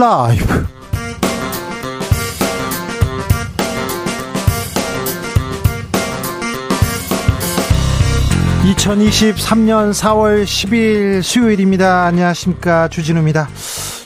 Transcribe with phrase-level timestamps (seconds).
[0.00, 0.66] 라이브.
[8.64, 12.06] 2023년 4월 10일 수요일입니다.
[12.06, 12.88] 안녕하십니까.
[12.88, 13.50] 주진우입니다.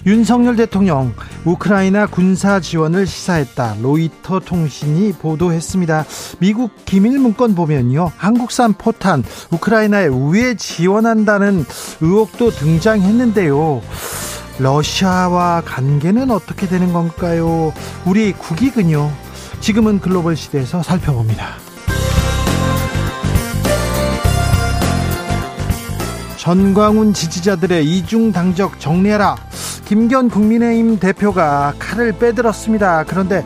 [0.04, 3.76] 윤석열 대통령 우크라이나 군사 지원을 시사했다.
[3.80, 6.06] 로이터 통신이 보도했습니다.
[6.40, 8.10] 미국 기밀 문건 보면요.
[8.16, 11.64] 한국산 포탄 우크라이나에 우회 지원한다는
[12.00, 13.80] 의혹도 등장했는데요.
[14.58, 17.72] 러시아와 관계는 어떻게 되는 건가요?
[18.04, 19.10] 우리 국익은요.
[19.60, 21.56] 지금은 글로벌 시대에서 살펴봅니다.
[26.36, 29.36] 전광훈 지지자들의 이중 당적 정리해라.
[29.86, 33.04] 김견 국민의힘 대표가 칼을 빼들었습니다.
[33.04, 33.44] 그런데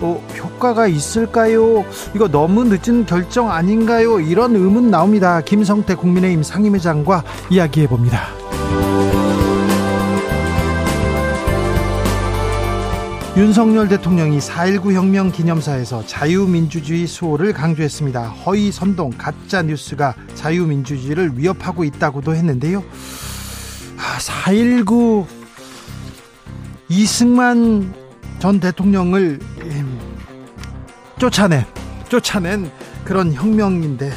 [0.00, 1.84] 어, 효과가 있을까요?
[2.14, 4.20] 이거 너무 늦은 결정 아닌가요?
[4.20, 5.40] 이런 의문 나옵니다.
[5.40, 8.28] 김성태 국민의힘 상임회장과 이야기해 봅니다.
[13.38, 18.20] 윤석열 대통령이 4.19 혁명 기념사에서 자유민주주의 수호를 강조했습니다.
[18.30, 22.82] 허위 선동, 가짜 뉴스가 자유민주주의를 위협하고 있다고도 했는데요.
[23.96, 25.28] 4.19 아,
[26.88, 27.94] 이승만
[28.40, 30.00] 전 대통령을 음,
[31.20, 31.64] 쫓아낸,
[32.08, 32.68] 쫓아낸
[33.04, 34.10] 그런 혁명인데,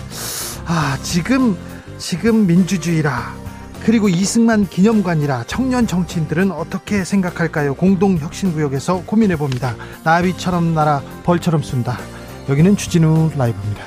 [0.66, 1.55] 아, 지금,
[1.99, 3.41] 지금 민주주의라,
[3.85, 7.73] 그리고 이승만 기념관이라 청년 정치인들은 어떻게 생각할까요?
[7.75, 9.75] 공동혁신구역에서 고민해 봅니다.
[10.03, 11.97] 나비처럼 날아 벌처럼 쏜다.
[12.49, 13.83] 여기는 주진우 라이브입니다.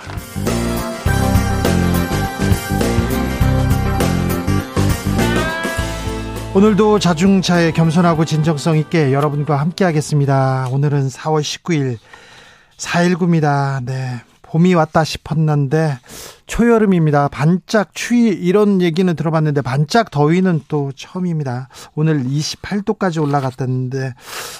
[6.54, 10.68] 오늘도 자중차에 겸손하고 진정성 있게 여러분과 함께 하겠습니다.
[10.70, 11.98] 오늘은 4월 19일
[12.76, 13.84] 4.19입니다.
[13.84, 14.20] 네.
[14.55, 15.98] 봄이 왔다 싶었는데
[16.47, 17.27] 초여름입니다.
[17.27, 21.68] 반짝 추위 이런 얘기는 들어봤는데 반짝 더위는 또 처음입니다.
[21.96, 24.14] 오늘 28도까지 올라갔다는데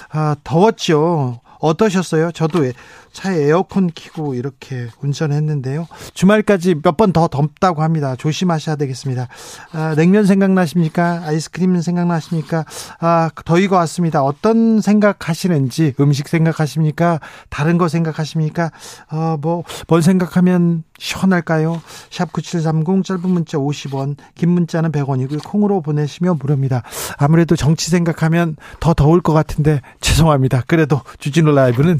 [0.09, 1.39] 아, 더웠죠.
[1.61, 2.33] 어떠셨어요?
[2.33, 2.69] 저도
[3.15, 5.87] 차에 에어컨 키고 이렇게 운전했는데요.
[6.13, 8.15] 주말까지 몇 번 더 덥다고 합니다.
[8.17, 9.27] 조심하셔야 되겠습니다.
[9.71, 11.21] 아, 냉면 생각나십니까?
[11.25, 12.65] 아이스크림 생각나십니까?
[12.99, 14.21] 아, 더위가 왔습니다.
[14.21, 17.19] 어떤 생각하시는지 음식 생각하십니까?
[17.49, 18.71] 다른 거 생각하십니까?
[19.11, 21.81] 어, 뭐, 뭘 생각하면 시원할까요?
[22.09, 25.43] 샵 9730 짧은 문자 50원, 긴 문자는 100원이고요.
[25.43, 26.83] 콩으로 보내시면 무료입니다.
[27.17, 30.63] 아무래도 정치 생각하면 더 더울 것 같은데 죄송합니다.
[30.67, 31.99] 그래도 주진우 라이브는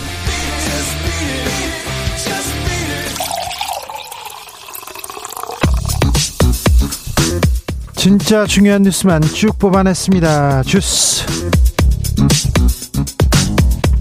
[8.01, 10.63] 진짜 중요한 뉴스만 쭉 뽑아냈습니다.
[10.63, 11.23] 주스.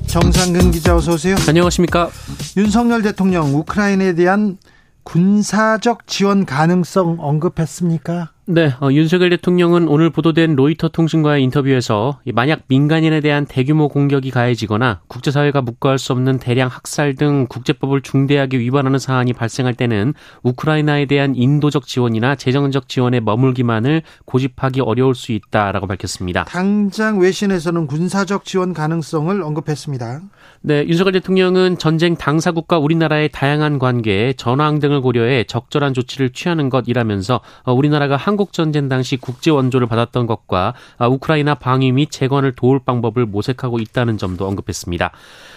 [0.07, 1.37] 정상근 기자 어서 오세요.
[1.47, 2.09] 안녕하십니까.
[2.57, 4.57] 윤석열 대통령 우크라이나에 대한
[5.03, 8.31] 군사적 지원 가능성 언급했습니까?
[8.53, 15.03] 네, 어, 윤석열 대통령은 오늘 보도된 로이터 통신과의 인터뷰에서 만약 민간인에 대한 대규모 공격이 가해지거나
[15.07, 21.37] 국제사회가 묵과할 수 없는 대량 학살 등 국제법을 중대하게 위반하는 사안이 발생할 때는 우크라이나에 대한
[21.37, 26.43] 인도적 지원이나 재정적 지원에 머물기만을 고집하기 어려울 수 있다라고 밝혔습니다.
[26.47, 30.23] 당장 외신에서는 군사적 지원 가능성을 언급했습니다.
[30.63, 37.41] 네, 윤석열 대통령은 전쟁 당사국과 우리나라의 다양한 관계, 전황 등을 고려해 적절한 조치를 취하는 것이라면서
[37.63, 42.55] 어, 우리나라가 한국 한국 전쟁 당시 국제 원조를 받았던 것과 아, 우크라이나 방위 및 재건을
[42.55, 45.11] 도울 방법을 모색하고 있다는 점도 언급했습니다.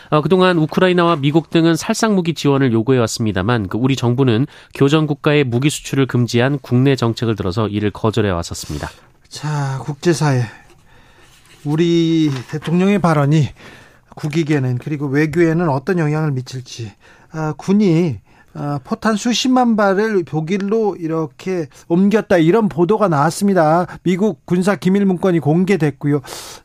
[0.09, 5.45] 어, 그동안 우크라이나와 미국 등은 살상 무기 지원을 요구해 왔습니다만 그 우리 정부는 교전 국가의
[5.45, 8.89] 무기 수출을 금지한 국내 정책을 들어서 이를 거절해 왔었습니다.
[9.29, 10.43] 자, 국제사회
[11.63, 13.47] 우리 대통령의 발언이
[14.13, 16.91] 국익에는 그리고 외교에는 어떤 영향을 미칠지
[17.31, 18.19] 아, 군이
[18.55, 23.87] 어, 포탄 수십만 발을 독일로 이렇게 옮겼다 이런 보도가 나왔습니다.
[24.03, 26.21] 미국 군사 기밀 문건이 공개됐고요.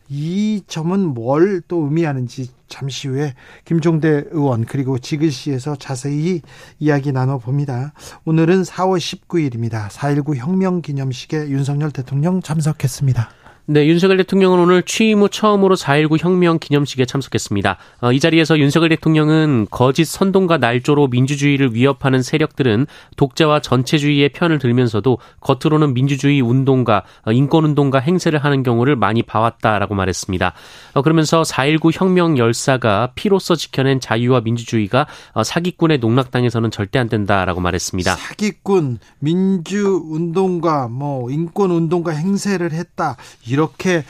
[0.08, 6.42] 이 점은 뭘 또 의미하는지 잠시 후에 김종대 의원 그리고 지글씨에서 자세히
[6.78, 7.92] 이야기 나눠봅니다.
[8.24, 9.88] 오늘은 4월 19일입니다.
[9.88, 13.37] 4.19 혁명 기념식에 윤석열 대통령 참석했습니다.
[13.70, 17.76] 네, 윤석열 대통령은 오늘 취임 후 처음으로 4.19 혁명 기념식에 참석했습니다.
[18.00, 22.86] 어, 이 자리에서 윤석열 대통령은 거짓 선동과 날조로 민주주의를 위협하는 세력들은
[23.18, 30.54] 독재와 전체주의의 편을 들면서도 겉으로는 민주주의 운동가, 어, 인권운동가 행세를 하는 경우를 많이 봐왔다라고 말했습니다.
[30.94, 37.60] 어, 그러면서 4.19 혁명 열사가 피로써 지켜낸 자유와 민주주의가 어, 사기꾼의 농락당에서는 절대 안 된다라고
[37.60, 38.14] 말했습니다.
[38.14, 43.18] 사기꾼, 민주운동가, 뭐 인권운동가 행세를 했다.
[43.58, 44.04] 이렇게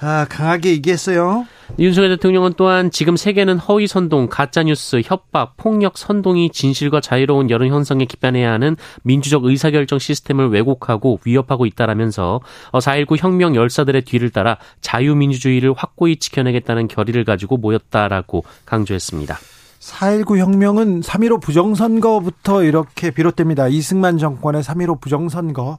[0.00, 1.46] 아, 강하게 얘기했어요.
[1.78, 7.68] 윤석열 대통령은 또한 지금 세계는 허위 선동, 가짜 뉴스, 협박, 폭력 선동이 진실과 자유로운 여론
[7.68, 12.40] 형성에 기반해야 하는 민주적 의사결정 시스템을 왜곡하고 위협하고 있다라면서
[12.72, 19.38] 4.19 어, 혁명 열사들의 뒤를 따라 자유민주주의를 확고히 지켜내겠다는 결의를 가지고 모였다라고 강조했습니다.
[19.80, 23.68] 4.19 혁명은 3.15 부정선거부터 이렇게 비롯됩니다.
[23.68, 25.78] 이승만 정권의 3.15 부정선거.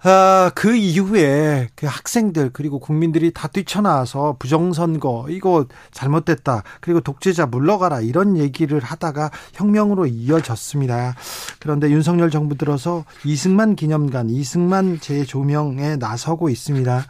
[0.00, 8.00] 아, 그 이후에 그 학생들 그리고 국민들이 다 뛰쳐나와서 부정선거 이거 잘못됐다 그리고 독재자 물러가라
[8.02, 11.16] 이런 얘기를 하다가 혁명으로 이어졌습니다.
[11.58, 17.04] 그런데 윤석열 정부 들어서 이승만 기념관 이승만 재조명에 나서고 있습니다.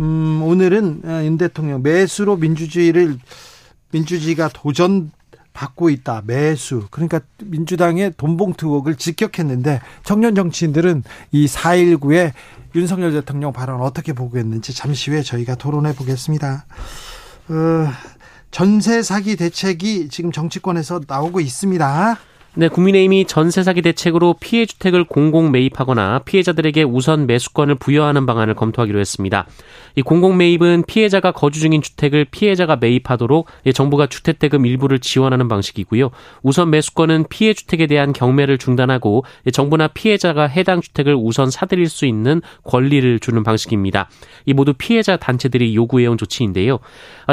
[0.00, 3.18] 음, 오늘은 윤 대통령 매수로 민주주의를
[3.92, 5.12] 민주주의가 도전
[5.60, 6.22] 받고 있다.
[6.24, 6.86] 매수.
[6.90, 12.32] 그러니까 민주당의 돈봉투 의혹을 직격했는데 청년 정치인들은 이 4.19의
[12.74, 16.64] 윤석열 대통령 발언 어떻게 보고 있는지 잠시 후에 저희가 토론해 보겠습니다.
[17.48, 17.88] 어,
[18.50, 22.18] 전세 사기 대책이 지금 정치권에서 나오고 있습니다.
[22.56, 28.98] 네, 국민의힘이 전세 사기 대책으로 피해 주택을 공공 매입하거나 피해자들에게 우선 매수권을 부여하는 방안을 검토하기로
[28.98, 29.46] 했습니다.
[29.94, 36.10] 이 공공 매입은 피해자가 거주 중인 주택을 피해자가 매입하도록 정부가 주택대금 일부를 지원하는 방식이고요.
[36.42, 42.42] 우선 매수권은 피해 주택에 대한 경매를 중단하고 정부나 피해자가 해당 주택을 우선 사들일 수 있는
[42.64, 44.08] 권리를 주는 방식입니다.
[44.44, 46.80] 이 모두 피해자 단체들이 요구해온 조치인데요.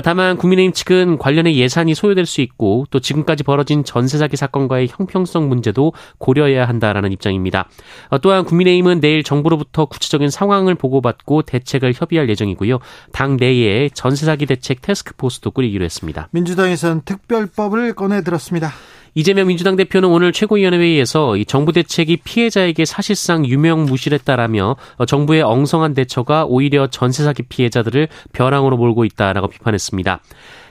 [0.03, 5.06] 다만 국민의힘 측은 관련해 예산이 소요될 수 있고 또 지금까지 벌어진 전세 사기 사건과의 형
[5.07, 7.69] 형평성 문제도 고려해야 한다라는 입장입니다.
[8.09, 12.79] 어, 또한 국민의힘은 내일 정부로부터 구체적인 상황을 보고받고 대책을 협의할 예정이고요.
[13.13, 16.27] 당 내에 전세 사기 대책 테스크포스도 꾸리기로 했습니다.
[16.31, 18.71] 민주당에서는 특별법을 꺼내 들었습니다.
[19.15, 26.45] 이재명 민주당 대표는 오늘 최고위원회에서 이 정부 대책이 피해자에게 사실상 유명무실했다라며 어, 정부의 엉성한 대처가
[26.45, 30.19] 오히려 전세 사기 피해자들을 벼랑으로 몰고 있다라고 비판했습니다.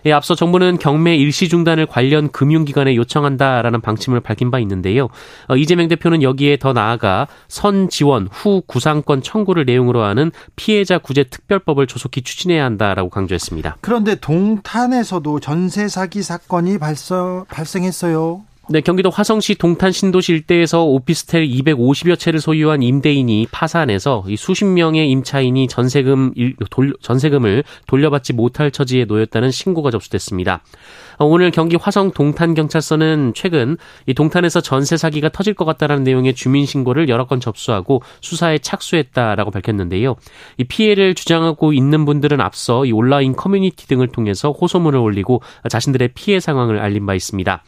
[0.06, 5.08] 예, 앞서 정부는 경매 일시 중단을 관련 금융기관에 요청한다라는 방침을 밝힌 바 있는데요.
[5.48, 11.24] 어, 이재명 대표는 여기에 더 나아가 선 지원 후 구상권 청구를 내용으로 하는 피해자 구제
[11.24, 13.78] 특별법을 조속히 추진해야 한다라고 강조했습니다.
[13.80, 18.44] 그런데 동탄에서도 전세 사기 사건이 발서, 발생했어요.
[18.68, 25.68] 네, 경기도 화성시 동탄 신도시 일대에서 오피스텔 250여 채를 소유한 임대인이 파산해서 수십 명의 임차인이
[25.68, 26.34] 전세금
[27.00, 30.64] 전세금을 돌려받지 못할 처지에 놓였다는 신고가 접수됐습니다.
[31.18, 33.76] 어, 오늘 경기 화성 동탄 경찰서는 최근
[34.06, 39.52] 이 동탄에서 전세 사기가 터질 것 같다라는 내용의 주민 신고를 여러 건 접수하고 수사에 착수했다라고
[39.52, 40.16] 밝혔는데요.
[40.58, 45.40] 이 피해를 주장하고 있는 분들은 앞서 이 온라인 커뮤니티 등을 통해서 호소문을 올리고
[45.70, 47.62] 자신들의 피해 상황을 알린 바 있습니다.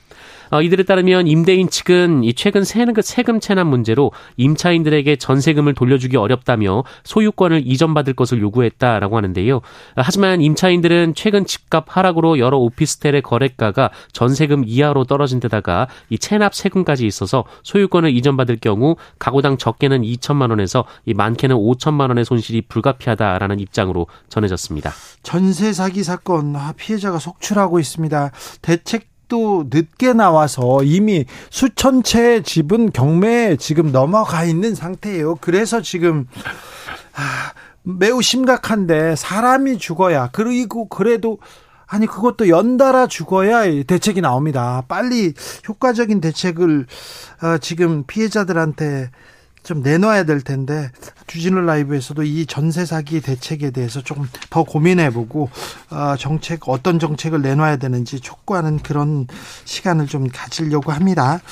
[0.51, 7.63] 어, 이들에 따르면 임대인 측은 이 최근 세금 체납 문제로 임차인들에게 전세금을 돌려주기 어렵다며 소유권을
[7.67, 9.61] 이전받을 것을 요구했다라고 하는데요.
[9.97, 17.07] 하지만 임차인들은 최근 집값 하락으로 여러 오피스텔의 거래가가 전세금 이하로 떨어진 데다가 이 체납 세금까지
[17.07, 24.07] 있어서 소유권을 이전받을 경우 가구당 적게는 2천만 원에서 이 많게는 5천만 원의 손실이 불가피하다라는 입장으로
[24.29, 24.93] 전해졌습니다.
[25.23, 28.31] 전세 사기 사건 아, 피해자가 속출하고 있습니다.
[28.63, 35.37] 대책 또 늦게 나와서 이미 수천 채의 집은 경매에 지금 넘어가 있는 상태예요.
[35.37, 36.27] 그래서 지금
[37.15, 41.39] 아, 매우 심각한데 사람이 죽어야 그리고 그래도
[41.87, 44.83] 아니 그것도 연달아 죽어야 대책이 나옵니다.
[44.89, 45.33] 빨리
[45.67, 46.87] 효과적인 대책을
[47.43, 49.11] 어, 지금 피해자들한테
[49.69, 50.91] 좀 내놔야 될 텐데
[51.27, 55.51] 주진우 라이브에서도 이 전세 사기 대책에 대해서 조금 더 고민해보고
[55.91, 59.27] 어, 정책 어떤 정책을 내놔야 되는지 촉구하는 그런
[59.67, 61.43] 시간을 좀 가지려고 합니다.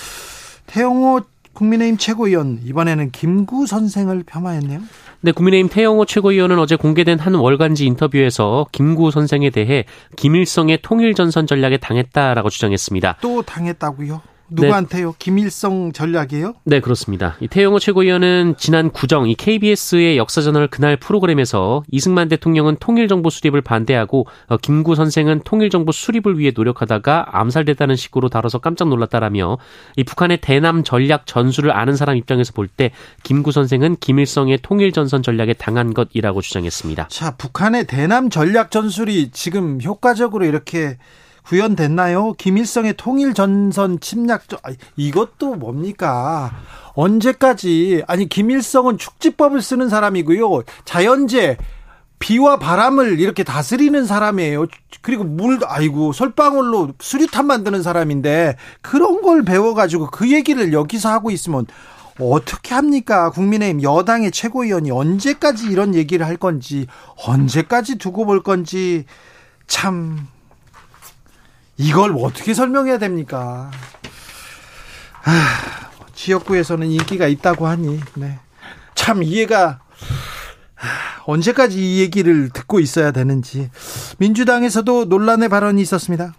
[0.65, 1.21] 태영호
[1.53, 4.81] 국민의힘 최고위원 이번에는 김구 선생을 폄하했네요.
[5.21, 9.85] 네, 국민의힘 태영호 최고위원은 어제 공개된 한 월간지 인터뷰에서 김구 선생에 대해
[10.17, 13.19] 김일성의 통일 전선 전략에 당했다라고 주장했습니다.
[13.21, 14.36] 또 당했다고요?
[14.51, 15.09] 누구한테요?
[15.09, 15.17] 네.
[15.19, 16.55] 김일성 전략이에요?
[16.65, 17.37] 네, 그렇습니다.
[17.41, 24.27] 이 태영호 최고위원은 지난 구정 이 KBS의 역사전월 그날 프로그램에서 이승만 대통령은 통일정부 수립을 반대하고
[24.49, 29.59] 어, 김구 선생은 통일정부 수립을 위해 노력하다가 암살됐다는 식으로 다뤄서 깜짝 놀랐다라며
[29.97, 32.91] 이 북한의 대남 전략 전술을 아는 사람 입장에서 볼 때
[33.23, 37.09] 김구 선생은 김일성의 통일전선 전략에 당한 것이라고 주장했습니다.
[37.09, 40.99] 자, 북한의 대남 전략 전술이 지금 효과적으로 이렇게
[41.47, 42.33] 구현됐나요?
[42.35, 44.45] 김일성의 통일 전선 침략
[44.97, 46.51] 이것도 뭡니까?
[46.95, 50.63] 언제까지 아니 김일성은 축지법을 쓰는 사람이고요.
[50.85, 51.57] 자연재
[52.19, 54.67] 비와 바람을 이렇게 다스리는 사람이에요.
[55.03, 61.67] 그리고 물, 아이고, 솔방울로 수류탄 만드는 사람인데, 그런 걸 배워가지고 그 얘기를 여기서 하고 있으면
[62.19, 63.31] 어떻게 합니까?
[63.31, 66.87] 국민의힘 여당의 최고위원이 언제까지 이런 얘기를 할 건지,
[67.27, 69.05] 언제까지 두고 볼 건지,
[69.67, 70.27] 참,
[71.79, 73.71] 이걸 어떻게 설명해야 됩니까?
[75.25, 78.39] 아, 지역구에서는 인기가 있다고 하니, 네.
[78.95, 79.81] 참 이해가
[81.27, 83.71] 언제까지 이 얘기를 듣고 있어야 되는지
[84.19, 86.35] 민주당에서도 논란의 발언이 있었습니다.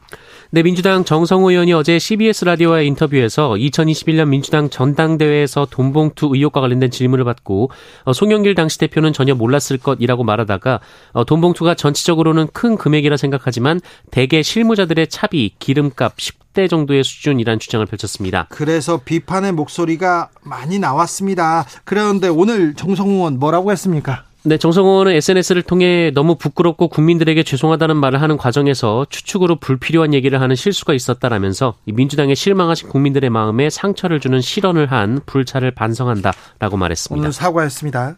[0.49, 7.25] 네, 민주당 정성호 의원이 어제 CBS 라디오와의 인터뷰에서 2021년 민주당 전당대회에서 돈봉투 의혹과 관련된 질문을
[7.25, 7.69] 받고
[8.05, 10.79] 어, 송영길 당시 대표는 전혀 몰랐을 것이라고 말하다가
[11.11, 18.47] 어, 돈봉투가 전체적으로는 큰 금액이라 생각하지만 대개 실무자들의 차비, 기름값 10대 정도의 수준이란 주장을 펼쳤습니다.
[18.49, 21.65] 그래서 비판의 목소리가 많이 나왔습니다.
[21.83, 24.26] 그런데 오늘 정성호 의원 뭐라고 했습니까?
[24.47, 30.55] 네, 정성호는 SNS를 통해 너무 부끄럽고 국민들에게 죄송하다는 말을 하는 과정에서 추측으로 불필요한 얘기를 하는
[30.55, 37.19] 실수가 있었다라면서 민주당에 실망하신 국민들의 마음에 상처를 주는 실언을 한 불찰을 반성한다라고 말했습니다.
[37.21, 38.15] 오늘 사과했습니다.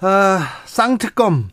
[0.00, 1.50] 아, 쌍특검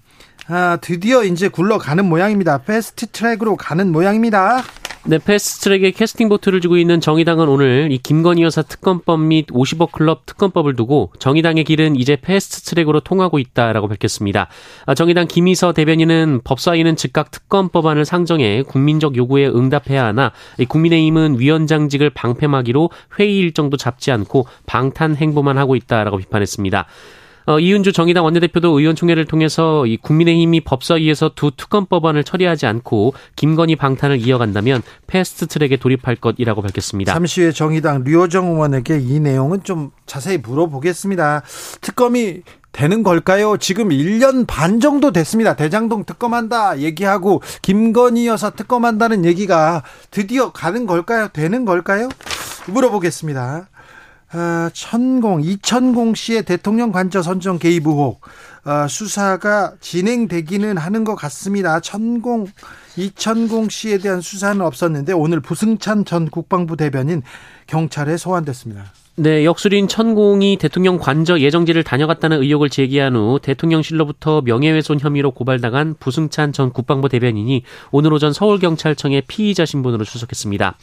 [0.47, 2.63] 아, 드디어 이제 굴러가는 모양입니다.
[2.63, 4.63] 패스트 트랙으로 가는 모양입니다.
[5.05, 10.25] 네, 패스트트랙에 캐스팅 보트를 주고 있는 정의당은 오늘 이 김건희 여사 특검법 및 50억 클럽
[10.25, 14.49] 특검법을 두고 정의당의 길은 이제 패스트트랙으로 통하고 있다라고 밝혔습니다.
[14.85, 20.33] 아, 정의당 김희서 대변인은 법사위는 즉각 특검법안을 상정해 국민적 요구에 응답해야 하나
[20.67, 26.87] 국민의힘은 위원장직을 방패막이로 회의 일정도 잡지 않고 방탄 행보만 하고 있다라고 비판했습니다.
[27.49, 33.75] 어, 이은주 정의당 원내대표도 의원총회를 통해서 이 국민의힘이 법사위에서 두 특검 법안을 처리하지 않고 김건희
[33.75, 37.11] 방탄을 이어간다면 패스트트랙에 돌입할 것이라고 밝혔습니다.
[37.11, 41.41] 잠시 후에 정의당 류호정 의원에게 이 내용은 좀 자세히 물어보겠습니다.
[41.81, 43.57] 특검이 되는 걸까요?
[43.57, 45.55] 지금 1년 반 정도 됐습니다.
[45.55, 51.29] 대장동 특검한다 얘기하고 김건희 여사 특검한다는 얘기가 드디어 가는 걸까요?
[51.33, 52.09] 되는 걸까요?
[52.67, 53.69] 물어보겠습니다.
[54.31, 58.21] 아, 천공 이천공 씨의 대통령 관저 선정 개입 의혹
[58.63, 61.79] 아, 수사가 진행되기는 하는 것 같습니다.
[61.79, 62.47] 천공
[62.95, 67.23] 이천공 씨에 대한 수사는 없었는데 오늘 부승찬 전 국방부 대변인
[67.65, 68.83] 경찰에 소환됐습니다.
[69.15, 76.53] 네, 역술인 천공이 대통령 관저 예정지를 다녀갔다는 의혹을 제기한 후 대통령실로부터 명예훼손 혐의로 고발당한 부승찬
[76.53, 80.77] 전 국방부 대변인이 오늘 오전 서울경찰청에 피의자 신분으로 출석했습니다.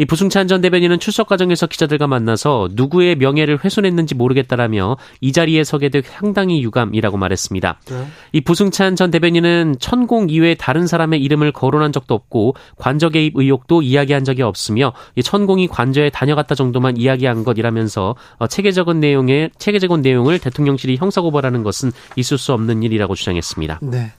[0.00, 5.90] 이 부승찬 전 대변인은 출석 과정에서 기자들과 만나서 누구의 명예를 훼손했는지 모르겠다라며 이 자리에 서게
[5.90, 7.80] 돼 상당히 유감이라고 말했습니다.
[7.84, 8.06] 네.
[8.32, 13.82] 이 부승찬 전 대변인은 천공 이외 다른 사람의 이름을 거론한 적도 없고 관저 개입 의혹도
[13.82, 20.38] 이야기한 적이 없으며 이 천공이 관저에 다녀갔다 정도만 이야기한 것이라면서 어, 체계적인 내용의 체계적인 내용을
[20.38, 23.80] 대통령실이 형사고발하는 것은 있을 수 없는 일이라고 주장했습니다.
[23.82, 24.12] 네.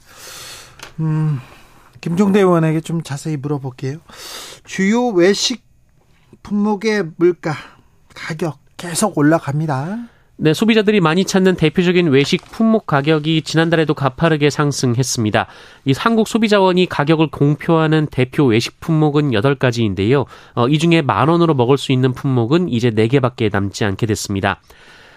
[0.99, 1.39] 음.
[2.01, 3.97] 김종대 의원에게 좀 자세히 물어볼게요.
[4.65, 5.70] 주요 외식
[6.43, 7.53] 품목의 물가
[8.13, 10.09] 가격 계속 올라갑니다.
[10.43, 15.45] 네, 소비자들이 많이 찾는 대표적인 외식 품목 가격이 지난달에도 가파르게 상승했습니다.
[15.85, 20.25] 이 한국 소비자원이 가격을 공표하는 대표 외식 품목은 8가지인데요.
[20.55, 24.59] 어, 이 중에 만 원으로 먹을 수 있는 품목은 이제 4개밖에 남지 않게 됐습니다.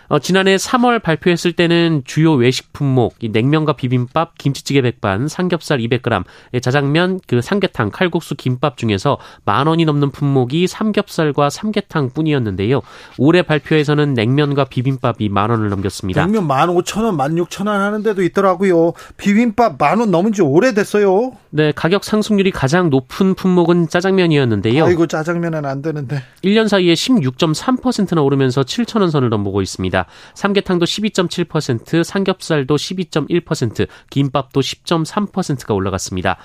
[0.08, 6.25] 어, 지난해 3월 발표했을 때는 주요 외식 품목, 이 냉면과 비빔밥, 김치찌개 백반, 삼겹살 200g,
[6.62, 12.82] 자장면, 그 삼계탕, 칼국수, 김밥 중에서 만 원이 넘는 품목이 삼겹살과 삼계탕 뿐이었는데요.
[13.18, 16.23] 올해 발표에서는 냉면과 비빔밥이 만 원을 넘겼습니다.
[16.25, 18.92] 냉면 만 오천 원, 만 육천 원 하는 데도 있더라고요.
[19.16, 21.32] 비빔밥 만 원 넘은 지 오래됐어요.
[21.50, 24.84] 네, 가격 상승률이 가장 높은 품목은 짜장면이었는데요.
[24.84, 26.20] 아이고, 짜장면은 안 되는데.
[26.42, 29.94] 1년 사이에 16.3%나 오르면서 7천 원 선을 넘보고 있습니다.
[30.35, 36.37] 삼계탕도 12.7%, 삼겹살도 12.1%, 김밥도 10.3%가 올라갔습니다.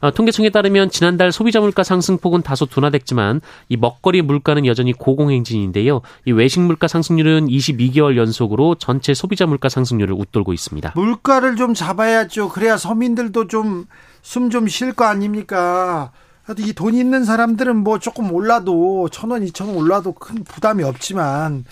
[0.00, 6.02] 어, 통계청에 따르면 지난달 소비자 물가 상승폭은 다소 둔화됐지만 이 먹거리 물가는 여전히 고공행진인데요.
[6.24, 10.92] 이 외식 물가 상승률은 22개월 연속으로 전체 소비자 물가 상승률을 웃돌고 있습니다.
[10.94, 12.48] 물가를 좀 잡아야죠.
[12.50, 13.86] 그래야 서민들도 좀
[14.28, 16.12] 숨 좀 쉴 거 아닙니까?
[16.58, 21.64] 이 돈 있는 사람들은 뭐 조금 올라도 천 원, 이천 원 올라도 큰 부담이 없지만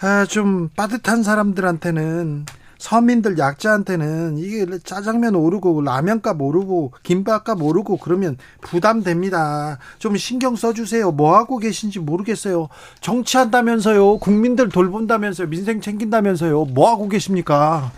[0.00, 2.46] 아, 좀 빠듯한 사람들한테는
[2.78, 9.78] 서민들 약자한테는 이게 짜장면 오르고 라면값 오르고 김밥값 오르고 그러면 부담됩니다.
[9.98, 11.12] 좀 신경 써주세요.
[11.12, 12.68] 뭐 하고 계신지 모르겠어요.
[13.00, 14.18] 정치한다면서요.
[14.18, 15.48] 국민들 돌본다면서요.
[15.48, 16.64] 민생 챙긴다면서요.
[16.66, 17.92] 뭐 하고 계십니까?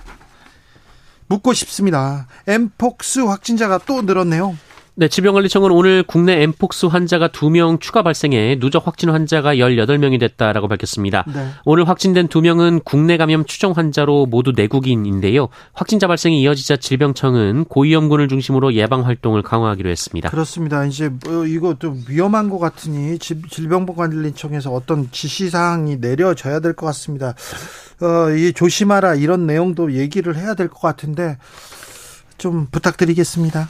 [1.29, 2.27] 묻고 싶습니다.
[2.47, 4.55] 엠폭스 확진자가 또 늘었네요.
[4.97, 11.25] 네, 질병관리청은 오늘 국내 엠폭스 환자가 2명 추가 발생해 누적 확진 환자가 18명이 됐다라고 밝혔습니다.
[11.35, 11.49] 네.
[11.65, 15.49] 오늘 확진된 2명은 국내 감염 추정 환자로 모두 내국인인데요.
[15.73, 20.31] 확진자 발생이 이어지자 질병청은 고위험군을 중심으로 예방 활동을 강화하기로 했습니다.
[20.31, 20.85] 그렇습니다.
[20.85, 27.35] 이제 뭐 이거 좀 위험한 것 같으니 질병보건관리청에서 어떤 지시 사항이 내려져야 될 것 같습니다.
[28.01, 31.37] 어, 이 조심하라 이런 내용도 얘기를 해야 될 것 같은데
[32.39, 33.69] 좀 부탁드리겠습니다.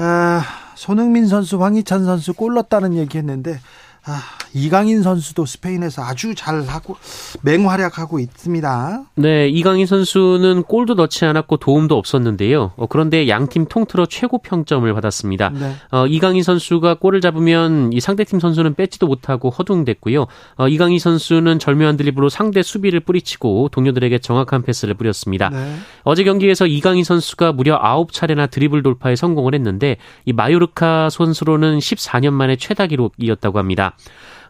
[0.00, 0.42] 아,
[0.76, 3.58] 손흥민 선수, 황희찬 선수 골 넣었다는 얘기 했는데
[4.04, 4.22] 아,
[4.54, 6.96] 이강인 선수도 스페인에서 아주 잘하고
[7.42, 9.04] 맹활약하고 있습니다.
[9.16, 12.72] 네, 이강인 선수는 골도 넣지 않았고 도움도 없었는데요.
[12.76, 15.50] 어, 그런데 양팀 통틀어 최고 평점을 받았습니다.
[15.50, 15.74] 네.
[15.90, 20.26] 어, 이강인 선수가 골을 잡으면 이 상대팀 선수는 뺏지도 못하고 허둥댔고요.
[20.56, 25.50] 어, 이강인 선수는 절묘한 드립으로 상대 수비를 뿌리치고 동료들에게 정확한 패스를 뿌렸습니다.
[25.50, 25.76] 네.
[26.04, 32.56] 어제 경기에서 이강인 선수가 무려 9차례나 드리블 돌파에 성공을 했는데 이 마요르카 선수로는 14년 만에
[32.56, 33.87] 최다 기록이었다고 합니다.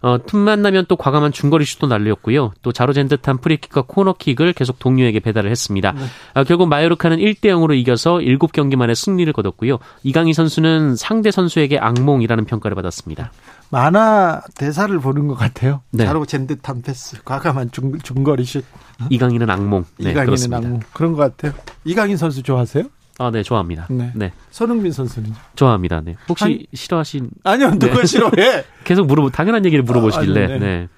[0.01, 2.53] 어, 틈만 나면 또 과감한 중거리 슛도 날렸고요.
[2.63, 5.93] 또 자로잰 듯한 프리킥과 코너킥을 계속 동료에게 배달을 했습니다.
[5.93, 6.01] 네.
[6.35, 9.79] 어, 결국 마요르카는 1대 0으로 이겨서 7경기 만에 승리를 거뒀고요.
[10.05, 13.33] 이강인 선수는 상대 선수에게 악몽이라는 평가를 받았습니다.
[13.71, 15.83] 만화 대사를 보는 것 같아요.
[15.91, 16.05] 네.
[16.07, 18.65] 자로잰 듯한 패스, 과감한 중, 중거리 슛.
[19.11, 19.85] 이강인은 악몽.
[19.99, 20.57] 네, 이강인은 그렇습니다.
[20.59, 20.81] 악몽.
[20.93, 21.53] 그런 것 같아요.
[21.85, 22.85] 이강인 선수 좋아하세요?
[23.19, 23.87] 아, 네, 좋아합니다.
[23.91, 24.13] 네.
[24.15, 24.33] 네.
[24.51, 26.01] 손흥민 선수는 좋아합니다.
[26.05, 26.15] 네.
[26.29, 26.59] 혹시 한...
[26.73, 28.07] 싫어하신 아니요, 누가 네.
[28.07, 28.65] 싫어해?
[28.85, 30.45] 계속 물어보 당연한 얘기를 물어보시길래.
[30.45, 30.59] 아, 네.
[30.59, 30.89] 네.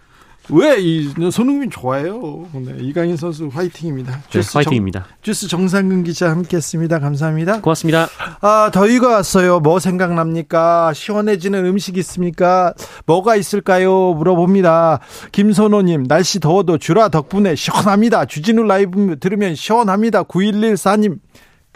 [0.52, 2.46] 왜이 손흥민 좋아요.
[2.52, 4.20] 네, 이강인 선수 화이팅입니다.
[4.30, 5.00] 네, 화이팅입니다.
[5.00, 6.98] 정, 주스 정상근 기자 함께했습니다.
[6.98, 7.60] 감사합니다.
[7.60, 8.08] 고맙습니다.
[8.40, 9.60] 아 더위가 왔어요.
[9.60, 10.92] 뭐 생각납니까?
[10.92, 12.74] 시원해지는 음식 있습니까?
[13.06, 14.14] 뭐가 있을까요?
[14.14, 15.00] 물어봅니다.
[15.30, 18.24] 김선호님 날씨 더워도 주라 덕분에 시원합니다.
[18.24, 20.24] 주진우 라이브 들으면 시원합니다.
[20.24, 21.18] 9114님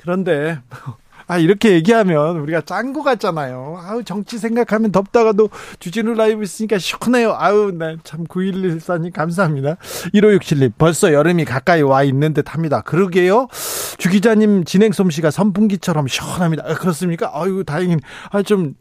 [0.04, 0.61] 그런데
[1.26, 3.80] 아 이렇게 얘기하면 우리가 짠거 같잖아요.
[3.82, 7.34] 아우 정치 생각하면 덥다가도 주진우 라이브 있으니까 시원해요.
[7.38, 9.76] 아우 나참 9114님 감사합니다.
[10.14, 12.82] 1567님 벌써 여름이 가까이 와 있는 듯 합니다.
[12.82, 13.49] 그러게요.
[13.96, 16.64] 주 기자님 진행 솜씨가 선풍기처럼 시원합니다.
[16.66, 17.31] 아, 그렇습니까?
[17.33, 17.96] 아유 다행히
[18.31, 18.74] 아좀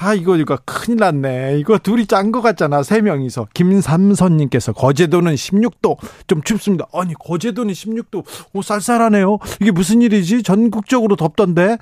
[0.00, 1.58] 아, 이거, 이거 큰일 났네.
[1.58, 2.82] 이거 둘이 짠 것 같잖아.
[2.84, 3.48] 세 명이서.
[3.52, 5.96] 김삼선님께서 거제도는 16도.
[6.28, 6.86] 좀 춥습니다.
[6.92, 8.24] 아니, 거제도는 16도.
[8.52, 9.38] 오, 쌀쌀하네요.
[9.60, 10.44] 이게 무슨 일이지?
[10.44, 11.78] 전국적으로 덥던데.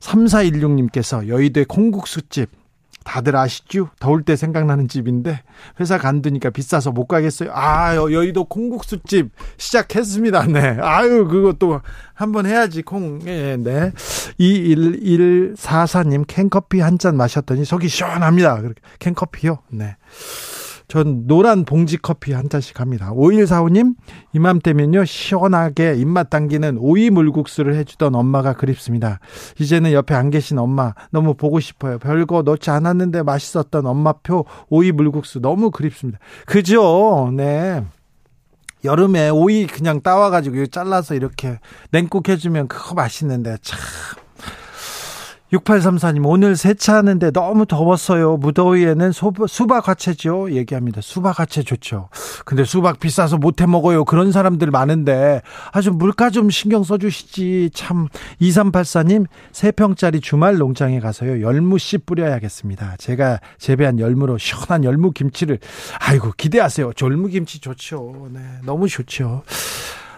[0.00, 2.50] 3416님께서 여의도의 콩국수집.
[3.06, 3.88] 다들 아시죠?
[4.00, 5.42] 더울 때 생각나는 집인데
[5.78, 7.50] 회사 간두니까 비싸서 못 가겠어요.
[7.54, 10.46] 아 여의도 콩국수집 시작했습니다.
[10.46, 10.76] 네.
[10.80, 11.80] 아유 그것도
[12.14, 13.20] 한번 해야지 콩.
[13.26, 13.92] 예, 네.
[14.40, 18.60] 2114님 캔커피 한 잔 마셨더니 속이 시원합니다.
[18.98, 19.58] 캔커피요.
[19.68, 19.96] 네.
[20.88, 23.12] 전 노란 봉지 커피 한 잔씩 합니다.
[23.12, 23.94] 5145님,
[24.32, 29.18] 이맘때면요, 시원하게 입맛 당기는 오이 물국수를 해주던 엄마가 그립습니다.
[29.58, 31.98] 이제는 옆에 안 계신 엄마 너무 보고 싶어요.
[31.98, 36.18] 별거 넣지 않았는데 맛있었던 엄마표 오이 물국수 너무 그립습니다.
[36.46, 37.30] 그죠?
[37.34, 37.84] 네.
[38.84, 41.58] 여름에 오이 그냥 따와가지고 잘라서 이렇게
[41.90, 43.78] 냉국 해주면 그거 맛있는데 참
[45.52, 48.36] 6834님, 오늘 세차하는데 너무 더웠어요.
[48.36, 50.50] 무더위에는 수박 화채죠.
[50.50, 51.00] 얘기합니다.
[51.00, 52.08] 수박 화채 좋죠.
[52.44, 54.04] 근데 수박 비싸서 못해 먹어요.
[54.04, 57.70] 그런 사람들 많은데, 아주 물가 좀 신경 써주시지.
[57.74, 58.08] 참,
[58.40, 61.40] 2384님, 3평짜리 주말 농장에 가서요.
[61.40, 62.96] 열무 씨 뿌려야겠습니다.
[62.98, 65.60] 제가 재배한 열무로 시원한 열무 김치를,
[66.00, 66.90] 아이고, 기대하세요.
[67.00, 68.30] 열무 김치 좋죠.
[68.32, 69.42] 네, 너무 좋죠.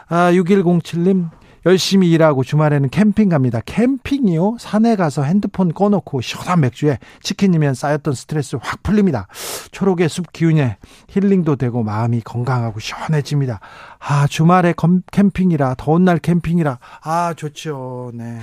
[0.09, 1.29] 아, 6107님,
[1.67, 3.61] 열심히 일하고 주말에는 캠핑 갑니다.
[3.65, 4.57] 캠핑이요?
[4.59, 9.27] 산에 가서 핸드폰 꺼놓고 시원한 맥주에 치킨이면 쌓였던 스트레스 확 풀립니다.
[9.73, 13.61] 초록의 숲 기운에 힐링도 되고 마음이 건강하고 시원해집니다.
[13.99, 14.75] 아, 주말에
[15.13, 18.13] 캠핑이라, 더운 날 캠핑이라, 아, 좋죠.
[18.15, 18.39] 네.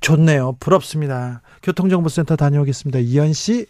[0.00, 0.56] 좋네요.
[0.60, 1.42] 부럽습니다.
[1.62, 3.00] 교통정보센터 다녀오겠습니다.
[3.00, 3.66] 이현 씨.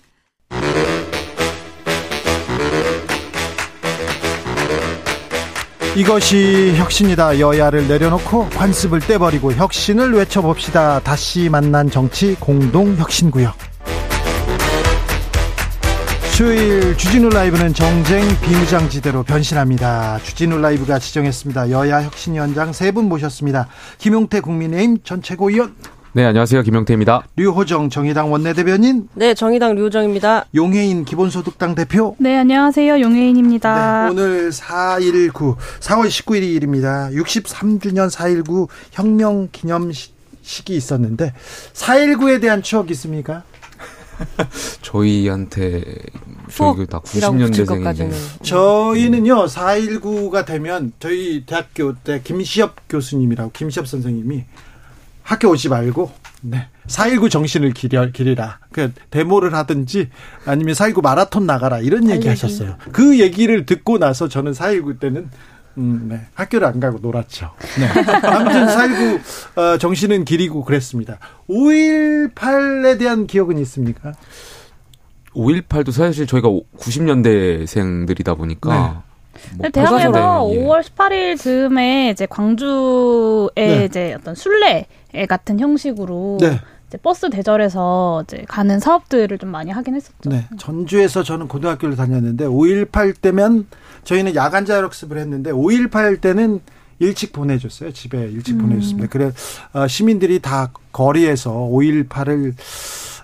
[5.97, 7.41] 이것이 혁신이다.
[7.41, 11.01] 여야를 내려놓고 관습을 떼버리고 혁신을 외쳐봅시다.
[11.01, 13.55] 다시 만난 정치 공동혁신구역.
[16.33, 20.21] 수요일 주진우 라이브는 정쟁 비무장지대로 변신합니다.
[20.23, 21.71] 주진우 라이브가 지정했습니다.
[21.71, 23.69] 여야 혁신위원장 세 분 모셨습니다.
[23.99, 25.75] 김용태 국민의힘 전 최고위원.
[26.13, 26.63] 네, 안녕하세요.
[26.63, 27.29] 김영태입니다.
[27.37, 29.09] 류호정 정의당 원내대변인.
[29.15, 30.47] 네, 정의당 류호정입니다.
[30.57, 32.17] 용해인 기본소득당 대표.
[32.19, 33.01] 네, 안녕하세요.
[33.01, 34.07] 용해인입니다.
[34.07, 37.15] 네, 오늘 4.19, 4월 19일입니다.
[37.15, 41.33] 63주년 4.19 혁명 기념식이 있었는데
[41.75, 43.45] 4.19에 대한 추억 있습니까?
[44.83, 45.85] 저희한테
[46.53, 54.45] 저희 다 90년대생인데 저희는요 4.19가 되면 저희 대학교 때 김시엽 교수님이라고 김시엽 선생님이
[55.31, 56.67] 학교 오지 말고 네.
[56.89, 58.59] 4.19 정신을 기려, 기리라.
[58.73, 60.09] 그 데모를 하든지
[60.45, 62.75] 아니면 4.19 마라톤 나가라 이런 얘기 하셨어요.
[62.91, 65.31] 그 얘기를 듣고 나서 저는 4.19 때는
[65.79, 66.21] 음, 네.
[66.35, 67.49] 학교를 안 가고 놀았죠.
[67.79, 67.87] 네.
[68.27, 69.21] 아무튼 4.19
[69.57, 71.21] 어, 정신은 기리고 그랬습니다.
[71.49, 74.15] 5.18에 대한 기억은 있습니까?
[75.33, 79.57] 5.18도 사실 저희가 90년대생들이다 보니까 네.
[79.57, 83.85] 뭐 대학에서 5월 18일 즈음에 이제 광주에 네.
[83.85, 84.87] 이제 어떤 순례
[85.29, 86.61] 같은 형식으로 네.
[86.89, 90.29] 이제 버스 대절해서 이제 가는 사업들을 좀 많이 하긴 했었죠.
[90.29, 90.47] 네.
[90.59, 93.67] 전주에서 저는 고등학교를 다녔는데 5.18 때면
[94.05, 96.61] 저희는 야간 자율학습을 했는데 5.18 때는
[96.99, 97.93] 일찍 보내줬어요.
[97.93, 98.63] 집에 일찍 음.
[98.63, 99.09] 보내줬습니다.
[99.09, 99.33] 그래
[99.73, 102.55] 어, 시민들이 다 거리에서 5.18을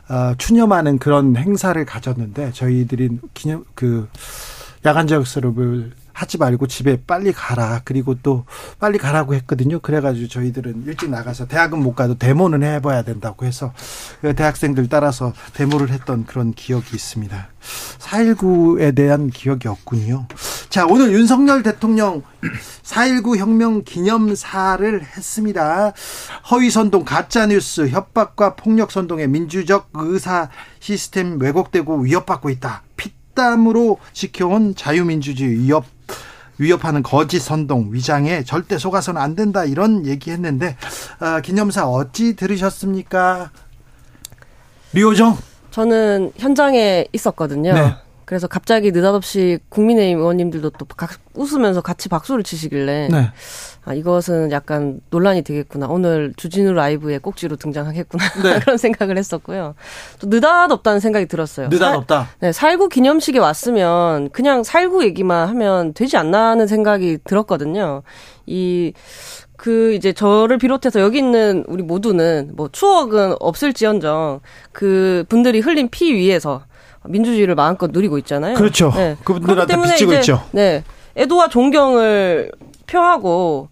[0.09, 4.09] 어, 추념하는 그런 행사를 가졌는데 저희들이 기념 그
[4.85, 7.83] 야간 자율학습을 하지 말고 집에 빨리 가라.
[7.85, 8.47] 그리고 또
[8.81, 9.81] 빨리 가라고 했거든요.
[9.81, 13.75] 그래가지고 저희들은 일찍 나가서 대학은 못 가도 데모는 해봐야 된다고 해서
[14.23, 17.49] 그 대학생들 따라서 데모를 했던 그런 기억이 있습니다.
[17.99, 20.27] 4.19에 대한 기억이 없군요.
[20.71, 22.23] 자, 오늘 윤석열 대통령
[22.83, 25.93] 4.19 혁명 기념사를 했습니다.
[26.51, 30.49] 허위선동, 가짜뉴스, 협박과 폭력선동의 민주적 의사
[30.81, 32.85] 시스템 왜곡되고 위협받고 있다.
[32.97, 35.96] 피땀으로 지켜온 자유민주주의 위협
[36.59, 40.77] 위협하는 거짓 선동 위장에 절대 속아서는 안 된다 이런 얘기했는데
[41.19, 43.51] 아, 기념사 어찌 들으셨습니까?
[44.93, 45.37] 류호정
[45.71, 47.75] 저는 현장에 있었거든요.
[47.75, 47.95] 네.
[48.27, 50.87] 그래서 갑자기 느닷없이 국민의힘 의원님들도 또
[51.35, 53.31] 웃으면서 같이 박수를 치시길래 네.
[53.85, 55.87] 아, 이것은 약간 논란이 되겠구나.
[55.87, 58.25] 오늘 주진우 라이브에 꼭지로 등장하겠구나.
[58.43, 58.59] 네.
[58.61, 59.77] 그런 생각을 했었고요.
[60.19, 61.69] 또 느닷없다는 생각이 들었어요.
[61.69, 62.31] 느닷없다.
[62.41, 68.03] 네, 살구 기념식에 왔으면 그냥 살구 얘기만 하면 되지 않나는 생각이 들었거든요.
[68.47, 68.93] 이,
[69.57, 74.41] 그 이제 저를 비롯해서 여기 있는 우리 모두는 뭐 추억은 없을지언정
[74.73, 76.65] 그 분들이 흘린 피 위에서
[77.09, 78.55] 민주주의를 마음껏 누리고 있잖아요.
[78.57, 78.93] 그렇죠.
[78.95, 79.17] 네.
[79.25, 80.43] 그분들한테 비치고 이제, 있죠.
[80.53, 80.85] 네.
[81.17, 82.53] 애도와 존경을
[82.87, 83.69] 표하고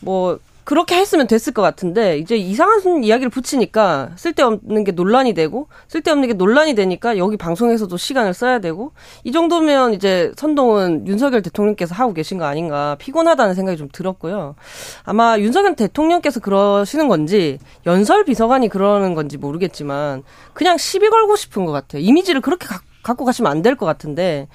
[0.00, 6.28] 뭐 그렇게 했으면 됐을 것 같은데 이제 이상한 이야기를 붙이니까 쓸데없는 게 논란이 되고 쓸데없는
[6.28, 8.92] 게 논란이 되니까 여기 방송에서도 시간을 써야 되고
[9.24, 14.56] 이 정도면 이제 선동은 윤석열 대통령께서 하고 계신 거 아닌가 피곤하다는 생각이 좀 들었고요.
[15.04, 21.72] 아마 윤석열 대통령께서 그러시는 건지 연설 비서관이 그러는 건지 모르겠지만 그냥 시비 걸고 싶은 것
[21.72, 22.02] 같아요.
[22.02, 24.48] 이미지를 그렇게 가, 갖고 가시면 안 될 것 같은데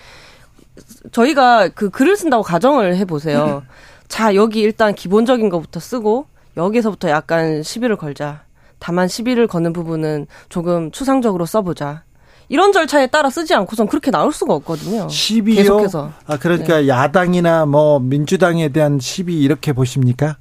[1.11, 3.63] 저희가 그 글을 쓴다고 가정을 해보세요.
[4.07, 8.43] 자, 여기 일단 기본적인 것부터 쓰고 여기서부터 약간 시비를 걸자.
[8.79, 12.03] 다만 시비를 거는 부분은 조금 추상적으로 써보자.
[12.49, 15.07] 이런 절차에 따라 쓰지 않고선 그렇게 나올 수가 없거든요.
[15.09, 15.55] 시비요?
[15.55, 16.11] 계속해서.
[16.27, 16.87] 아, 그러니까 네.
[16.87, 20.37] 야당이나 뭐 민주당에 대한 시비 이렇게 보십니까?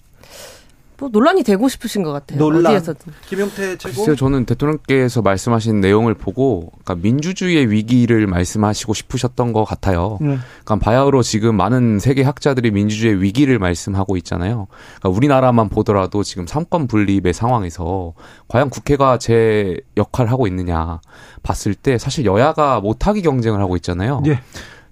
[1.02, 2.38] 뭐 논란이 되고 싶으신 것 같아요.
[2.38, 2.66] 논란.
[2.66, 3.12] 어디에서든.
[3.26, 3.96] 김용태 최고.
[3.96, 10.18] 글쎄요, 저는 대통령께서 말씀하신 내용을 보고, 그러니까 민주주의의 위기를 말씀하시고 싶으셨던 것 같아요.
[10.20, 10.38] 네.
[10.64, 14.68] 그러니까 바야흐로 지금 많은 세계 학자들이 민주주의의 위기를 말씀하고 있잖아요.
[15.00, 18.14] 그러니까 우리나라만 보더라도 지금 삼권 분립의 상황에서
[18.46, 21.00] 과연 국회가 제 역할을 하고 있느냐
[21.42, 24.22] 봤을 때 사실 여야가 못하기 경쟁을 하고 있잖아요.
[24.24, 24.40] 네.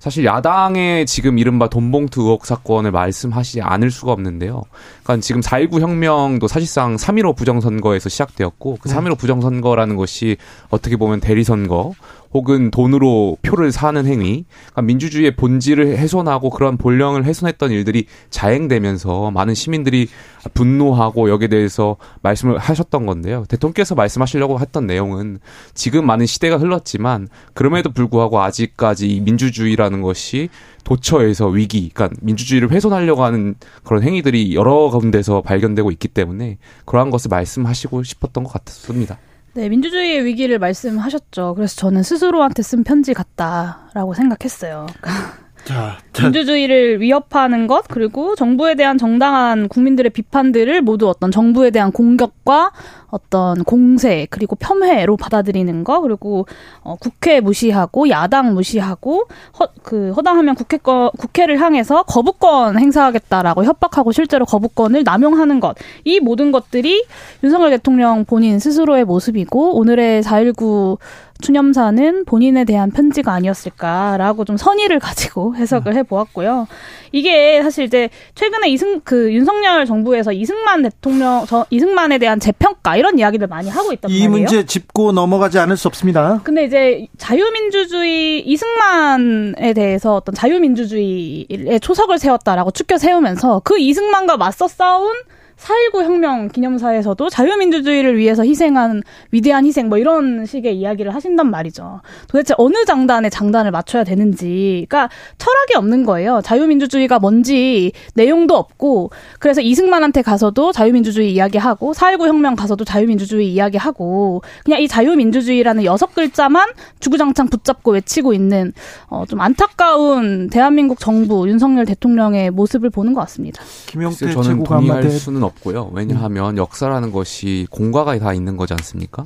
[0.00, 4.62] 사실 야당의 지금 이른바 돈봉투 의혹 사건을 말씀하시지 않을 수가 없는데요.
[5.02, 10.38] 그러니까 지금 4.19 혁명도 사실상 3.15 부정선거에서 시작되었고 그 3.15 부정선거라는 것이
[10.70, 11.92] 어떻게 보면 대리선거
[12.32, 19.54] 혹은 돈으로 표를 사는 행위, 그러니까 민주주의의 본질을 훼손하고 그런 본령을 훼손했던 일들이 자행되면서 많은
[19.54, 20.08] 시민들이
[20.54, 23.44] 분노하고 여기에 대해서 말씀을 하셨던 건데요.
[23.48, 25.40] 대통령께서 말씀하시려고 했던 내용은
[25.74, 30.48] 지금 많은 시대가 흘렀지만 그럼에도 불구하고 아직까지 이 민주주의라는 것이
[30.84, 37.28] 도처에서 위기, 그러니까 민주주의를 훼손하려고 하는 그런 행위들이 여러 가운데서 발견되고 있기 때문에 그러한 것을
[37.28, 39.18] 말씀하시고 싶었던 것 같습니다.
[39.52, 41.54] 네, 민주주의의 위기를 말씀하셨죠.
[41.56, 44.86] 그래서 저는 스스로한테 쓴 편지 같다라고 생각했어요.
[45.64, 46.22] 자, 자.
[46.24, 52.72] 민주주의를 위협하는 것 그리고 정부에 대한 정당한 국민들의 비판들을 모두 어떤 정부에 대한 공격과
[53.10, 56.46] 어떤 공세 그리고 폄훼로 받아들이는 거 그리고
[56.82, 59.24] 어, 국회 무시하고 야당 무시하고
[59.58, 66.20] 허, 그 허당하면 국회 거, 국회를 향해서 거부권 행사하겠다라고 협박하고 실제로 거부권을 남용하는 것 이
[66.20, 67.04] 모든 것들이
[67.42, 70.98] 윤석열 대통령 본인 스스로의 모습이고 오늘의 4.19
[71.40, 76.68] 추념사는 본인에 대한 편지가 아니었을까라고 좀 선의를 가지고 해석을 해보았고요.
[77.12, 83.18] 이게 사실 이제 최근에 이승 그 윤석열 정부에서 이승만 대통령 저 이승만에 대한 재평가 이런
[83.18, 84.24] 이야기를 많이 하고 있단 이 말이에요.
[84.24, 86.40] 이 문제 짚고 넘어가지 않을 수 없습니다.
[86.44, 95.14] 근데 이제 자유민주주의 이승만에 대해서 어떤 자유민주주의의 초석을 세웠다라고 추켜 세우면서 그 이승만과 맞서 싸운
[95.60, 102.00] 4.19 혁명 기념사에서도 자유민주주의를 위해서 희생한 위대한 희생 뭐 이런 식의 이야기를 하신단 말이죠.
[102.28, 104.86] 도대체 어느 장단에 장단을 맞춰야 되는지.
[104.88, 106.40] 그러니까 철학이 없는 거예요.
[106.42, 114.80] 자유민주주의가 뭔지 내용도 없고 그래서 이승만한테 가서도 자유민주주의 이야기하고 4.19 혁명 가서도 자유민주주의 이야기하고 그냥
[114.80, 116.70] 이 자유민주주의라는 여섯 글자만
[117.00, 118.72] 주구장창 붙잡고 외치고 있는
[119.08, 123.62] 어, 좀 안타까운 대한민국 정부 윤석열 대통령의 모습을 보는 것 같습니다.
[123.86, 125.90] 김영태 저는 동의할 수는 없 고요.
[125.92, 126.56] 왜냐하면 음.
[126.58, 129.24] 역사라는 것이 공과가 다 있는 거지 않습니까?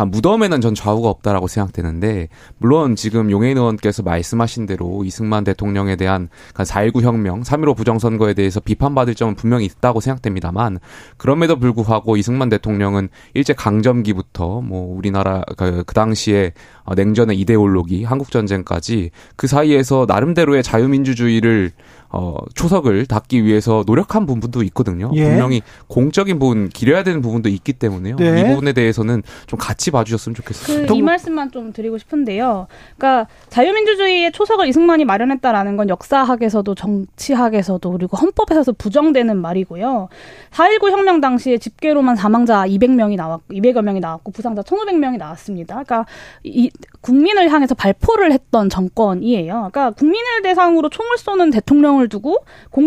[0.00, 2.28] 그러니까 무덤에는 전 좌우가 없다라고 생각되는데
[2.58, 8.60] 물론 지금 용해인 의원께서 말씀하신 대로 이승만 대통령에 대한 4.19 그러니까 혁명, 3.15 부정선거에 대해서
[8.60, 10.78] 비판받을 점은 분명히 있다고 생각됩니다만
[11.16, 16.52] 그럼에도 불구하고 이승만 대통령은 일제 강점기부터 뭐 우리나라 그, 그 당시에
[16.94, 21.72] 냉전의 이데올로기, 한국 전쟁까지 그 사이에서 나름대로의 자유민주주의를
[22.12, 25.10] 어, 초석을 닫기 위해서 노력한 부분도 있거든요.
[25.14, 25.24] 예.
[25.24, 28.16] 분명히 공적인 부분, 기려야 되는 부분도 있기 때문에요.
[28.16, 28.40] 네.
[28.40, 30.92] 이 부분에 대해서는 좀 같이 봐주셨으면 좋겠습니다.
[30.92, 32.66] 그, 이 말씀만 좀 드리고 싶은데요.
[32.96, 40.08] 그러니까 자유민주주의의 초석을 이승만이 마련했다라는 건 역사학에서도 정치학에서도 그리고 헌법에서도 부정되는 말이고요.
[40.50, 45.74] 4.19 혁명 당시에 집계로만 사망자 200명이 나왔고, 200여 명이 나왔고, 부상자 1,500명이 나왔습니다.
[45.74, 46.06] 그러니까
[46.42, 46.70] 이
[47.00, 49.70] 국민을 향해서 발포를 했던 정권이에요.
[49.70, 52.44] 그러니까 국민을 대상으로 총을 쏘는 대통령을 두고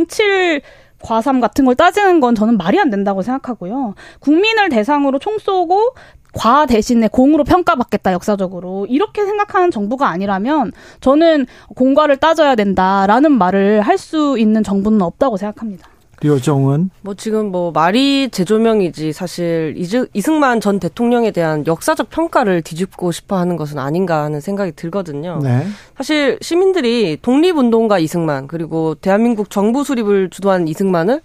[0.08, 0.62] 07
[1.02, 3.94] 과삼 같은 걸 따지는 건 저는 말이 안 된다고 생각하고요.
[4.20, 5.96] 국민을 대상으로 총 쏘고
[6.34, 11.46] 과 대신에 공으로 평가받겠다 역사적으로 이렇게 생각하는 정부가 아니라면 저는
[11.76, 15.88] 공과를 따져야 된다라는 말을 할 수 있는 정부는 없다고 생각합니다.
[16.24, 19.76] 류정은 뭐 지금 뭐 말이 재조명이지 사실
[20.14, 25.40] 이승만 전 대통령에 대한 역사적 평가를 뒤집고 싶어 하는 것은 아닌가 하는 생각이 들거든요.
[25.44, 25.68] 네.
[25.98, 31.22] 사실 시민들이 독립운동가 이승만 그리고 대한민국 정부 수립을 주도한 이승만을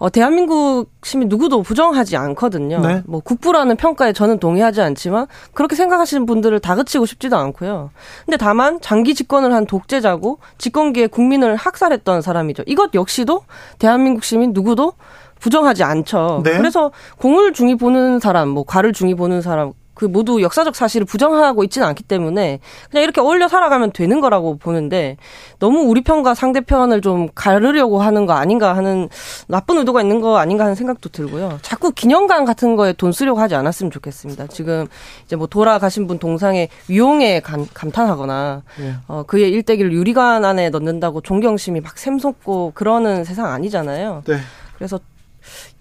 [0.00, 2.80] 어, 대한민국 시민 누구도 부정하지 않거든요.
[2.80, 3.02] 네.
[3.04, 7.90] 뭐 국부라는 평가에 저는 동의하지 않지만 그렇게 생각하시는 분들을 다그치고 싶지도 않고요.
[8.24, 12.62] 근데 다만 장기 집권을 한 독재자고 집권기에 국민을 학살했던 사람이죠.
[12.66, 13.42] 이것 역시도
[13.78, 14.94] 대한민국 시민 누구도
[15.38, 16.40] 부정하지 않죠.
[16.44, 16.56] 네.
[16.56, 21.62] 그래서 공을 중히 보는 사람, 뭐 가를 중히 보는 사람, 그 모두 역사적 사실을 부정하고
[21.64, 22.60] 있지는 않기 때문에
[22.90, 25.18] 그냥 이렇게 어울려 살아가면 되는 거라고 보는데
[25.58, 29.10] 너무 우리 편과 상대 편을 좀 가르려고 하는 거 아닌가 하는
[29.46, 31.58] 나쁜 의도가 있는 거 아닌가 하는 생각도 들고요.
[31.60, 34.46] 자꾸 기념관 같은 거에 돈 쓰려고 하지 않았으면 좋겠습니다.
[34.46, 34.86] 지금
[35.26, 38.94] 이제 뭐 돌아가신 분 동상에 위용에 감, 감탄하거나 네.
[39.06, 44.22] 어, 그의 일대기를 유리관 안에 넣는다고 존경심이 막 샘솟고 그러는 세상 아니잖아요.
[44.26, 44.38] 네.
[44.78, 44.98] 그래서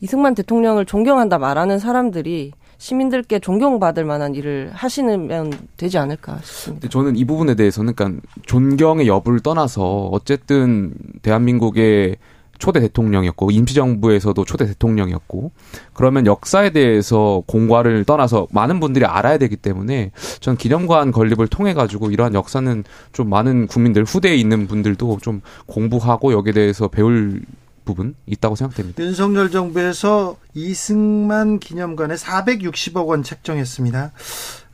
[0.01, 6.87] 이승만 대통령을 존경한다 말하는 사람들이 시민들께 존경받을 만한 일을 하시면 되지 않을까 싶습니다.
[6.87, 12.15] 저는 이 부분에 대해서는 그러니까 존경의 여부를 떠나서 어쨌든 대한민국의
[12.57, 15.51] 초대 대통령이었고 임시정부에서도 초대 대통령이었고
[15.93, 22.11] 그러면 역사에 대해서 공과를 떠나서 많은 분들이 알아야 되기 때문에 전 기념관 건립을 통해 가지고
[22.11, 27.41] 이러한 역사는 좀 많은 국민들 후대에 있는 분들도 좀 공부하고 여기에 대해서 배울
[27.89, 29.03] 부분 있다고 생각됩니다.
[29.03, 34.11] 윤석열 정부에서 이승만 기념관에 460억 원 책정했습니다.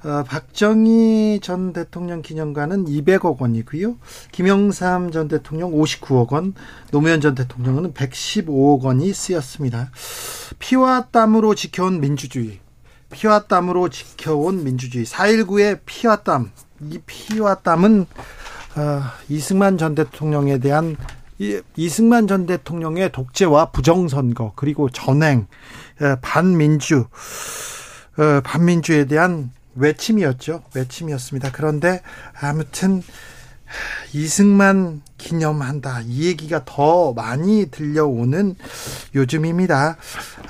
[0.04, 3.95] 어, 박정희 전 대통령 기념관은 200억 원이고요.
[4.34, 6.54] 김영삼 전 대통령 59억 원,
[6.91, 9.91] 노무현 전 대통령은 115억 원이 쓰였습니다.
[10.60, 12.60] 피와 땀으로 지켜온 민주주의,
[13.12, 16.51] 피와 땀으로 지켜온 민주주의, 4.19의 피와 땀,
[16.82, 18.06] 이 피와 땀은
[18.75, 20.97] 어, 이승만 전 대통령에 대한
[21.38, 25.48] 이, 이승만 전 대통령의 독재와 부정선거 그리고 전행
[26.21, 27.06] 반민주
[28.43, 30.63] 반민주에 대한 외침이었죠.
[30.74, 31.52] 외침이었습니다.
[31.52, 32.02] 그런데
[32.39, 33.04] 아무튼
[34.13, 36.02] 이승만 기념한다.
[36.06, 38.56] 이 얘기가 더 많이 들려오는
[39.15, 39.98] 요즘입니다.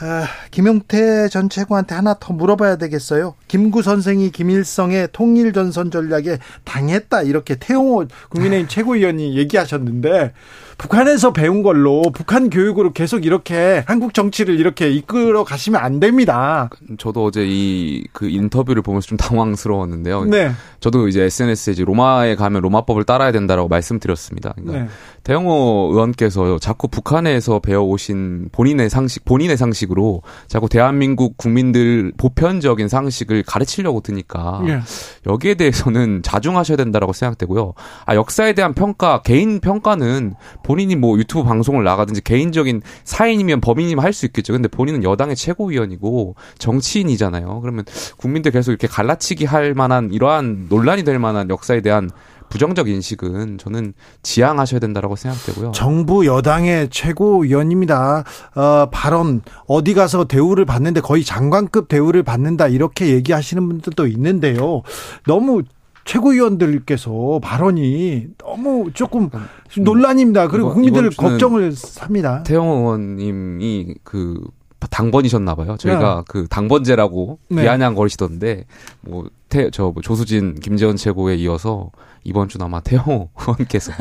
[0.01, 3.35] 아, 김용태 전 최고한테 하나 더 물어봐야 되겠어요.
[3.47, 10.33] 김구 선생이 김일성의 통일 전선 전략에 당했다 이렇게 태용호 국민의힘 최고위원이 얘기하셨는데
[10.77, 16.69] 북한에서 배운 걸로 북한 교육으로 계속 이렇게 한국 정치를 이렇게 이끌어 가시면 안 됩니다.
[16.97, 20.25] 저도 어제 이 그 인터뷰를 보면서 좀 당황스러웠는데요.
[20.25, 20.51] 네.
[20.79, 24.53] 저도 이제 SNS에 이제 로마에 가면 로마법을 따라야 된다라고 말씀드렸습니다.
[24.55, 24.89] 그러니까 네.
[25.25, 34.01] 태영호 의원께서 자꾸 북한에서 배워오신 본인의 상식, 본인의 상식으로 자꾸 대한민국 국민들 보편적인 상식을 가르치려고
[34.01, 34.79] 드니까 네.
[35.25, 37.73] 여기에 대해서는 자중하셔야 된다라고 생각되고요.
[38.05, 44.15] 아, 역사에 대한 평가, 개인 평가는 본인이 뭐 유튜브 방송을 나가든지 개인적인 사인이면 범인이면 할
[44.15, 44.53] 수 있겠죠.
[44.53, 47.59] 근데 본인은 여당의 최고위원이고 정치인이잖아요.
[47.59, 47.83] 그러면
[48.15, 52.09] 국민들 계속 이렇게 갈라치기 할 만한 이러한 논란이 될 만한 역사에 대한
[52.49, 55.71] 부정적 인식은 저는 지양하셔야 된다라고 생각되고요.
[55.71, 58.23] 정부 여당의 최고위원입니다.
[58.55, 64.81] 어, 발언 어디 가서 대우를 받는데 거의 장관급 대우를 받는다 이렇게 얘기하시는 분들도 있는데요.
[65.25, 65.63] 너무
[66.05, 69.29] 최고위원들께서 발언이 너무 조금
[69.77, 70.47] 논란입니다.
[70.47, 72.43] 그리고 국민들 걱정을 삽니다.
[72.43, 74.39] 태영 의원님이 그
[74.89, 75.75] 당번이셨나 봐요.
[75.77, 76.23] 저희가 네.
[76.27, 77.63] 그 당번제라고 네.
[77.63, 78.65] 비아냥 거리시던데
[79.01, 81.91] 뭐 태저 뭐 조수진 김재원 최고에 이어서
[82.23, 83.91] 이번 주 아마 태영호 의원께서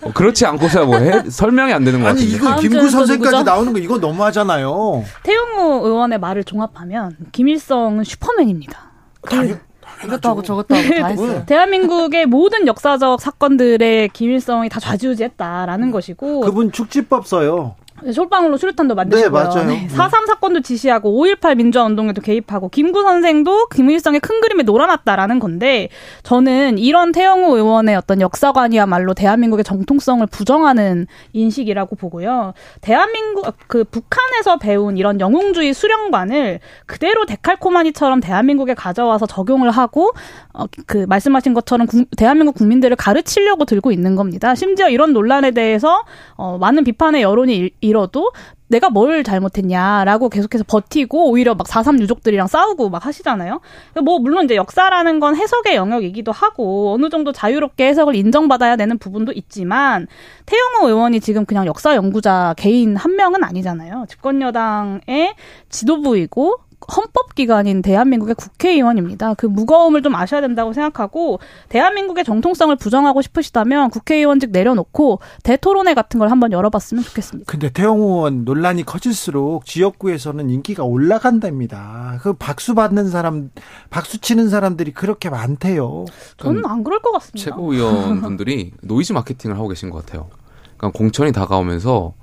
[0.00, 2.22] 뭐 그렇지 않고서 뭐 해, 설명이 안 되는 것 같아요.
[2.22, 5.04] 아니 이거 김구 선생까지 나오는 거 이거 너무하잖아요.
[5.24, 8.92] 태영호 의원의 말을 종합하면 김일성은 슈퍼맨입니다.
[9.28, 9.58] 당,
[10.04, 11.44] 이것도 하고 저것도 하고 다 했어요.
[11.46, 17.74] 대한민국의 모든 역사적 사건들의 김일성이 다 좌지우지했다라는 것이고 그분 축지법 써요.
[18.10, 19.30] 솔방울로 수류탄도 만드시고요.
[19.30, 19.66] 네, 맞아요.
[19.66, 19.86] 네.
[19.88, 25.88] 4.3 사건도 지시하고 5.18 민주화 운동에도 개입하고 김구 선생도 김일성의 큰 그림에 놀아놨다라는 건데
[26.22, 32.54] 저는 이런 태영호 의원의 어떤 역사관이야말로 대한민국의 정통성을 부정하는 인식이라고 보고요.
[32.80, 40.10] 대한민국 그 북한에서 배운 이런 영웅주의 수령관을 그대로 데칼코마니처럼 대한민국에 가져와서 적용을 하고
[40.52, 44.54] 어, 그 말씀하신 것처럼 구, 대한민국 국민들을 가르치려고 들고 있는 겁니다.
[44.54, 48.32] 심지어 이런 논란에 대해서 어, 많은 비판의 여론이 일, 잃어도
[48.68, 53.60] 내가 뭘 잘못했냐라고 계속해서 버티고 오히려 막 4.3 유족들이랑 싸우고 막 하시잖아요.
[54.02, 59.32] 뭐 물론 이제 역사라는 건 해석의 영역이기도 하고 어느 정도 자유롭게 해석을 인정받아야 되는 부분도
[59.32, 60.06] 있지만
[60.46, 64.06] 태영호 의원이 지금 그냥 역사 연구자 개인 한 명은 아니잖아요.
[64.08, 65.34] 집권 여당의
[65.68, 66.56] 지도부이고
[66.94, 69.34] 헌법기관인 대한민국의 국회의원입니다.
[69.34, 76.30] 그 무거움을 좀 아셔야 된다고 생각하고 대한민국의 정통성을 부정하고 싶으시다면 국회의원직 내려놓고 대토론회 같은 걸
[76.30, 77.50] 한번 열어봤으면 좋겠습니다.
[77.50, 82.18] 근데 태영호 의원 논란이 커질수록 지역구에서는 인기가 올라간답니다.
[82.22, 83.50] 그 박수 받는 사람,
[83.90, 86.04] 박수 치는 사람들이 그렇게 많대요.
[86.38, 87.44] 저는 안 그럴 것 같습니다.
[87.50, 90.28] 최고위원분들이 노이즈 마케팅을 하고 계신 것 같아요.
[90.76, 92.14] 그러니까 공천이 다가오면서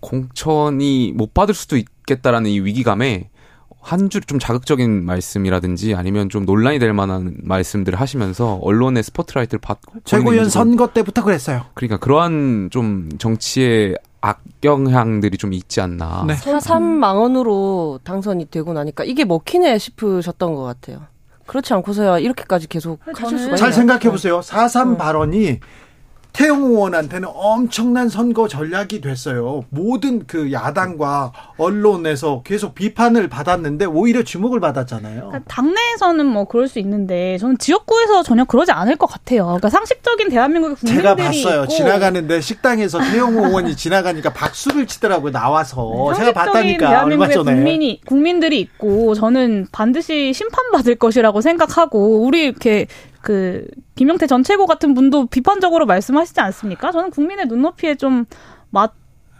[0.00, 3.30] 공천이 못 받을 수도 있겠다라는 이 위기감에
[3.82, 10.00] 한 줄 좀 자극적인 말씀이라든지 아니면 좀 논란이 될 만한 말씀들을 하시면서 언론의 스포트라이트를 받고
[10.04, 11.64] 최고위원 선거 때부터 그랬어요.
[11.74, 16.24] 그러니까 그러한 좀 정치의 악영향들이 좀 있지 않나.
[16.28, 16.34] 네.
[16.34, 21.00] 4 망언으로 당선이 되고 나니까 이게 먹히네 싶으셨던 것 같아요.
[21.46, 24.38] 그렇지 않고서야 이렇게까지 계속 하실 수가 잘 생각해 보세요.
[24.40, 25.58] 4.3 발언이
[26.32, 29.64] 태영 의원한테는 엄청난 선거 전략이 됐어요.
[29.68, 35.26] 모든 그 야당과 언론에서 계속 비판을 받았는데 오히려 주목을 받았잖아요.
[35.26, 39.44] 그러니까 당내에서는 뭐 그럴 수 있는데 저는 지역구에서 전혀 그러지 않을 것 같아요.
[39.44, 41.62] 그러니까 상식적인 대한민국의 국민들이 제가 봤어요.
[41.64, 41.72] 있고.
[41.74, 45.32] 지나가는데 식당에서 태영 의원이 지나가니까 박수를 치더라고요.
[45.32, 52.86] 나와서 제가 봤다니까 대한민국의 국민이 국민들이 있고 저는 반드시 심판받을 것이라고 생각하고 우리 이렇게
[53.22, 56.92] 그 김용태 전 최고 같은 분도 비판적으로 말씀하시지 않습니까?
[56.92, 58.26] 저는 국민의 눈높이에 좀
[58.72, 58.94] 맞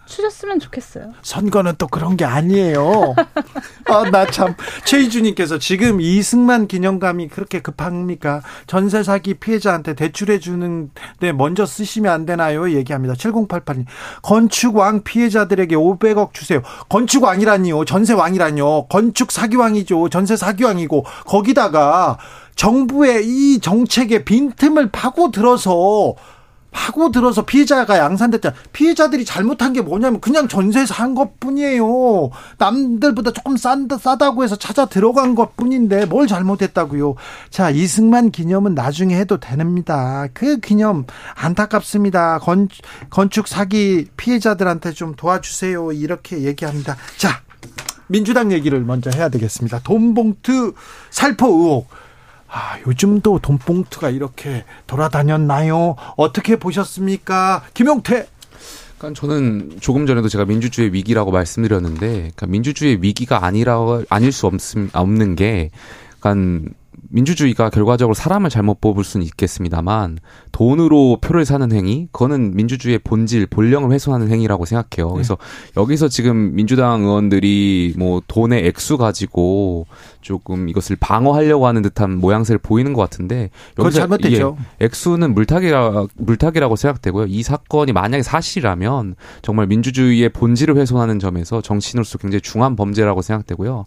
[0.04, 1.12] 추셨으면 좋겠어요.
[1.22, 3.14] 선거는 또 그런 게 아니에요.
[3.86, 4.54] 아, 나 참.
[4.84, 8.42] 최희주님께서 지금 이승만 기념감이 그렇게 급합니까?
[8.66, 12.70] 전세 사기 피해자한테 대출해 주는데 먼저 쓰시면 안 되나요?
[12.72, 13.14] 얘기합니다.
[13.14, 13.86] 7088님.
[14.22, 16.60] 건축왕 피해자들에게 500억 주세요.
[16.90, 17.84] 건축왕이라니요.
[17.84, 18.88] 전세왕이라니요.
[18.88, 20.08] 건축 사기왕이죠.
[20.10, 21.04] 전세 사기왕이고.
[21.26, 22.18] 거기다가
[22.54, 26.14] 정부의 이 정책의 빈틈을 파고 들어서
[26.72, 28.54] 파고 들어서 피해자가 양산됐다.
[28.72, 32.30] 피해자들이 잘못한 게 뭐냐면 그냥 전세에서 한 것뿐이에요.
[32.58, 37.14] 남들보다 조금 싼다 싸다고 해서 찾아 들어간 것뿐인데 뭘 잘못했다고요.
[37.50, 40.26] 자 이승만 기념은 나중에 해도 됩니다.
[40.32, 42.38] 그 기념 안타깝습니다.
[42.38, 42.68] 건,
[43.10, 45.92] 건축 사기 피해자들한테 좀 도와주세요.
[45.92, 46.96] 이렇게 얘기합니다.
[47.18, 47.42] 자
[48.06, 49.80] 민주당 얘기를 먼저 해야 되겠습니다.
[49.80, 50.72] 돈봉투
[51.10, 52.01] 살포 의혹.
[52.54, 55.96] 아, 요즘도 돈봉투가 이렇게 돌아다녔나요?
[56.16, 57.62] 어떻게 보셨습니까?
[57.72, 58.26] 김용태.
[58.98, 64.90] 그러니까 저는 조금 전에도 제가 민주주의 위기라고 말씀드렸는데, 그러니까 민주주의 위기가 아니라 아닐 수 없음,
[64.92, 65.70] 없는 게,
[66.20, 66.70] 그러니까
[67.12, 70.18] 민주주의가 결과적으로 사람을 잘못 뽑을 수는 있겠습니다만
[70.50, 75.08] 돈으로 표를 사는 행위 그거는 민주주의의 본질 본령을 훼손하는 행위라고 생각해요.
[75.08, 75.14] 네.
[75.14, 75.36] 그래서
[75.76, 79.86] 여기서 지금 민주당 의원들이 뭐 돈의 액수 가지고
[80.22, 84.56] 조금 이것을 방어하려고 하는 듯한 모양새를 보이는 것 같은데 여기서 잘못됐죠.
[84.80, 87.26] 예, 액수는 물타기라 물타기라고 생각되고요.
[87.26, 93.86] 이 사건이 만약에 사실이라면 정말 민주주의의 본질을 훼손하는 점에서 정치인으로서 굉장히 중한 범죄라고 생각되고요.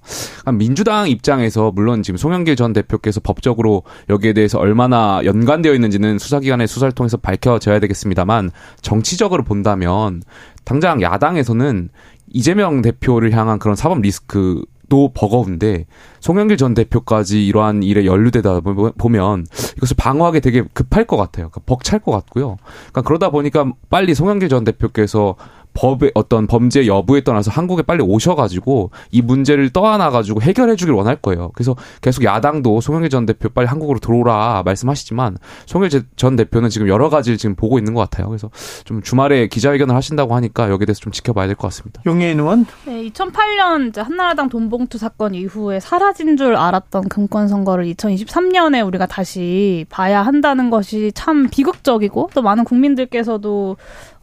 [0.53, 6.91] 민주당 입장에서 물론 지금 송영길 전 대표께서 법적으로 여기에 대해서 얼마나 연관되어 있는지는 수사기관의 수사를
[6.91, 8.51] 통해서 밝혀져야 되겠습니다만
[8.81, 10.21] 정치적으로 본다면
[10.63, 11.89] 당장 야당에서는
[12.33, 15.85] 이재명 대표를 향한 그런 사법 리스크 도 버거운데
[16.19, 18.59] 송영길 전 대표까지 이러한 일에 연루되다
[18.97, 19.45] 보면
[19.77, 21.49] 이것을 방어하기 되게 급할 것 같아요.
[21.49, 22.57] 그러니까 벅찰 것 같고요.
[22.91, 25.35] 그러니까 그러다 보니까 빨리 송영길 전 대표께서
[25.75, 31.51] 법의 어떤 범죄 여부에 떠나서 한국에 빨리 오셔가지고 이 문제를 떠안아가지고 해결해주길 원할 거예요.
[31.53, 37.09] 그래서 계속 야당도 송영길 전 대표 빨리 한국으로 들어오라 말씀하시지만 송영길 전 대표는 지금 여러
[37.09, 38.27] 가지를 지금 보고 있는 것 같아요.
[38.29, 38.49] 그래서
[38.85, 42.01] 좀 주말에 기자회견을 하신다고 하니까 여기에 대해서 좀 지켜봐야 될 것 같습니다.
[42.05, 42.65] 용해인 의원?
[42.85, 49.85] 네, 2008년 이제 한나라당 돈봉투 사건 이후에 사라진 줄 알았던 금권 선거를 2023년에 우리가 다시
[49.89, 53.77] 봐야 한다는 것이 참 비극적이고 또 많은 국민들께서도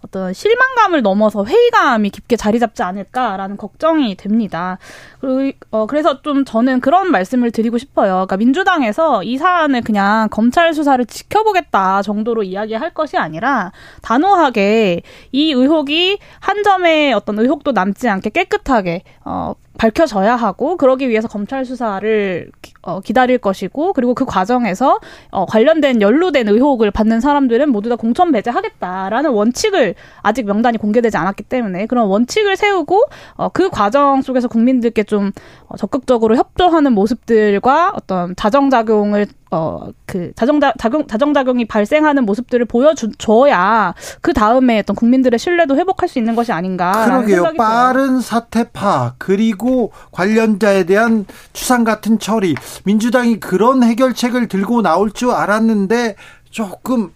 [0.05, 4.79] 어떤 실망감을 넘어서 회의감이 깊게 자리 잡지 않을까라는 걱정이 됩니다.
[5.21, 8.13] 그리고 어 그래서 좀 저는 그런 말씀을 드리고 싶어요.
[8.13, 13.73] 그러니까 민주당에서 이 사안을 그냥 검찰 수사를 지켜보겠다 정도로 이야기할 것이 아니라
[14.03, 21.27] 단호하게 이 의혹이 한 점의 어떤 의혹도 남지 않게 깨끗하게 어 밝혀져야 하고 그러기 위해서
[21.27, 22.49] 검찰 수사를
[22.83, 28.31] 어, 기다릴 것이고 그리고 그 과정에서 어, 관련된 연루된 의혹을 받는 사람들은 모두 다 공천
[28.31, 33.03] 배제하겠다라는 원칙을 아직 명단이 공개되지 않았기 때문에 그런 원칙을 세우고
[33.35, 35.33] 어, 그 과정 속에서 국민들께 좀
[35.67, 44.33] 어, 적극적으로 협조하는 모습들과 어떤 자정작용을 어, 그, 자정자, 작용, 자정작용이 발생하는 모습들을 보여줘야 그
[44.33, 47.05] 다음에 어떤 국민들의 신뢰도 회복할 수 있는 것이 아닌가.
[47.05, 47.53] 그러게요.
[47.59, 49.72] 빠른 사태 파, 그리고
[50.11, 52.55] 관련자에 대한 추상 같은 처리.
[52.85, 56.17] 민주당이 그런 해결책을 들고 나올 줄 알았는데
[56.51, 57.13] 조금,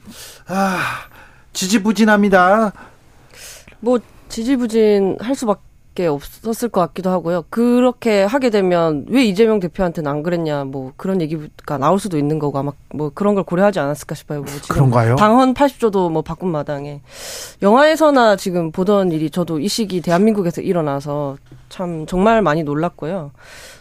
[0.48, 0.78] 아,
[1.52, 2.72] 지지부진합니다.
[3.80, 3.98] 뭐,
[4.28, 5.60] 지지부진 할 수밖에
[5.96, 7.44] 수밖에 없었을 것 같기도 하고요.
[7.48, 12.58] 그렇게 하게 되면 왜 이재명 대표한테는 안 그랬냐 뭐 그런 얘기가 나올 수도 있는 거고
[12.58, 14.40] 아마 뭐 그런 걸 고려하지 않았을까 싶어요.
[14.40, 15.16] 뭐 지금 그런가요?
[15.16, 17.00] 당헌 80조도 뭐 바꾼 마당에
[17.62, 21.38] 영화에서나 지금 보던 일이 저도 이 시기 대한민국에서 일어나서
[21.68, 23.32] 참 정말 많이 놀랐고요.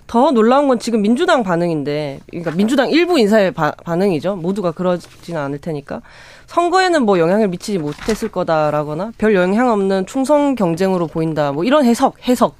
[0.07, 4.35] 더 놀라운 건 지금 민주당 반응인데, 그러니까 민주당 일부 인사의 바, 반응이죠.
[4.35, 6.01] 모두가 그러지는 않을 테니까.
[6.47, 11.51] 선거에는 뭐 영향을 미치지 못했을 거다라거나 별 영향 없는 충성 경쟁으로 보인다.
[11.51, 12.55] 뭐 이런 해석, 해석.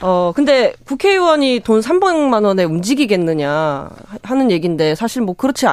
[0.00, 3.88] 어, 근데 국회의원이 돈 300만 원에 움직이겠느냐
[4.22, 5.66] 하는 얘기인데 사실 뭐 그렇지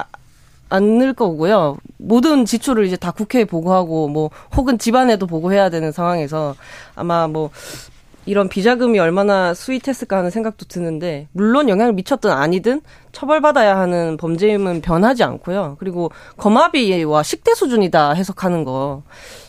[0.69, 1.77] 않을 거고요.
[1.97, 6.55] 모든 지출을 이제 다 국회에 보고하고 뭐 혹은 집안에도 보고해야 되는 상황에서
[6.95, 7.51] 아마 뭐
[8.25, 15.23] 이런 비자금이 얼마나 스윗했을까 하는 생각도 드는데 물론 영향을 미쳤든 아니든 처벌받아야 하는 범죄임은 변하지
[15.23, 15.77] 않고요.
[15.79, 19.03] 그리고 거마비와 식대 수준이다 해석하는 거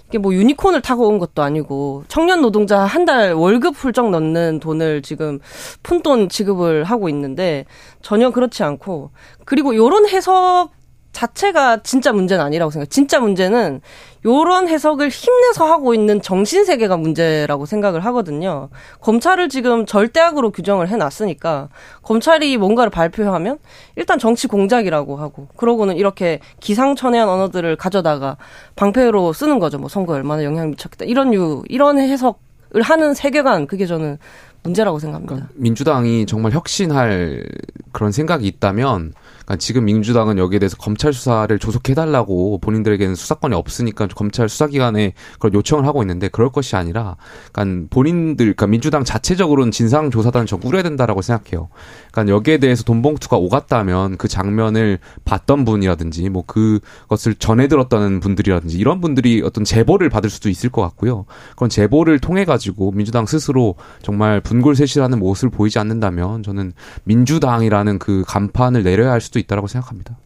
[0.08, 5.02] 이게 뭐 유니콘을 타고 온 것도 아니고 청년 노동자 한 달 월급 훌쩍 넣는 돈을
[5.02, 5.38] 지금
[5.82, 7.64] 푼돈 지급을 하고 있는데
[8.02, 9.10] 전혀 그렇지 않고
[9.44, 10.70] 그리고 요런 해석
[11.12, 12.88] 자체가 진짜 문제는 아니라고 생각해요.
[12.90, 13.80] 진짜 문제는
[14.26, 18.68] 요런 해석을 힘내서 하고 있는 정신 세계가 문제라고 생각을 하거든요.
[19.00, 21.68] 검찰을 지금 절대악으로 규정을 해 놨으니까
[22.02, 23.58] 검찰이 뭔가를 발표하면
[23.94, 28.36] 일단 정치 공작이라고 하고 그러고는 이렇게 기상천외한 언어들을 가져다가
[28.74, 29.78] 방패로 쓰는 거죠.
[29.78, 31.04] 뭐 선거에 얼마나 영향을 미쳤겠다.
[31.04, 34.18] 이런 유 이런 해석을 하는 세계관 그게 저는
[34.64, 35.34] 문제라고 생각합니다.
[35.34, 37.44] 그러니까 민주당이 정말 혁신할
[37.92, 39.12] 그런 생각이 있다면
[39.47, 45.86] 그러니까 지금 민주당은 여기에 대해서 검찰 수사를 조속해달라고 본인들에게는 수사권이 없으니까 검찰 수사기관에 그런 요청을
[45.86, 47.16] 하고 있는데 그럴 것이 아니라,
[47.53, 51.68] 그러니까 본인들, 그러니까 민주당 자체적으로는 진상조사단을 좀 꾸려야 된다라고 생각해요.
[52.11, 59.01] 그러니까 여기에 대해서 돈봉투가 오갔다면 그 장면을 봤던 분이라든지 뭐 그것을 전해 들었다는 분들이라든지 이런
[59.01, 61.24] 분들이 어떤 제보를 받을 수도 있을 것 같고요.
[61.55, 66.72] 그런 제보를 통해 가지고 민주당 스스로 정말 분골쇄실하는 모습을 보이지 않는다면 저는
[67.05, 70.16] 민주당이라는 그 간판을 내려야 할 수도 수도 있다라고 생각합니다.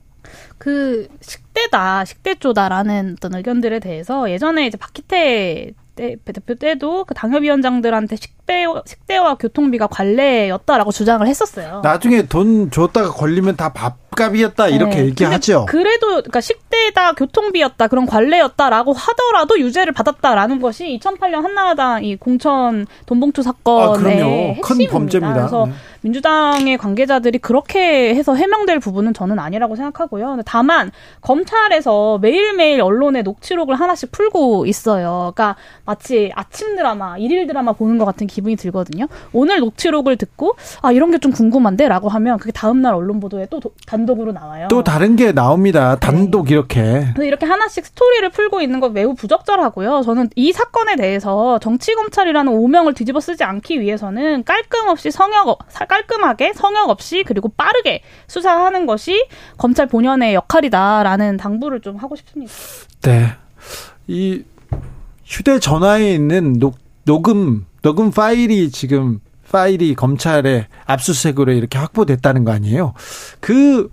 [0.59, 8.65] 그 식대다, 식대조다라는 어떤 의견들에 대해서 예전에 이제 박희태 때, 대표 때도 그 당협위원장들한테 식대,
[8.87, 11.81] 식대와 교통비가 관례였다라고 주장을 했었어요.
[11.83, 15.07] 나중에 돈 줬다가 걸리면 다 밥값이었다 이렇게 네.
[15.07, 15.67] 얘기하죠.
[15.67, 22.87] 그래도 그러니까 식대 피해다 교통비였다 그런 관례였다라고 하더라도 유죄를 받았다라는 것이 2008년 한나라당 이 공천
[23.07, 24.93] 돈봉투 사건의 아, 핵심입니다.
[24.93, 25.35] 범죄입니다.
[25.35, 25.73] 그래서 네.
[26.03, 30.40] 민주당의 관계자들이 그렇게 해서 해명될 부분은 저는 아니라고 생각하고요.
[30.44, 30.90] 다만
[31.20, 35.32] 검찰에서 매일매일 언론에 녹취록을 하나씩 풀고 있어요.
[35.34, 39.07] 그러니까 마치 아침 드라마, 일일 드라마 보는 것 같은 기분이 들거든요.
[39.32, 43.61] 오늘 녹취록을 듣고 아 이런 게 좀 궁금한데라고 하면 그게 다음 날 언론 보도에 또
[43.86, 44.68] 단독으로 나와요.
[44.70, 45.96] 또 다른 게 나옵니다.
[45.96, 46.55] 단독 네.
[46.55, 47.05] 이렇게.
[47.18, 50.03] 이렇게 하나씩 스토리를 풀고 있는 건 매우 부적절하고요.
[50.03, 55.59] 저는 이 사건에 대해서 정치 검찰이라는 오명을 뒤집어 쓰지 않기 위해서는 깔끔 없이 성역
[55.91, 59.26] 깔끔하게 성역 없이 그리고 빠르게 수사하는 것이
[59.59, 62.53] 검찰 본연의 역할이다라는 당부를 좀 하고 싶습니다.
[63.03, 63.32] 네.
[64.07, 64.45] 이
[65.24, 69.20] 휴대전화에 있는 녹, 녹음, 녹음 파일이 지금
[69.51, 72.95] 파일이 검찰에 압수수색으로 이렇게 확보됐다는 거 아니에요?
[73.41, 73.91] 그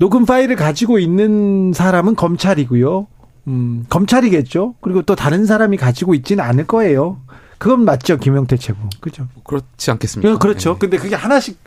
[0.00, 3.06] 녹음 파일을 가지고 있는 사람은 검찰이고요.
[3.46, 4.74] 음, 검찰이겠죠.
[4.80, 7.20] 그리고 또 다른 사람이 가지고 있지는 않을 거예요.
[7.58, 8.78] 그건 맞죠, 김영태 최고.
[9.00, 9.28] 그죠?
[9.44, 10.38] 그렇지 않겠습니까?
[10.38, 10.74] 그렇죠.
[10.74, 10.78] 네.
[10.78, 11.58] 근데 그게 하나씩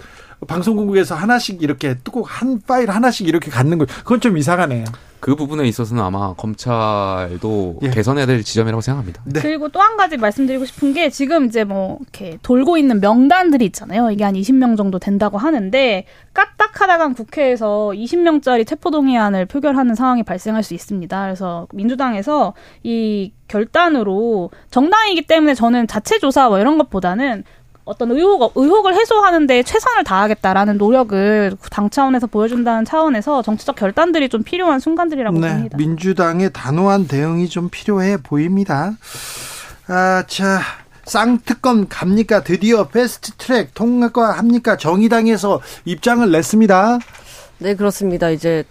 [0.47, 4.85] 방송국에서 하나씩 이렇게 꼭한 파일 하나씩 이렇게 갖는 거 그건 좀 이상하네요.
[5.19, 7.89] 그 부분에 있어서는 아마 검찰도 예.
[7.89, 9.21] 개선해야 될 지점이라고 생각합니다.
[9.25, 9.41] 네.
[9.41, 14.11] 그리고 또 한 가지 말씀드리고 싶은 게 지금 이제 뭐 이렇게 돌고 있는 명단들이 있잖아요.
[14.11, 21.21] 이게 한 20명 정도 된다고 하는데 까딱하다간 국회에서 20명짜리 체포동의안을 표결하는 상황이 발생할 수 있습니다.
[21.23, 27.43] 그래서 민주당에서 이 결단으로 정당이기 때문에 저는 자체 조사 뭐 이런 것보다는
[27.89, 34.79] 어떤 의혹 의혹을 해소하는데 최선을 다하겠다라는 노력을 당 차원에서 보여준다는 차원에서 정치적 결단들이 좀 필요한
[34.79, 35.77] 순간들이라고 네, 봅니다.
[35.77, 38.93] 민주당의 단호한 대응이 좀 필요해 보입니다.
[39.87, 40.61] 아, 자.
[41.05, 42.43] 쌍특검 갑니까?
[42.43, 44.77] 드디어 패스트 트랙 통과 합니까?
[44.77, 46.99] 정의당에서 입장을 냈습니다.
[47.57, 48.29] 네, 그렇습니다.
[48.29, 48.63] 이제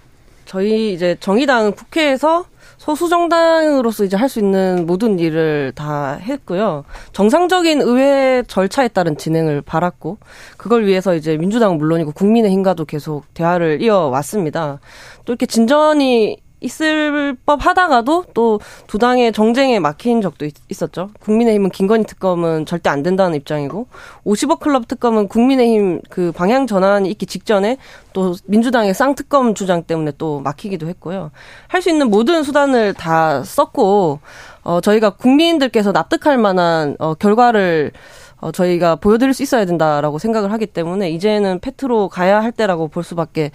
[0.45, 2.45] 저희 이제 정의당은 국회에서
[2.79, 6.85] 소수 정당으로서 이제 할 수 있는 모든 일을 다 했고요.
[7.13, 10.19] 정상적인 의회 절차에 따른 진행을 바랐고
[10.57, 14.81] 그걸 위해서 이제 민주당은 물론이고 국민의힘과도 계속 대화를 이어왔습니다.
[15.25, 21.71] 또 이렇게 진전이 있을 법 하다가도 또 두 당의 정쟁에 막힌 적도 있, 었죠 국민의힘은
[21.71, 23.87] 김건희 특검은 절대 안 된다는 입장이고
[24.25, 27.77] 50억 클럽 특검은 국민의힘 그 방향 전환이 있기 직전에
[28.13, 31.31] 또 민주당의 쌍특검 주장 때문에 또 막히기도 했고요.
[31.69, 34.19] 할 수 있는 모든 수단을 다 썼고
[34.65, 37.93] 어 저희가 국민들께서 납득할 만한 어 결과를
[38.41, 43.05] 어, 저희가 보여드릴 수 있어야 된다라고 생각을 하기 때문에 이제는 패트로 가야 할 때라고 볼
[43.05, 43.51] 수밖에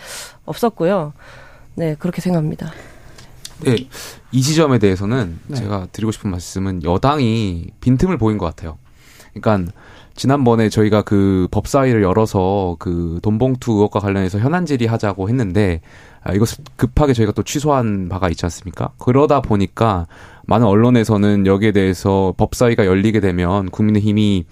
[0.46, 1.14] 없었고요.
[1.76, 2.72] 네, 그렇게 생각합니다.
[3.64, 3.90] 네,
[4.32, 5.56] 이 지점에 대해서는 네.
[5.56, 8.78] 제가 드리고 싶은 말씀은 여당이 빈틈을 보인 것 같아요.
[9.34, 9.72] 그러니까
[10.16, 15.82] 지난번에 저희가 그 법사위를 열어서 그 돈봉투 의혹과 관련해서 현안 질의하자고 했는데
[16.24, 18.92] 아, 이것을 급하게 저희가 또 취소한 바가 있지 않습니까?
[19.00, 20.08] 그러다 보니까
[20.46, 24.46] 많은 언론에서는 여기에 대해서 법사위가 열리게 되면 국민의힘이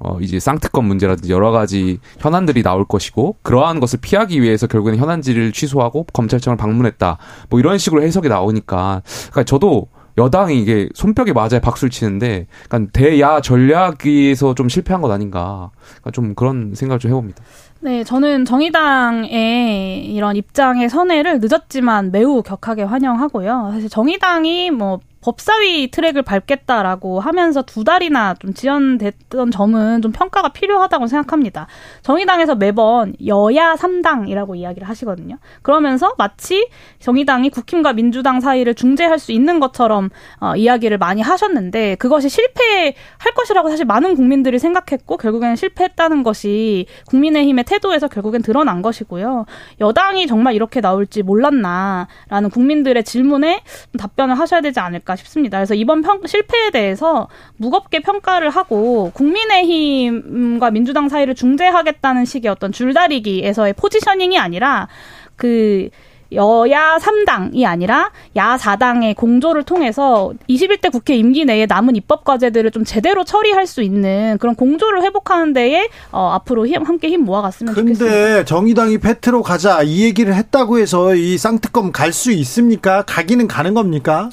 [0.00, 5.52] 어, 이제 쌍특검 문제라든지 여러 가지 현안들이 나올 것이고, 그러한 것을 피하기 위해서 결국에는 현안지를
[5.52, 7.18] 취소하고 검찰청을 방문했다.
[7.50, 9.88] 뭐 이런 식으로 해석이 나오니까, 그러니까 저도
[10.18, 15.70] 여당이 이게 손뼉에 맞아야 박수를 치는데, 그러니까 대야 전략에서 좀 실패한 것 아닌가.
[15.80, 17.42] 그러니까 좀 그런 생각을 좀 해봅니다.
[17.82, 23.70] 네, 저는 정의당의 이런 입장의 선회를 늦었지만 매우 격하게 환영하고요.
[23.72, 31.06] 사실 정의당이 뭐 법사위 트랙을 밟겠다라고 하면서 두 달이나 좀 지연됐던 점은 좀 평가가 필요하다고
[31.06, 31.66] 생각합니다.
[32.02, 35.36] 정의당에서 매번 여야 3당이라고 이야기를 하시거든요.
[35.62, 36.68] 그러면서 마치
[37.00, 40.08] 정의당이 국힘과 민주당 사이를 중재할 수 있는 것처럼
[40.40, 42.94] 어, 이야기를 많이 하셨는데 그것이 실패할
[43.34, 49.44] 것이라고 사실 많은 국민들이 생각했고 결국에는 실패했다는 것이 국민의힘의 태도에서 결국엔 드러난 것이고요.
[49.80, 53.62] 여당이 정말 이렇게 나올지 몰랐나라는 국민들의 질문에
[53.98, 55.58] 답변을 하셔야 되지 않을까 않을까 싶습니다.
[55.58, 63.74] 그래서 이번 평, 실패에 대해서 무겁게 평가를 하고 국민의힘과 민주당 사이를 중재하겠다는 식의 어떤 줄다리기에서의
[63.74, 64.88] 포지셔닝이 아니라
[65.36, 65.90] 그
[66.32, 72.84] 여야 3당이 아니라 야 4당의 공조를 통해서 21대 국회 임기 내에 남은 입법 과제들을 좀
[72.84, 77.94] 제대로 처리할 수 있는 그런 공조를 회복하는 데에 어, 앞으로 힘, 함께 힘 모아갔으면 근데
[77.94, 78.16] 좋겠습니다.
[78.16, 83.02] 근데 정의당이 패트로 가자 이 얘기를 했다고 해서 이 쌍특검 갈 수 있습니까?
[83.02, 84.30] 가기는 가는 겁니까?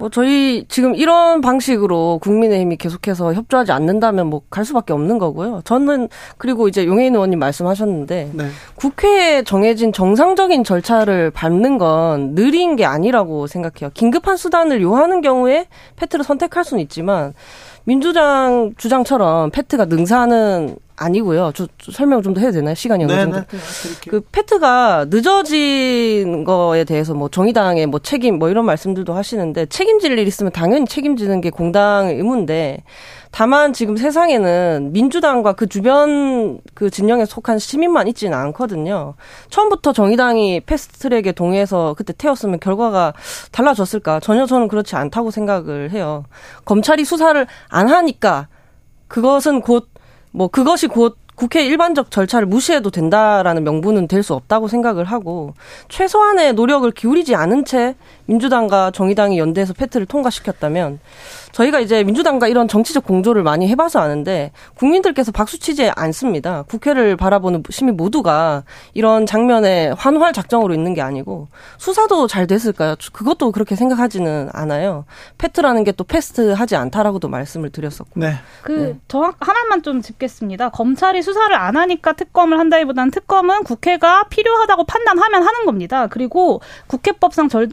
[0.00, 5.60] 뭐 저희 지금 이런 방식으로 국민의힘이 계속해서 협조하지 않는다면 뭐 갈 수밖에 없는 거고요.
[5.64, 8.48] 저는 그리고 이제 용해인 의원님 말씀하셨는데 네.
[8.74, 13.90] 국회에 정해진 정상적인 절차를 밟는 건 느린 게 아니라고 생각해요.
[13.92, 17.34] 긴급한 수단을 요하는 경우에 패트를 선택할 수는 있지만
[17.90, 21.50] 민주당 주장처럼 페트가 능사는 아니고요.
[21.56, 22.76] 저, 저 설명 좀 더 해도 되나요?
[22.76, 23.38] 시간이 어느 정도?
[24.08, 30.28] 그 페트가 늦어진 거에 대해서 뭐 정의당의 뭐 책임 뭐 이런 말씀들도 하시는데 책임질 일
[30.28, 32.84] 있으면 당연히 책임지는 게 공당의 의무인데
[33.30, 39.14] 다만 지금 세상에는 민주당과 그 주변 그 진영에 속한 시민만 있지는 않거든요.
[39.50, 43.12] 처음부터 정의당이 패스트트랙에 동의해서 그때 태웠으면 결과가
[43.52, 44.20] 달라졌을까?
[44.20, 46.24] 전혀 저는 그렇지 않다고 생각을 해요.
[46.64, 48.48] 검찰이 수사를 안 하니까
[49.08, 49.90] 그것은 곧
[50.32, 55.54] 뭐 그것이 곧 국회 일반적 절차를 무시해도 된다라는 명분은 될 수 없다고 생각을 하고
[55.88, 57.96] 최소한의 노력을 기울이지 않은 채
[58.30, 60.98] 민주당과 정의당이 연대해서 패트를 통과시켰다면
[61.52, 66.64] 저희가 이제 민주당과 이런 정치적 공조를 많이 해봐서 아는데 국민들께서 박수치지 않습니다.
[66.68, 68.64] 국회를 바라보는 시민 모두가
[68.94, 72.96] 이런 장면에 환호할 작정으로 있는 게 아니고 수사도 잘 됐을까요?
[73.12, 75.04] 그것도 그렇게 생각하지는 않아요.
[75.38, 78.18] 패트라는 게 또 패스트하지 않다라고도 말씀을 드렸었고.
[78.18, 78.32] 네.
[78.62, 78.98] 그 네.
[79.06, 80.70] 정확 하나만 좀 짚겠습니다.
[80.70, 86.06] 검찰이 수사를 안 하니까 특검을 한다기보다는 특검은 국회가 필요하다고 판단하면 하는 겁니다.
[86.06, 87.68] 그리고 국회법상 절,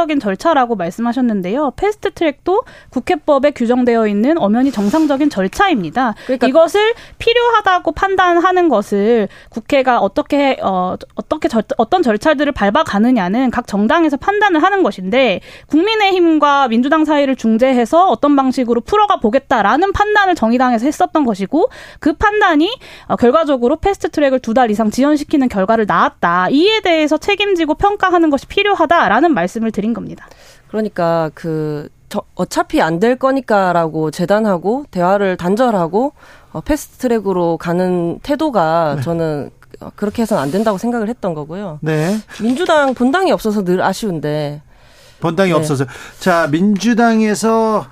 [0.00, 1.72] 정상적인 절차라고 말씀하셨는데요.
[1.76, 6.14] 패스트 트랙도 국회 헌법에 규정되어 있는 엄연히 정상적인 절차입니다.
[6.26, 14.16] 그러니까 이것을 필요하다고 판단하는 것을 국회가 어떻게 어 어떻게 절, 어떤 절차들을 밟아가느냐는 각 정당에서
[14.16, 21.68] 판단을 하는 것인데 국민의힘과 민주당 사이를 중재해서 어떤 방식으로 풀어가 보겠다라는 판단을 정의당에서 했었던 것이고
[21.98, 22.70] 그 판단이
[23.06, 26.48] 어, 결과적으로 패스트 트랙을 두 달 이상 지연시키는 결과를 낳았다.
[26.50, 30.28] 이에 대해서 책임지고 평가하는 것이 필요하다라는 말씀을 드린 겁니다.
[30.68, 36.12] 그러니까 그 저, 어차피 안 될 거니까라고 재단하고 대화를 단절하고
[36.52, 39.02] 어, 패스트트랙으로 가는 태도가 네.
[39.02, 39.50] 저는
[39.96, 41.78] 그렇게 해서는 안 된다고 생각을 했던 거고요.
[41.80, 42.16] 네.
[42.42, 44.60] 민주당 본당이 없어서 늘 아쉬운데.
[45.20, 45.56] 본당이 네.
[45.56, 45.86] 없어서.
[46.18, 47.86] 자, 민주당에서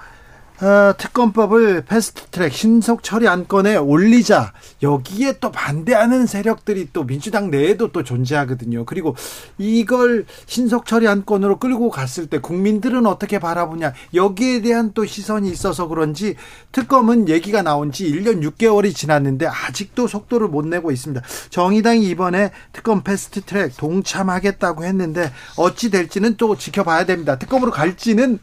[0.60, 4.52] 어, 특검법을 패스트트랙 신속 처리 안건에 올리자
[4.82, 8.84] 여기에 또 반대하는 세력들이 또 민주당 내에도 또 존재하거든요.
[8.84, 9.14] 그리고
[9.56, 15.86] 이걸 신속 처리 안건으로 끌고 갔을 때 국민들은 어떻게 바라보냐 여기에 대한 또 시선이 있어서
[15.86, 16.34] 그런지
[16.72, 21.22] 특검은 얘기가 나온 지 1년 6개월이 지났는데 아직도 속도를 못 내고 있습니다.
[21.50, 27.38] 정의당이 이번에 특검 패스트트랙 동참하겠다고 했는데 어찌 될지는 또 지켜봐야 됩니다.
[27.38, 28.40] 특검으로 갈지는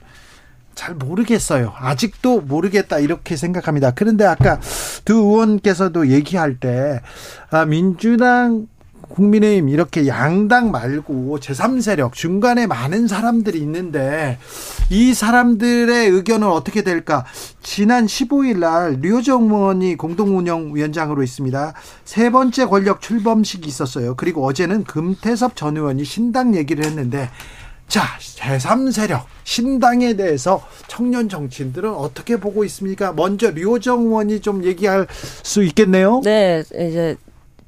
[0.76, 1.74] 잘 모르겠어요.
[1.78, 3.92] 아직도 모르겠다 이렇게 생각합니다.
[3.92, 4.60] 그런데 아까
[5.06, 7.02] 두 의원께서도 얘기할 때
[7.50, 8.68] 아, 민주당
[9.10, 14.38] 국민의힘 이렇게 양당 말고 제3세력 중간에 많은 사람들이 있는데
[14.90, 17.26] 이 사람들의 의견은 어떻게 될까?
[17.62, 21.74] 지난 15일 날 류정 의원이 공동운영위원장으로 있습니다.
[22.04, 24.16] 세 번째 권력 출범식이 있었어요.
[24.16, 27.30] 그리고 어제는 금태섭 전 의원이 신당 얘기를 했는데
[27.88, 33.14] 자, 제3세력, 신당에 대해서 청년 정치인들은 어떻게 보고 있습니까?
[33.14, 35.08] 먼저 류호정 의원이 좀 얘기할
[35.44, 36.22] 수 있겠네요.
[36.24, 37.16] 네, 이제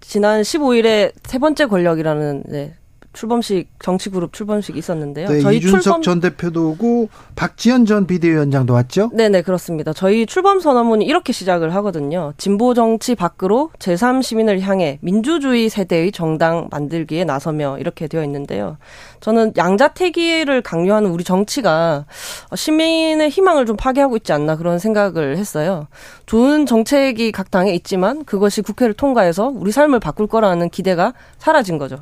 [0.01, 2.76] 지난 15일에 세 번째 권력이라는 네,
[3.18, 5.28] 출범식 정치그룹 출범식이 있었는데요.
[5.28, 6.01] 네, 저희 이준석 출범...
[6.03, 9.09] 전 대표도 오고 박지원 전 비대위원장도 왔죠?
[9.11, 9.91] 네네 그렇습니다.
[9.91, 12.34] 저희 출범 선언문이 이렇게 시작을 하거든요.
[12.38, 18.78] 진보 정치 밖으로 제3 시민을 향해 민주주의 세대의 정당 만들기에 나서며 이렇게 되어 있는데요.
[19.20, 22.05] 저는 양자택일을 강요하는 우리 정치가
[22.53, 25.88] 시민의 희망을 좀 파괴하고 있지 않나 그런 생각을 했어요.
[26.28, 31.97] 좋은 정책이 각 당에 있지만 그것이 국회를 통과해서 우리 삶을 바꿀 거라는 기대가 사라진 거죠.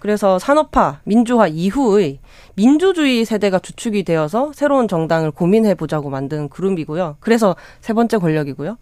[0.00, 2.18] 그래서 산업화, 민주화 이후의
[2.54, 7.16] 민주주의 세대가 주축이 되어서 새로운 정당을 고민해 보자고 만든 그룹이고요.
[7.20, 8.76] 그래서 세 번째 권력이고요.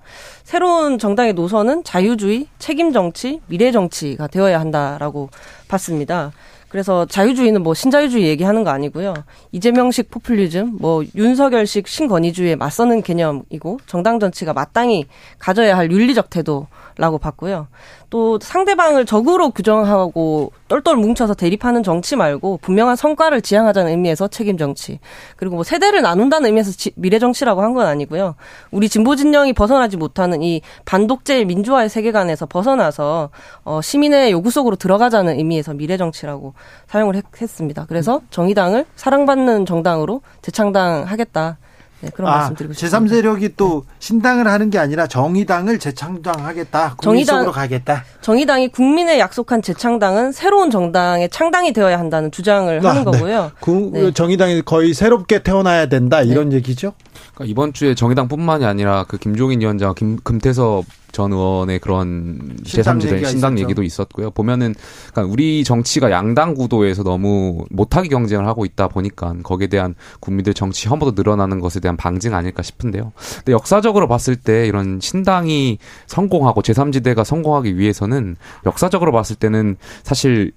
[0.44, 5.28] 새로운 정당의 노선은 자유주의, 책임 정치, 미래 정치가 되어야 한다라고
[5.68, 6.32] 봤습니다.
[6.68, 9.14] 그래서 자유주의는 뭐 신자유주의 얘기하는 거 아니고요.
[9.52, 15.06] 이재명식 포퓰리즘, 뭐 윤석열식 신권위주의에 맞서는 개념이고 정당 정치가 마땅히
[15.38, 16.66] 가져야 할 윤리적 태도
[16.98, 17.68] 라고 봤고요.
[18.10, 24.98] 또 상대방을 적으로 규정하고 똘똘 뭉쳐서 대립하는 정치 말고 분명한 성과를 지향하자는 의미에서 책임 정치.
[25.36, 28.34] 그리고 뭐 세대를 나눈다는 의미에서 지, 미래 정치라고 한 건 아니고요.
[28.70, 33.30] 우리 진보 진영이 벗어나지 못하는 이 반독재 민주화의 세계관에서 벗어나서
[33.64, 36.54] 어 시민의 요구 속으로 들어가자는 의미에서 미래 정치라고
[36.88, 37.84] 사용을 했, 했습니다.
[37.88, 41.58] 그래서 정의당을 사랑받는 정당으로 재창당하겠다.
[42.00, 42.98] 네, 그런 아, 말씀드리고 싶습니다.
[42.98, 43.94] 제3세력이 또 네.
[43.98, 46.94] 신당을 하는 게 아니라 정의당을 재창당하겠다.
[46.96, 48.04] 국민 정의당, 속으로 가겠다.
[48.20, 53.10] 정의당이 국민의 약속한 재창당은 새로운 정당의 창당이 되어야 한다는 주장을 아, 하는 네.
[53.10, 53.50] 거고요.
[53.92, 54.12] 네.
[54.12, 56.56] 정의당이 거의 새롭게 태어나야 된다 이런 네.
[56.56, 56.92] 얘기죠?
[57.38, 63.54] 그러니까 이번 주에 정의당뿐만이 아니라 그 김종인 위원장, 김, 금태섭 전 의원의 그런 제3지대 신당
[63.54, 63.62] 있었죠.
[63.62, 64.30] 얘기도 있었고요.
[64.30, 64.74] 보면은
[65.12, 70.88] 그러니까 우리 정치가 양당 구도에서 너무 못하게 경쟁을 하고 있다 보니까 거기에 대한 국민들 정치
[70.88, 73.12] 혐오도 늘어나는 것에 대한 방증 아닐까 싶은데요.
[73.36, 78.36] 근데 역사적으로 봤을 때 이런 신당이 성공하고 제3지대가 성공하기 위해서는
[78.66, 80.52] 역사적으로 봤을 때는 사실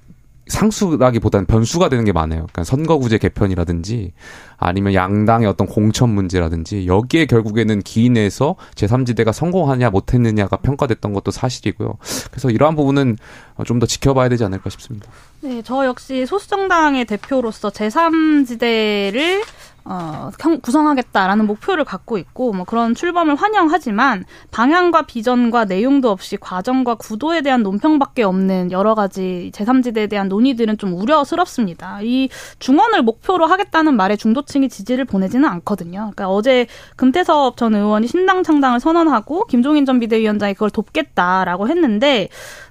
[0.47, 2.39] 상수라기보다는 변수가 되는 게 많아요.
[2.51, 4.11] 그러니까 선거구제 개편이라든지
[4.57, 11.97] 아니면 양당의 어떤 공천 문제라든지 여기에 결국에는 기인해서 제3지대가 성공하냐 못했느냐가 평가됐던 것도 사실이고요.
[12.31, 13.17] 그래서 이러한 부분은
[13.65, 15.09] 좀 더 지켜봐야 되지 않을까 싶습니다.
[15.41, 19.43] 네, 저 역시 소수정당의 대표로서 제3지대를
[19.83, 20.29] 어,
[20.61, 27.63] 구성하겠다라는 목표를 갖고 있고 뭐 그런 출범을 환영하지만 방향과 비전과 내용도 없이 과정과 구도에 대한
[27.63, 31.99] 논평밖에 없는 여러 가지 제3지대에 대한 논의들은 좀 우려스럽습니다.
[32.03, 32.29] 이
[32.59, 36.11] 중원을 목표로 하겠다는 말에 중도층이 지지를 보내지는 않거든요.
[36.13, 42.29] 그러니까 어제 금태섭 전 의원이 신당 창당을 선언하고 김종인 전 비대위원장이 그걸 돕겠다라고 했는데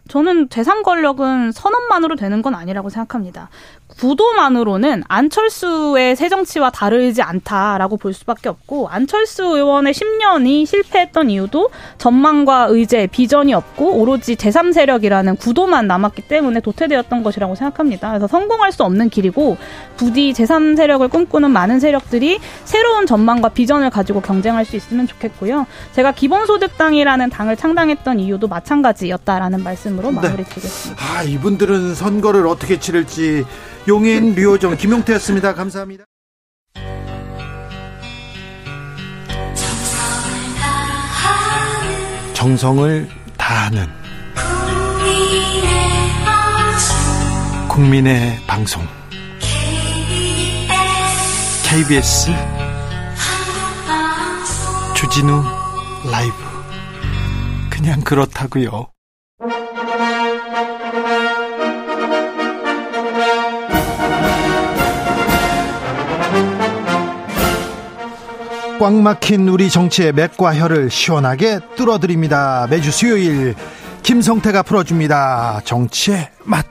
[0.09, 3.49] 저는 재3 권력은 선언만으로 되는 건 아니라고 생각합니다.
[3.99, 12.67] 구도만으로는 안철수의 새 정치와 다르지 않다라고 볼 수밖에 없고 안철수 의원의 10년이 실패했던 이유도 전망과
[12.71, 18.09] 의제, 비전이 없고 오로지 제3세력이라는 구도만 남았기 때문에 도태되었던 것이라고 생각합니다.
[18.09, 19.57] 그래서 성공할 수 없는 길이고
[19.97, 25.67] 부디 제3세력을 꿈꾸는 많은 세력들이 새로운 전망과 비전을 가지고 경쟁할 수 있으면 좋겠고요.
[25.93, 30.21] 제가 기본소득당이라는 당을 창당했던 이유도 마찬가지였다라는 말씀으로 네.
[30.21, 31.03] 마무리 드리겠습니다.
[31.03, 33.45] 아, 이분들은 선거를 어떻게 치를지
[33.89, 35.55] 용인 류호정 김용태였습니다.
[35.55, 36.05] 감사합니다.
[42.35, 43.87] 정성을 다하는
[47.69, 48.83] 국민의 방송
[51.69, 52.31] KBS
[54.97, 55.43] 주진우
[56.11, 56.35] 라이브
[57.71, 58.89] 그냥 그렇다고요.
[68.81, 72.67] 꽉 막힌 우리 정치의 맥과 혀를 시원하게 뚫어드립니다.
[72.71, 73.55] 매주 수요일
[74.03, 75.61] 김성태가 풀어줍니다.
[75.67, 76.65] 정치의 맛.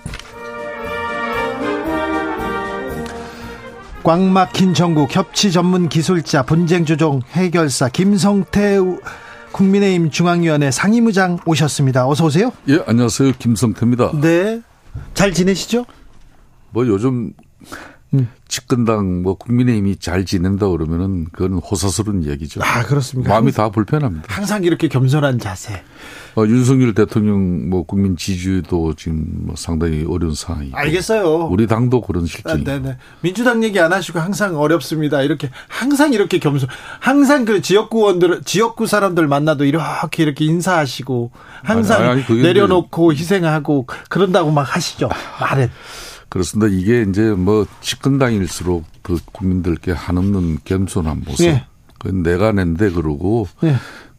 [4.02, 8.80] 꽉 막힌 전국 협치 전문 기술자 분쟁 조정 해결사 김성태
[9.52, 12.08] 국민의힘 중앙위원회 상임의장 오셨습니다.
[12.08, 12.52] 어서 오세요.
[12.70, 13.34] 예, 안녕하세요.
[13.38, 14.14] 김성태입니다.
[14.20, 14.62] 네.
[15.14, 15.86] 잘 지내시죠?
[16.72, 17.34] 뭐 요즘
[18.14, 18.28] 음.
[18.48, 22.62] 집권당 뭐 국민의힘이 잘 지낸다 그러면은 그건 호사스러운 얘기죠.
[22.64, 23.30] 아 그렇습니까?
[23.32, 24.26] 마음이 다 불편합니다.
[24.28, 25.84] 항상 이렇게 겸손한 자세.
[26.36, 30.72] 어, 윤석열 대통령 뭐 국민 지지도 지금 뭐 상당히 어려운 상황이.
[30.74, 31.48] 알겠어요.
[31.52, 32.62] 우리 당도 그런 실정이.
[32.62, 32.98] 아, 네네.
[33.22, 35.22] 민주당 얘기 안 하시고 항상 어렵습니다.
[35.22, 36.70] 이렇게 항상 이렇게 겸손.
[37.00, 41.32] 항상 그 지역구원들 지역구 사람들 만나도 이렇게 이렇게 인사하시고
[41.64, 45.10] 항상 아니, 아니, 내려놓고 희생하고 그런다고 막 하시죠.
[45.40, 45.70] 말은.
[46.30, 46.74] 그렇습니다.
[46.74, 51.46] 이게 이제 뭐 집권당일수록 그 국민들께 한없는 겸손한 모습.
[51.46, 51.66] 예.
[52.00, 53.76] 그 내가 낸데 그러고 예.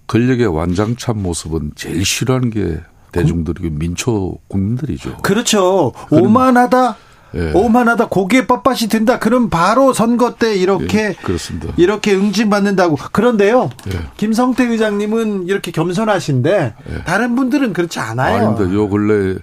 [0.07, 2.81] 권력의 완장찬 모습은 제일 싫어하는 게
[3.13, 5.19] 대중들이고 민초 국민들이죠.
[5.19, 5.93] 그렇죠.
[6.11, 6.97] 오만하다.
[7.35, 7.53] 예.
[7.53, 9.19] 오만하다 고기에 뻣뻣이 든다.
[9.19, 11.73] 그럼 바로 선거 때 이렇게 예, 그렇습니다.
[11.77, 12.97] 이렇게 응징받는다고.
[13.13, 13.71] 그런데요.
[13.93, 14.01] 예.
[14.17, 17.05] 김성태 의장님은 이렇게 겸손하신데 예.
[17.05, 18.49] 다른 분들은 그렇지 않아요.
[18.49, 18.75] 아닙니다.
[18.75, 19.39] 요 근래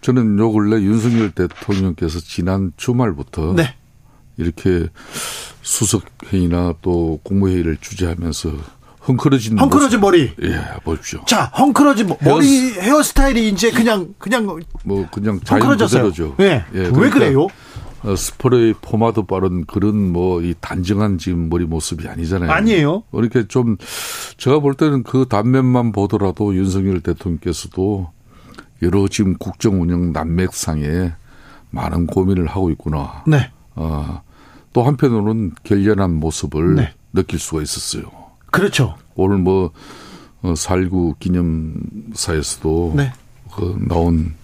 [0.00, 3.74] 저는 요 근래 윤석열 대통령께서 지난 주말부터 네.
[4.36, 4.88] 이렇게
[5.62, 8.50] 수석 회의나 또 국무회의를 주재하면서
[9.06, 10.32] 헝클어진 헝클어진 머리.
[10.42, 11.22] 예, 보십시오.
[11.26, 14.46] 자, 헝클어진 헤어 머리 헤어스타일이 이제 그냥 그냥
[14.84, 16.36] 뭐 그냥 그대로죠.
[16.40, 16.64] 예.
[16.74, 16.78] 예.
[16.78, 17.46] 왜 그러니까 그래요?
[18.04, 22.50] 어, 스프레이 포마드 바른 그런 뭐 이 단정한 지금 머리 모습이 아니잖아요.
[22.50, 23.04] 아니에요.
[23.12, 23.76] 이렇게 좀
[24.38, 28.10] 제가 볼 때는 그 단면만 보더라도 윤석열 대통령께서도
[28.82, 31.12] 여러 지금 국정 운영 난맥상에
[31.70, 33.22] 많은 고민을 하고 있구나.
[33.26, 33.50] 네.
[33.76, 34.22] 어,
[34.72, 36.92] 또 한편으로는 결연한 모습을 네.
[37.12, 38.21] 느낄 수가 있었어요.
[38.52, 38.94] 그렇죠.
[39.16, 39.72] 오늘 뭐
[40.42, 43.12] 어, 살구 기념사에서도 네.
[43.54, 44.34] 그 나온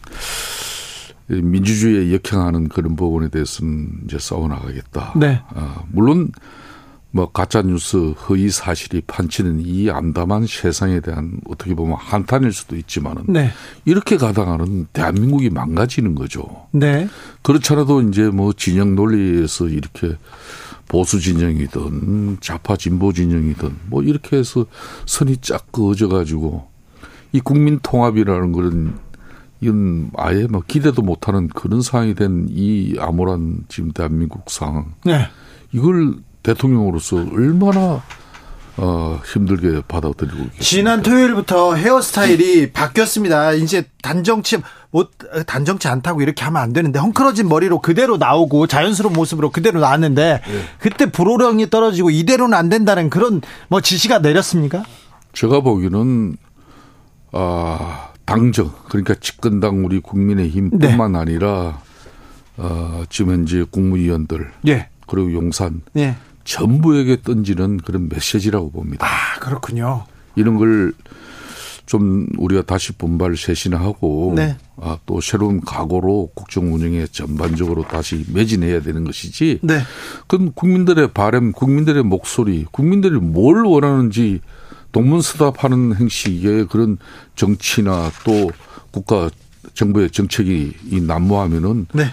[1.29, 5.13] 민주주의에 역행하는 그런 부분에 대해서는 이제 싸워 나가겠다.
[5.17, 5.41] 네.
[5.55, 6.33] 어, 물론
[7.11, 13.25] 뭐 가짜 뉴스 허위 사실이 판치는 이 암담한 세상에 대한 어떻게 보면 한탄일 수도 있지만은
[13.29, 13.51] 네.
[13.85, 16.67] 이렇게 가다가는 대한민국이 망가지는 거죠.
[16.73, 17.09] 네.
[17.43, 20.17] 그렇잖아도 이제 뭐 진영 논리에서 이렇게
[20.89, 24.65] 보수 진영이든 좌파 진보 진영이든 뭐 이렇게 해서
[25.07, 26.67] 선이 쫙 그어져 가지고
[27.33, 28.99] 이 국민 통합이라는 그런
[29.61, 34.95] 이건 아예 뭐 기대도 못하는 그런 상황이 된 이 암울한 지금 대한민국 상황.
[35.05, 35.27] 네.
[35.73, 38.03] 이걸 대통령으로서 얼마나
[38.81, 40.51] 어, 힘들게 받아들이고.
[40.61, 43.53] 지난 토요일부터 헤어스타일이 바뀌었습니다.
[43.55, 44.59] 이제 단정치
[44.91, 45.11] 못
[45.47, 50.63] 단정치 않다고 이렇게 하면 안 되는데 헝클어진 머리로 그대로 나오고 자연스러운 모습으로 그대로 나왔는데 네.
[50.79, 54.85] 그때 불호령이 떨어지고 이대로는 안 된다는 그런 뭐 지시가 내렸습니까?
[55.33, 56.37] 제가 보기에는
[57.33, 61.19] 아 당정 그러니까 집권당 우리 국민의힘뿐만 네.
[61.19, 61.81] 아니라
[62.57, 64.89] 어, 지금 현재 국무위원들 예.
[65.07, 66.17] 그리고 용산 예.
[66.49, 69.07] 전부에게 던지는 그런 메시지라고 봅니다.
[69.07, 70.05] 아 그렇군요.
[70.37, 70.93] 이런 걸
[71.89, 74.59] 좀 우리가 다시 분발 쇄신하고 네.
[74.77, 79.61] 아, 또 새로운 각오로 국정 운영에 전반적으로 다시 매진해야 되는 것이지.
[79.63, 79.81] 네.
[80.27, 84.41] 그건 국민들의 바램, 국민들의 목소리, 국민들이 뭘 원하는지
[84.93, 86.99] 동문서답하는 행식의 그런
[87.37, 88.51] 정치나 또
[88.91, 89.31] 국가
[89.73, 92.05] 정부의 정책이 이 난무하면은 네.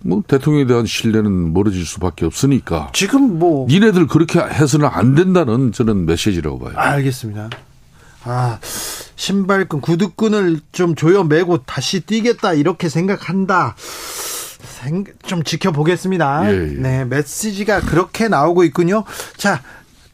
[0.00, 6.06] 뭐 대통령에 대한 신뢰는 멀어질 수밖에 없으니까 지금 뭐 니네들 그렇게 해서는 안 된다는 저는
[6.06, 6.72] 메시지라고 봐요.
[6.76, 7.50] 알겠습니다.
[8.24, 8.58] 아
[9.16, 13.76] 신발끈 구두끈을 좀 조여 매고 다시 뛰겠다 이렇게 생각한다.
[15.24, 16.52] 좀 지켜보겠습니다.
[16.52, 16.66] 예, 예.
[16.74, 19.04] 네 메시지가 그렇게 나오고 있군요.
[19.36, 19.62] 자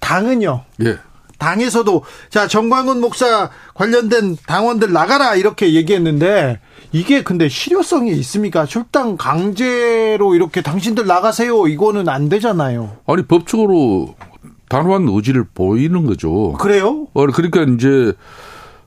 [0.01, 0.65] 당은요.
[0.85, 0.99] 예.
[1.43, 6.61] 당에서도 자 정광훈 목사 관련된 당원들 나가라 이렇게 얘기했는데
[6.93, 8.65] 이게 근데 실효성이 있습니까?
[8.65, 12.99] 출당 강제로 이렇게 당신들 나가세요 이거는 안 되잖아요.
[13.07, 14.15] 아니 법적으로
[14.69, 16.53] 단호한 의지를 보이는 거죠.
[16.53, 17.09] 그래요?
[17.13, 18.13] 어, 그러니까 이제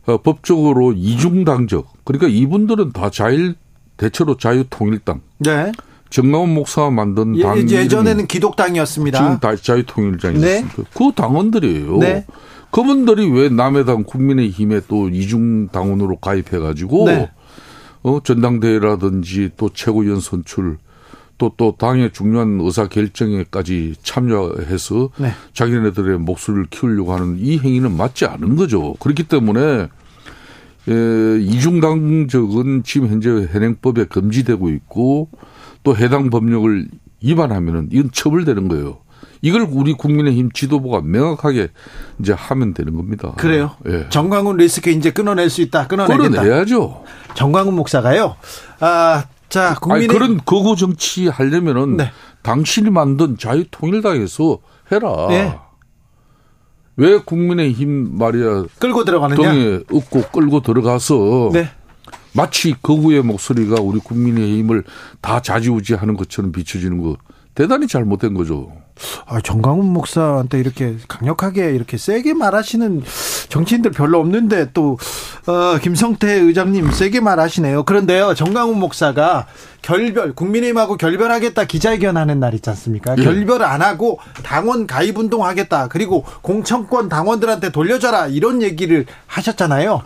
[0.05, 3.55] 어, 법적으로 이중당적 그러니까 이분들은 다 자일
[3.97, 5.21] 대체로 자유통일당.
[5.39, 5.71] 네.
[6.09, 9.17] 정강훈 목사가 만든 예, 당 예 전에는 기독당이었습니다.
[9.17, 10.75] 지금 다 자유통일당이었습니다.
[10.77, 10.85] 네.
[10.93, 11.97] 그 당원들이에요.
[11.97, 12.25] 네.
[12.71, 17.31] 그분들이 왜 남의 당 국민의힘에 또 이중 당원으로 가입해가지고 네.
[18.03, 20.77] 어 전당대회라든지 또 최고위원 선출
[21.37, 25.31] 또 또 당의 중요한 의사 결정에까지 참여해서 네.
[25.53, 28.93] 자기네들의 목소리를 키우려고 하는 이 행위는 맞지 않은 거죠.
[28.99, 29.89] 그렇기 때문에
[30.87, 35.29] 에, 이중당적은 지금 현재 현행법에 금지되고 있고
[35.85, 36.87] 또 해당 법령을
[37.23, 38.97] 위반하면은 이건 처벌되는 거예요.
[39.41, 41.69] 이걸 우리 국민의힘 지도부가 명확하게
[42.19, 43.33] 이제 하면 되는 겁니다.
[43.37, 43.71] 그래요?
[43.87, 44.07] 예.
[44.09, 45.87] 정광훈 리스크 이제 끊어낼 수 있다.
[45.87, 46.41] 끊어내겠다.
[46.41, 47.03] 끊어내야죠.
[47.35, 48.35] 정광훈 목사가요.
[48.79, 52.11] 아, 자, 국민의 그런 거구 정치 하려면은 네.
[52.41, 54.57] 당신이 만든 자유통일당에서
[54.91, 55.27] 해라.
[55.29, 55.55] 네.
[56.97, 59.35] 왜 국민의힘 말이야 끌고 들어가느냐?
[59.35, 61.69] 동에 업고 끌고 들어가서 네.
[62.35, 64.83] 마치 거구의 목소리가 우리 국민의힘을
[65.21, 67.15] 다 좌지우지하는 것처럼 비춰지는 거
[67.55, 68.71] 대단히 잘못된 거죠.
[69.25, 73.03] 아, 정강훈 목사한테 이렇게 강력하게 이렇게 세게 말하시는
[73.49, 74.97] 정치인들 별로 없는데 또
[75.47, 77.83] 어, 김성태 의장님 세게 말하시네요.
[77.83, 79.47] 그런데요, 정강훈 목사가
[79.81, 83.15] 결별 국민의힘하고 결별하겠다 기자회견하는 날 있지 않습니까?
[83.17, 83.23] 예.
[83.23, 85.89] 결별을 안 하고 당원 가입 운동하겠다.
[85.89, 90.03] 그리고 공천권 당원들한테 돌려줘라 이런 얘기를 하셨잖아요.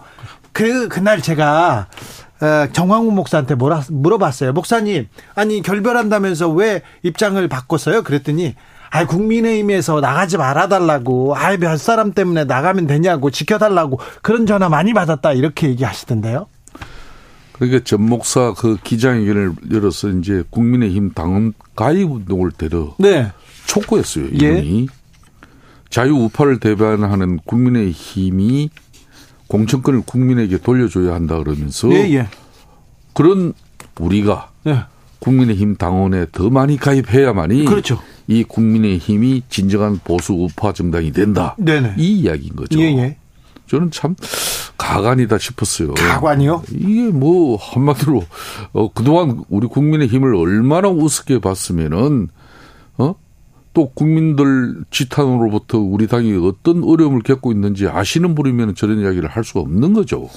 [0.51, 2.18] 그 그날 제가 어,
[2.72, 4.54] 정황훈 목사한테 뭐라, 물어봤어요.
[4.54, 8.04] 목사님, 아니 결별한다면서 왜 입장을 바꿨어요?
[8.04, 8.56] 그랬더니
[8.92, 15.34] 아 국민의힘에서 나가지 말아달라고 아이 몇 사람 때문에 나가면 되냐고 지켜달라고 그런 전화 많이 받았다
[15.34, 16.48] 이렇게 얘기하시던데요.
[17.54, 23.32] 그러니까 전 목사 그 기자회견을 열어서 이제 국민의힘 당원 가입 운동을 데려 네.
[23.66, 24.28] 촉구했어요.
[24.28, 25.00] 이분이 예.
[25.90, 28.70] 자유 우파를 대변하는 국민의힘이
[29.50, 32.28] 공천권을 국민에게 돌려줘야 한다 그러면서 예, 예.
[33.14, 33.54] 그런
[34.00, 34.84] 우리가 예.
[35.20, 38.00] 국민의힘 당원에 더 많이 가입해야만이 그렇죠.
[38.28, 41.56] 이 국민의힘이 진정한 보수 우파 정당이 된다.
[41.58, 41.95] 네네.
[41.97, 42.80] 이 이야기인 거죠.
[42.80, 42.97] 예예.
[43.00, 43.18] 예.
[43.68, 44.16] 저는 참
[44.78, 45.93] 가관이다 싶었어요.
[45.93, 46.64] 가관이요?
[46.72, 48.24] 이게 뭐 한마디로
[48.74, 52.30] 어 그동안 우리 국민의힘을 얼마나 우습게 봤으면은
[52.97, 53.16] 어
[53.74, 59.61] 또 국민들 지탄으로부터 우리 당이 어떤 어려움을 겪고 있는지 아시는 분이면 저런 이야기를 할 수가
[59.61, 60.30] 없는 거죠.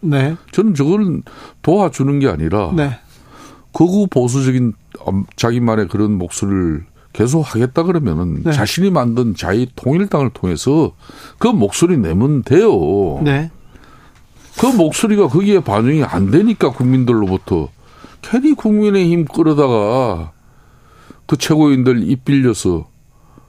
[0.00, 0.36] 네.
[0.52, 1.22] 저는 저걸
[1.62, 2.98] 도와주는 게 아니라 네.
[3.72, 4.74] 거구 보수적인
[5.36, 8.52] 자기만의 그런 목소리를 계속 하겠다 그러면은 네.
[8.52, 10.92] 자신이 만든 자유 통일당을 통해서
[11.38, 13.20] 그 목소리 내면 돼요.
[13.22, 13.50] 네.
[14.58, 17.68] 그 목소리가 거기에 반영이 안 되니까 국민들로부터
[18.22, 20.32] 괜히 국민의힘 끌어다가
[21.28, 22.88] 그 최고위원들 입 빌려서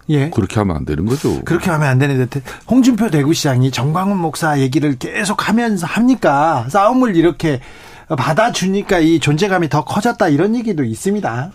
[0.09, 0.30] 예.
[0.30, 1.43] 그렇게 하면 안 되는 거죠.
[1.45, 6.67] 그렇게 하면 안 되는데 홍준표 대구시장이 정광훈 목사 얘기를 계속 하면서 합니까?
[6.69, 7.61] 싸움을 이렇게
[8.09, 11.51] 받아주니까 이 존재감이 더 커졌다 이런 얘기도 있습니다.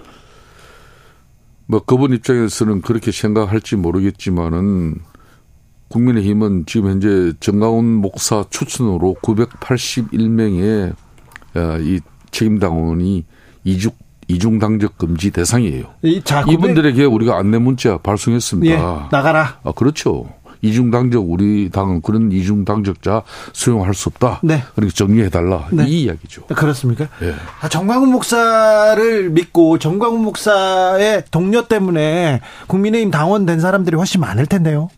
[1.67, 4.97] 뭐 그분 입장에서는 그렇게 생각할지 모르겠지만은
[5.89, 10.95] 국민의힘은 지금 현재 정광훈 목사 추천으로 981명의
[11.83, 12.01] 이
[12.31, 13.27] 책임 당원이
[13.65, 13.95] 이직
[14.29, 15.85] 이중 당적 금지 대상이에요.
[16.03, 18.75] 이, 자, 이분들에게 우리가 안내 문자 발송했습니다.
[18.75, 18.79] 예,
[19.11, 19.59] 나가라.
[19.63, 20.29] 아, 그렇죠.
[20.65, 23.23] 이중 당적 우리 당은 그런 이중 당적자
[23.53, 24.41] 수용할 수 없다.
[24.43, 24.63] 네.
[24.75, 25.69] 그러니까 정리해 달라.
[25.71, 25.87] 네.
[25.87, 26.47] 이 이야기죠.
[26.47, 27.07] 그렇습니까?
[27.21, 27.35] 네.
[27.61, 34.89] 아, 정광훈 목사를 믿고 정광훈 목사의 동료 때문에 국민의힘 당원된 사람들이 훨씬 많을 텐데요.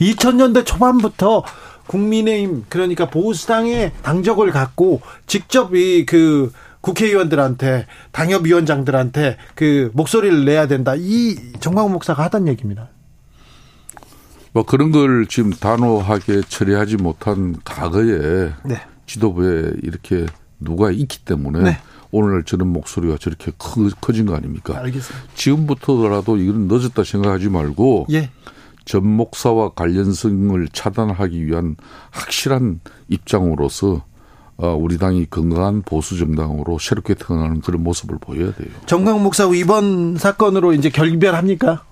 [0.00, 1.44] 2000년대 초반부터
[1.86, 6.52] 국민의힘 그러니까 보수당의 당적을 갖고 직접 이그
[6.86, 10.94] 국회의원들한테 당협위원장들한테 그 목소리를 내야 된다.
[10.96, 12.90] 이 정광훈 목사가 하던 얘기입니다.
[14.52, 18.80] 뭐 그런 걸 지금 단호하게 처리하지 못한 과거에 네.
[19.06, 20.26] 지도부에 이렇게
[20.60, 21.78] 누가 있기 때문에 네.
[22.12, 23.50] 오늘 저런 목소리가 저렇게
[24.00, 24.78] 커진 거 아닙니까?
[24.78, 25.28] 알겠습니다.
[25.34, 28.30] 지금부터라도 이건 늦었다 생각하지 말고 예.
[28.84, 31.76] 전 목사와 관련성을 차단하기 위한
[32.12, 34.15] 확실한 입장으로서 어,
[34.58, 38.68] 우리 당이 건강한 보수 정당으로 새롭게 태어나는 그런 모습을 보여야 돼요.
[38.86, 41.84] 정강 목사 이번 사건으로 이제 결별합니까?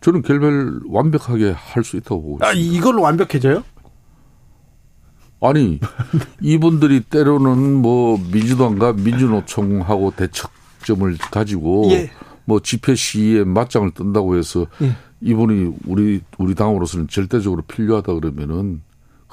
[0.00, 2.74] 저는 결별 완벽하게 할 수 있다고 보고 아, 있습니다.
[2.74, 3.62] 아, 이걸로 완벽해져요?
[5.40, 5.78] 아니
[6.40, 12.10] 이분들이 때로는 뭐 민주당과 민주노총하고 대척점을 가지고 예.
[12.46, 14.96] 뭐 집회 시위에 맞짱을 뜬다고 해서 예.
[15.20, 18.82] 이분이 우리 우리 당으로서는 절대적으로 필요하다 그러면은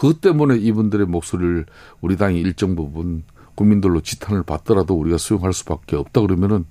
[0.02, 1.68] 그것 때문에 이분들의 목소리를
[2.02, 3.22] 우리 당이 일정 부분
[3.54, 6.66] 국민들로 지탄을 받더라도 우리가 수용할 수밖에 없다 그러면은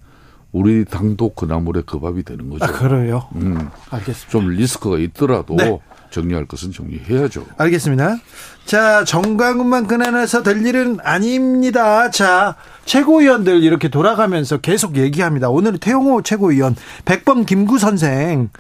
[0.51, 2.65] 우리 당도 그 나물에 그 밥이 되는 거죠.
[2.65, 3.29] 아, 그래요?
[3.37, 3.71] 음.
[3.91, 4.31] 알겠습니다.
[4.31, 5.79] 좀 리스크가 있더라도 네.
[6.11, 7.47] 정리할 것은 정리해야죠.
[7.57, 8.17] 알겠습니다.
[8.65, 12.11] 자, 정광훈만 근안해서 될 일은 아닙니다.
[12.11, 15.51] 자, 최고위원들 이렇게 돌아가면서 계속 얘기합니다.
[15.51, 16.75] 오늘 태용호 최고위원,
[17.05, 18.51] 백범 김구 선생,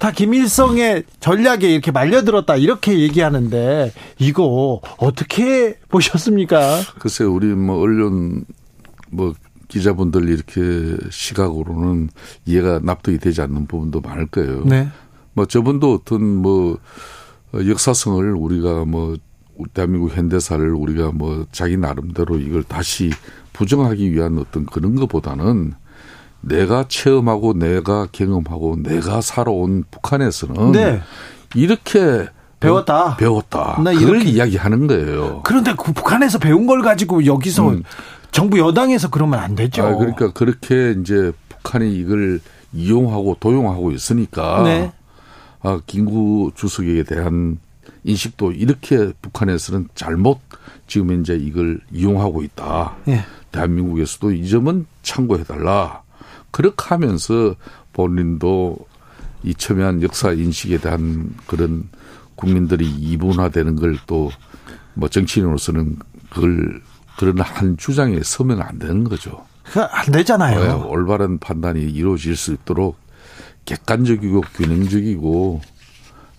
[0.00, 6.80] 다 김일성의 전략에 이렇게 말려들었다 이렇게 얘기하는데 이거 어떻게 보셨습니까?
[6.98, 8.46] 글쎄 우리 뭐 언론
[9.10, 9.34] 뭐
[9.68, 12.08] 기자분들 이렇게 시각으로는
[12.46, 14.64] 이해가 납득이 되지 않는 부분도 많을 거예요.
[14.64, 14.88] 네.
[15.34, 16.78] 뭐 저분도 어떤 뭐
[17.54, 19.16] 역사성을 우리가 뭐
[19.74, 23.10] 대한민국 현대사를 우리가 뭐 자기 나름대로 이걸 다시
[23.52, 25.74] 부정하기 위한 어떤 그런 것보다는
[26.40, 31.02] 내가 체험하고 내가 경험하고 내가 살아온 북한에서는 네.
[31.54, 32.26] 이렇게
[32.60, 33.16] 배웠다.
[33.16, 33.76] 배웠다.
[33.76, 34.28] 그걸 이렇게.
[34.30, 35.40] 이야기하는 거예요.
[35.44, 37.82] 그런데 그 북한에서 배운 걸 가지고 여기서 음.
[38.30, 39.82] 정부 여당에서 그러면 안 되죠.
[39.82, 42.40] 아, 그러니까 그렇게 이제 북한이 이걸
[42.72, 44.92] 이용하고 도용하고 있으니까 네.
[45.62, 47.58] 아, 김구 주석에 대한
[48.04, 50.38] 인식도 이렇게 북한에서는 잘못
[50.86, 52.96] 지금 이제 이걸 이용하고 있다.
[53.04, 53.24] 네.
[53.52, 56.02] 대한민국에서도 이 점은 참고해달라.
[56.50, 57.54] 그렇게 하면서
[57.92, 58.76] 본인도
[59.42, 61.88] 이 첨예한 역사 인식에 대한 그런
[62.34, 64.30] 국민들이 이분화되는 걸 또
[64.94, 65.96] 뭐 정치인으로서는
[66.30, 66.82] 그걸
[67.16, 69.46] 그런 한 주장에 서면 안 되는 거죠.
[69.74, 70.60] 안 되잖아요.
[70.60, 72.98] 네, 올바른 판단이 이루어질 수 있도록
[73.64, 75.60] 객관적이고 균형적이고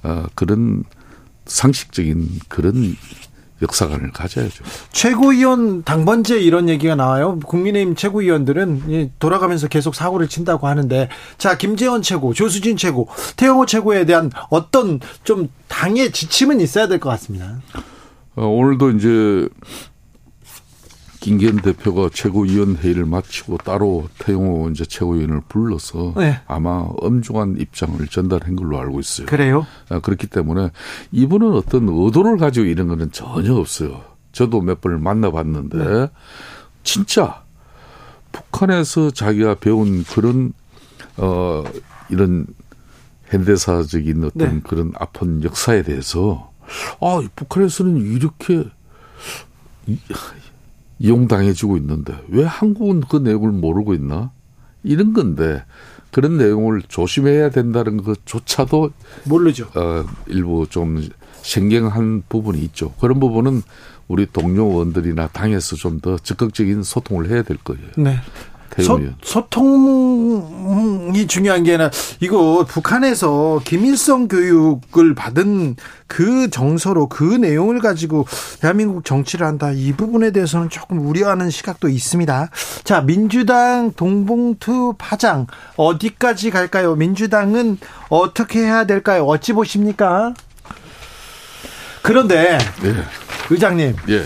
[0.03, 0.83] 어, 그런
[1.45, 2.95] 상식적인 그런
[3.61, 4.63] 역사관을 가져야죠.
[4.91, 7.39] 최고위원 당번제 이런 얘기가 나와요.
[7.45, 13.07] 국민의힘 최고위원들은 돌아가면서 계속 사고를 친다고 하는데 자 김재원 최고, 조수진 최고,
[13.37, 17.59] 태영호 최고에 대한 어떤 좀 당의 지침은 있어야 될 것 같습니다.
[18.35, 19.47] 어, 오늘도 이제
[21.21, 26.41] 김기현 대표가 최고위원 회의를 마치고 따로 태용호 이제 최고위원을 불러서 네.
[26.47, 29.27] 아마 엄중한 입장을 전달한 걸로 알고 있어요.
[29.27, 29.67] 그래요?
[29.89, 30.71] 아, 그렇기 때문에
[31.11, 34.03] 이분은 어떤 의도를 가지고 이런 거는 전혀 없어요.
[34.31, 36.07] 저도 몇 번을 만나봤는데 네.
[36.83, 37.43] 진짜
[38.31, 40.53] 북한에서 자기가 배운 그런
[41.17, 41.63] 어
[42.09, 42.47] 이런
[43.27, 44.61] 현대사적인 어떤 네.
[44.63, 46.51] 그런 아픈 역사에 대해서
[46.99, 48.65] 아 북한에서는 이렇게
[51.01, 54.31] 이용당해지고 있는데 왜 한국은 그 내용을 모르고 있나?
[54.83, 55.63] 이런 건데
[56.11, 58.91] 그런 내용을 조심해야 된다는 것조차도
[59.25, 59.67] 모르죠.
[59.75, 61.07] 어, 일부 좀
[61.41, 62.93] 생경한 부분이 있죠.
[62.99, 63.61] 그런 부분은
[64.07, 67.87] 우리 동료 의원들이나 당에서 좀 더 적극적인 소통을 해야 될 거예요.
[67.97, 68.17] 네.
[68.79, 75.75] 소, 소통이 중요한 게 아니라 이거 북한에서 김일성 교육을 받은
[76.07, 78.25] 그 정서로 그 내용을 가지고
[78.61, 79.71] 대한민국 정치를 한다.
[79.71, 82.49] 이 부분에 대해서는 조금 우려하는 시각도 있습니다.
[82.83, 86.95] 자, 민주당 동봉투 파장 어디까지 갈까요?
[86.95, 87.77] 민주당은
[88.09, 89.25] 어떻게 해야 될까요?
[89.25, 90.33] 어찌 보십니까?
[92.01, 92.95] 그런데 예.
[93.49, 93.95] 의장님.
[94.09, 94.25] 예.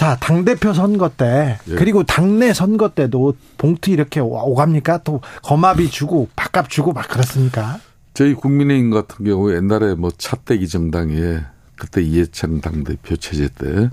[0.00, 1.74] 자, 당대표 선거 때, 예.
[1.74, 5.02] 그리고 당내 선거 때도 봉투 이렇게 오갑니까?
[5.04, 7.78] 또 거마비 주고, 밥값 주고 막 그렇습니까?
[8.14, 11.40] 저희 국민의힘 같은 경우 옛날에 뭐 차떼기 정당에
[11.76, 13.90] 그때 이해창 당대표 체제 때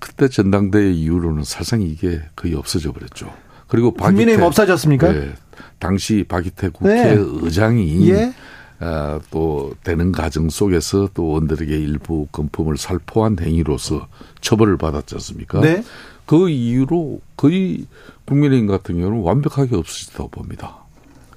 [0.00, 3.32] 그때 전당대회 이후로는 사실상 이게 거의 없어져 버렸죠.
[3.68, 5.12] 그리고 국민의힘 없어졌습니까?
[5.12, 5.34] 네,
[5.78, 8.10] 당시 박희태 국회의장이 네.
[8.10, 8.34] 예.
[8.80, 14.06] 아, 또 되는 과정 속에서 또 원들에게 일부 금품을 살포한 행위로서
[14.40, 15.60] 처벌을 받았지 않습니까?
[15.60, 15.82] 네.
[16.26, 17.86] 그 이후로 거의
[18.26, 20.76] 국민의힘 같은 경우는 완벽하게 없어졌다고 봅니다.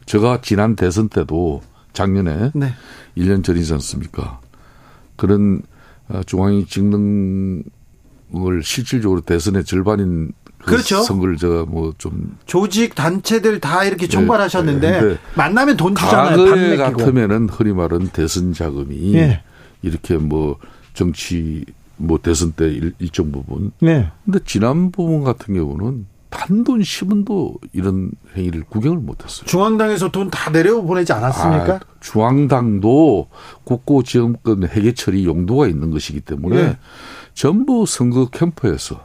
[0.06, 1.62] 제가 지난 대선 때도
[1.94, 2.74] 작년에 네.
[3.18, 4.40] 1년 전이지 않습니까?
[5.16, 5.62] 그런
[6.10, 7.64] 아, 중앙위 직능을
[8.64, 10.34] 실질적으로 대선의 절반인
[10.64, 11.02] 그 그렇죠.
[11.02, 16.38] 선거를 제가 뭐 좀 조직 단체들 다 이렇게 총괄하셨는데 네, 만나면 돈 주잖아요.
[16.38, 19.44] 과거에 같으면은 흔히 말하는 대선 자금이 네.
[19.82, 20.58] 이렇게 뭐
[20.94, 21.66] 정치
[21.98, 23.72] 뭐 대선 때 일, 정 부분.
[23.82, 24.10] 네.
[24.26, 29.46] 근데 지난 부분 같은 경우는 단돈 10원도 이런 행위를 구경을 못했어요.
[29.46, 31.74] 중앙당에서 돈 다 내려 보내지 않았습니까?
[31.76, 33.28] 아, 중앙당도
[33.66, 36.78] 국고 지원권 해계 처리 용도가 있는 것이기 때문에 네.
[37.34, 39.04] 전부 선거 캠프에서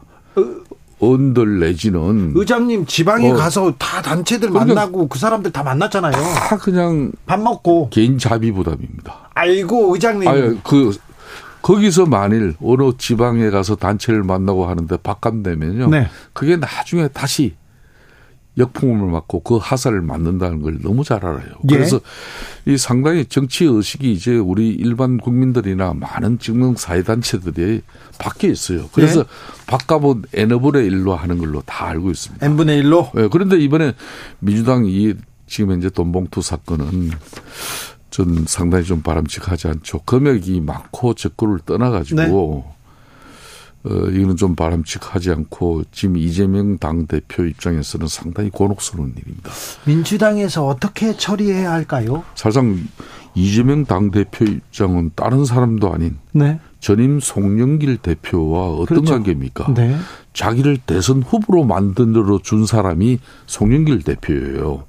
[0.99, 6.13] 언들 내지는 의장님 지방에 어, 가서 다 단체들 그러니까 만나고 그 사람들 다 만났잖아요.
[6.13, 9.31] 다 그냥 밥 먹고 개인 자비 부담입니다.
[9.35, 10.27] 아이고 의장님.
[10.29, 10.97] 아유, 그
[11.63, 15.89] 거기서 만일 어느 지방에 가서 단체를 만나고 하는데 밥값 내면요.
[15.89, 16.09] 네.
[16.33, 17.55] 그게 나중에 다시
[18.59, 21.51] 역풍을 맞고 그 하사를 맞는다는 걸 너무 잘 알아요.
[21.71, 21.75] 예.
[21.75, 22.01] 그래서
[22.65, 27.83] 이 상당히 정치 의식이 이제 우리 일반 국민들이나 많은 증명 사회 단체들이
[28.19, 28.89] 바뀌어 있어요.
[28.93, 29.25] 그래서 예.
[29.67, 32.45] 바꿔본 n분의 1로 하는 걸로 다 알고 있습니다.
[32.45, 33.15] n분의 1로?
[33.15, 33.93] 네, 그런데 이번에
[34.39, 35.15] 민주당 이
[35.47, 37.11] 지금 현재 돈봉투 사건은
[38.11, 40.01] 전 상당히 좀 바람직하지 않죠.
[40.07, 42.76] 금액이 많고 적구를 떠나가지고 네.
[43.89, 49.51] 어, 이거는 좀 바람직하지 않고 지금 이재명 당 대표 입장에서는 상당히 곤혹스러운 일입니다.
[49.87, 52.25] 민주당에서 어떻게 처리해야 할까요?
[52.35, 52.79] 사실상
[53.35, 56.59] 이재명 당 대표 입장은 다른 사람도 아닌 네.
[56.81, 59.13] 전임 송영길 대표와 어떤 그렇죠.
[59.13, 59.75] 관계입니까?
[59.75, 59.97] 네.
[60.33, 64.85] 자기를 대선 후보로 만들어 준 사람이 송영길 대표예요.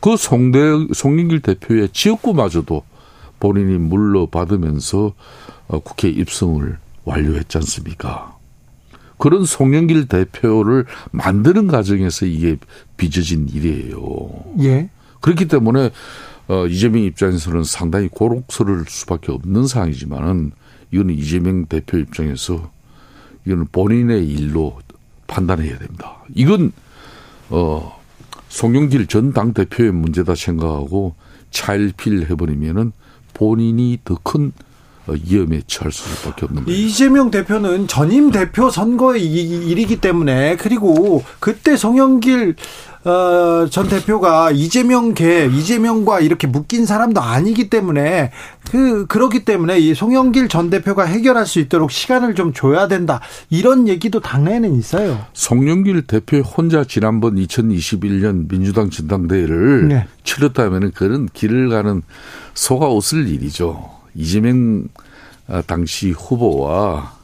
[0.00, 0.58] 그 송대
[0.94, 2.82] 송영길 대표의 지역구마저도
[3.40, 5.12] 본인이 물러받으면서
[5.68, 8.37] 어, 국회 입성을 완료했지 않습니까?
[9.18, 12.56] 그런 송영길 대표를 만드는 과정에서 이게
[12.96, 14.30] 빚어진 일이에요.
[14.60, 14.88] 예.
[15.20, 15.90] 그렇기 때문에
[16.48, 20.52] 어, 이재명 입장에서는 상당히 고록스러울 수밖에 없는 상황이지만은
[20.90, 22.70] 이거는 이재명 대표 입장에서
[23.44, 24.78] 이거는 본인의 일로
[25.26, 26.16] 판단해야 됩니다.
[26.34, 26.72] 이건
[27.50, 27.98] 어
[28.48, 31.14] 송영길 전 당 대표의 문제다 생각하고
[31.50, 32.92] 차일필 해버리면은
[33.34, 34.67] 본인이 더큰 어,
[35.28, 36.78] 위험에 처할 수밖에 없는 거예요.
[36.78, 42.56] 이재명 대표는 전임 대표 선거의 일이기 때문에 그리고 그때 송영길
[43.04, 48.32] 어, 전 대표가 이재명 계 이재명과 이렇게 묶인 사람도 아니기 때문에
[48.70, 53.88] 그 그렇기 때문에 이 송영길 전 대표가 해결할 수 있도록 시간을 좀 줘야 된다 이런
[53.88, 55.24] 얘기도 당내에는 있어요.
[55.32, 60.06] 송영길 대표 혼자 지난번 2021년 민주당 전당대회를 네.
[60.24, 62.02] 치렀다면 그런 길을 가는
[62.52, 63.97] 소가 웃을 일이죠.
[64.18, 64.88] 이재명
[65.46, 67.16] 아, 당시 후보와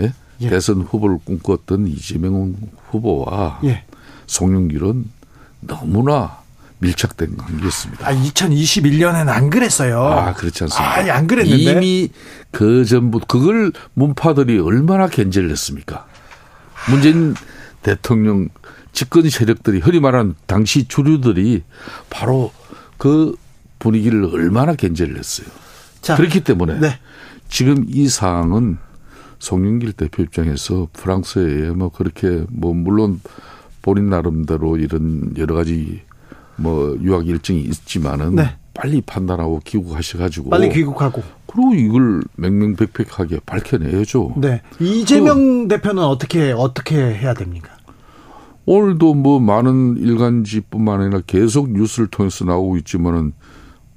[0.00, 0.12] 예?
[0.40, 0.48] 예.
[0.50, 2.54] 대선 후보를 꿈꿨던 이재명
[2.90, 3.84] 후보와 예.
[4.26, 5.04] 송영길은
[5.60, 6.42] 너무나
[6.80, 8.08] 밀착된 관계였습니다.
[8.08, 10.02] 아, 2021년에는 안 그랬어요.
[10.02, 11.14] 아, 그렇지 않습니까?
[11.14, 11.72] 아, 안 그랬는데.
[11.72, 12.08] 이미
[12.50, 16.06] 그 전부 그걸 문파들이 얼마나 견제를 했습니까?
[16.90, 17.34] 문재인
[17.84, 18.48] 대통령
[18.92, 21.62] 집권 세력들이 흔히 말하는 당시 주류들이
[22.10, 22.52] 바로
[22.98, 23.36] 그
[23.78, 25.46] 분위기를 얼마나 견제를 했어요.
[26.02, 26.98] 자, 그렇기 때문에 네.
[27.48, 28.78] 지금 이 사항은
[29.38, 33.20] 송영길 대표 입장에서 프랑스에 뭐 그렇게 뭐 물론
[33.80, 36.02] 본인 나름대로 이런 여러 가지
[36.56, 38.56] 뭐 유학 일정이 있지만은 네.
[38.74, 44.34] 빨리 판단하고 귀국하셔가지고 빨리 귀국하고 그리고 이걸 맹맹백백하게 밝혀내야죠.
[44.38, 47.76] 네 이재명 그, 대표는 어떻게 어떻게 해야 됩니까?
[48.64, 53.32] 오늘도 뭐 많은 일간지뿐만 아니라 계속 뉴스를 통해서 나오고 있지만은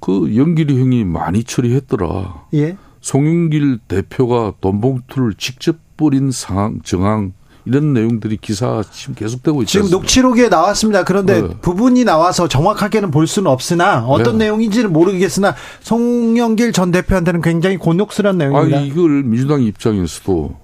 [0.06, 2.44] 그 연길이 형이 많이 처리했더라.
[2.54, 2.76] 예.
[3.00, 7.32] 송영길 대표가 돈 봉투를 직접 뿌린 상황, 정황,
[7.64, 9.72] 이런 내용들이 기사 지금 계속되고 있죠.
[9.72, 11.02] 지금 녹취록에 나왔습니다.
[11.02, 11.48] 그런데 네.
[11.60, 14.44] 부분이 나와서 정확하게는 볼 수는 없으나 어떤 네.
[14.44, 18.78] 내용인지는 모르겠으나 송영길 전 대표한테는 굉장히 곤혹스러운 내용입니다.
[18.78, 20.54] 아, 이걸 민주당 입장에서도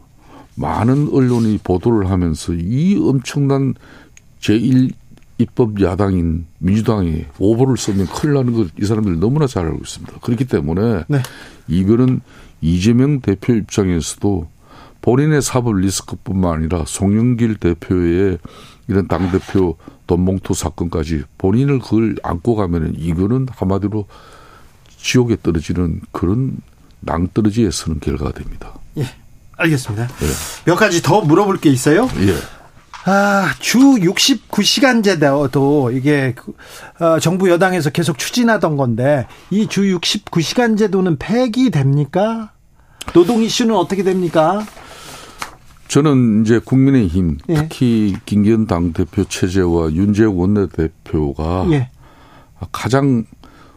[0.54, 3.74] 많은 언론이 보도를 하면서 이 엄청난
[4.40, 4.92] 제1
[5.42, 10.12] 입법 야당인 민주당이 오보를 쓰면 큰일 나는 걸 이 사람들이 너무나 잘 알고 있습니다.
[10.22, 11.22] 그렇기 때문에 네.
[11.68, 12.20] 이거는
[12.60, 14.48] 이재명 대표 입장에서도
[15.02, 18.38] 본인의 사법 리스크뿐만 아니라 송영길 대표의
[18.88, 19.76] 이런 당대표
[20.06, 24.06] 돈봉투 사건까지 본인을 그걸 안고 가면은 이거는 한마디로
[24.96, 26.56] 지옥에 떨어지는 그런
[27.00, 28.74] 낭떠러지에 서는 결과가 됩니다.
[28.98, 29.06] 예.
[29.56, 30.04] 알겠습니다.
[30.04, 30.26] 예.
[30.64, 32.08] 몇 가지 더 물어볼 게 있어요?
[32.20, 32.34] 예.
[33.04, 36.54] 아, 주 69시간제도 이게 그,
[37.04, 42.52] 어, 정부 여당에서 계속 추진하던 건데 이 주 69시간제도는 폐기됩니까?
[43.12, 44.64] 노동 이슈는 어떻게 됩니까?
[45.88, 47.54] 저는 이제 국민의힘 예.
[47.54, 51.90] 특히 김기현 당 대표 체제와 윤재욱 원내대표가 예.
[52.70, 53.24] 가장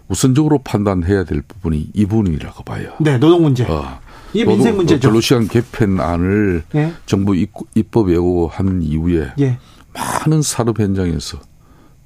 [0.08, 2.92] 우선적으로 판단해야 될 부분이 이 부분이라고 봐요.
[3.02, 3.66] 네, 노동 문제.
[3.66, 4.00] 어,
[4.36, 5.10] 이게 민생 문제죠.
[5.10, 6.94] 근로시간 개편안을 예.
[7.06, 9.58] 정부 입법 예고한 이후에 예.
[9.94, 11.40] 많은 산업 현장에서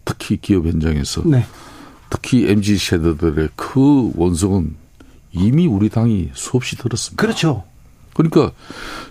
[0.05, 1.45] 특히 기업 현장에서 네.
[2.09, 4.75] 특히 mz 세대들의 그 원성은
[5.31, 7.21] 이미 우리 당이 수없이 들었습니다.
[7.21, 7.63] 그렇죠.
[8.13, 8.51] 그러니까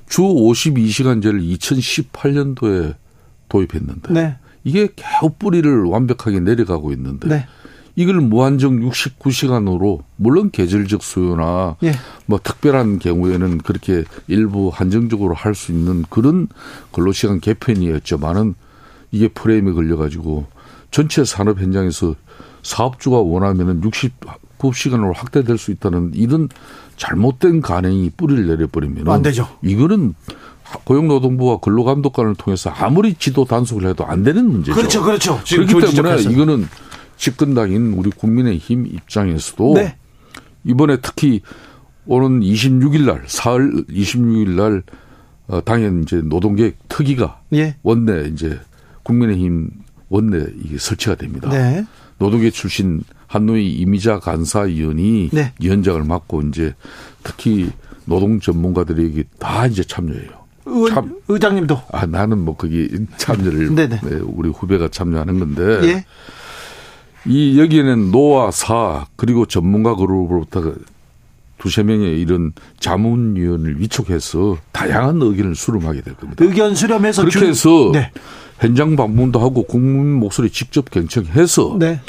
[0.09, 2.95] 주 52시간제를 2018년도에
[3.49, 4.37] 도입했는데 네.
[4.65, 7.47] 이게 겨우 뿌리를 완벽하게 내려가고 있는데 네.
[7.99, 11.95] 이걸 무한정 69시간으로 물론 계절적 수요나 예.
[12.27, 16.47] 뭐 특별한 경우에는 그렇게 일부 한정적으로 할 수 있는 그런
[16.93, 18.55] 근로시간 개편이었지만은
[19.11, 20.47] 이게 프레임에 걸려가지고
[20.93, 22.15] 전체 산업 현장에서
[22.63, 26.49] 사업주가 원하면은 69시간으로 확대될 수 있다는 이런
[26.97, 29.49] 잘못된 간행이 뿌리를 내려버리면 안 되죠.
[29.63, 30.15] 이거는
[30.85, 34.77] 고용노동부와 근로감독관을 통해서 아무리 지도 단속을 해도 안 되는 문제죠.
[34.77, 35.41] 그렇죠, 그렇죠.
[35.49, 36.69] 그렇기 때문에 이거는
[37.19, 39.97] 집권당인 우리 국민의힘 입장에서도 네.
[40.65, 41.43] 이번에 특히
[42.07, 44.83] 오는 26일 날, 사흘 26일 날
[45.49, 47.77] 어, 당연 이제 노동계획 특위가 예.
[47.83, 48.59] 원내 이제
[49.03, 49.71] 국민의힘
[50.09, 51.51] 원내 이게 설치가 됩니다.
[51.51, 51.85] 네.
[52.19, 55.53] 노동계 출신 한노희 이미자 간사위원이 네.
[55.61, 56.75] 위원장을 맡고 이제
[57.23, 57.71] 특히
[58.05, 60.31] 노동 전문가들에게 다 이제 참여해요.
[60.67, 61.81] 의, 참, 의장님도.
[61.93, 66.05] 아 나는 뭐 거기 참여를 네, 우리 후배가 참여하는 건데 예.
[67.27, 70.75] 이 여기에는 노와 사 그리고 전문가 그룹으로부터
[71.59, 76.45] 두세 명의 이런 자문위원을 위촉해서 다양한 의견을 수렴하게 될 겁니다.
[76.45, 77.49] 의견 수렴해서 그렇게 중...
[77.49, 78.13] 해서 네.
[78.59, 82.01] 현장 방문도 하고 국민 목소리 직접 경청해서 네.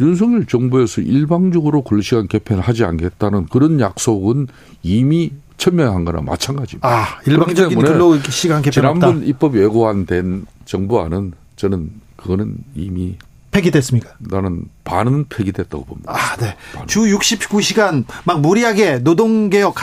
[0.00, 4.48] 윤석열 정부에서 일방적으로 근로시간 개편을 하지 않겠다는 그런 약속은
[4.82, 6.86] 이미 천명한 거나 마찬가지입니다.
[6.86, 13.16] 아, 일방적인 근로시간 개편 지난번 입법 예고안 된 정부안은 저는 그거는 이미
[13.56, 14.14] 폐기됐습니까?
[14.18, 16.12] 나는 반은 폐기됐다고 봅니다.
[16.12, 16.56] 아, 네.
[16.72, 16.86] 반은.
[16.86, 19.74] 주 69시간 막 무리하게 노동개혁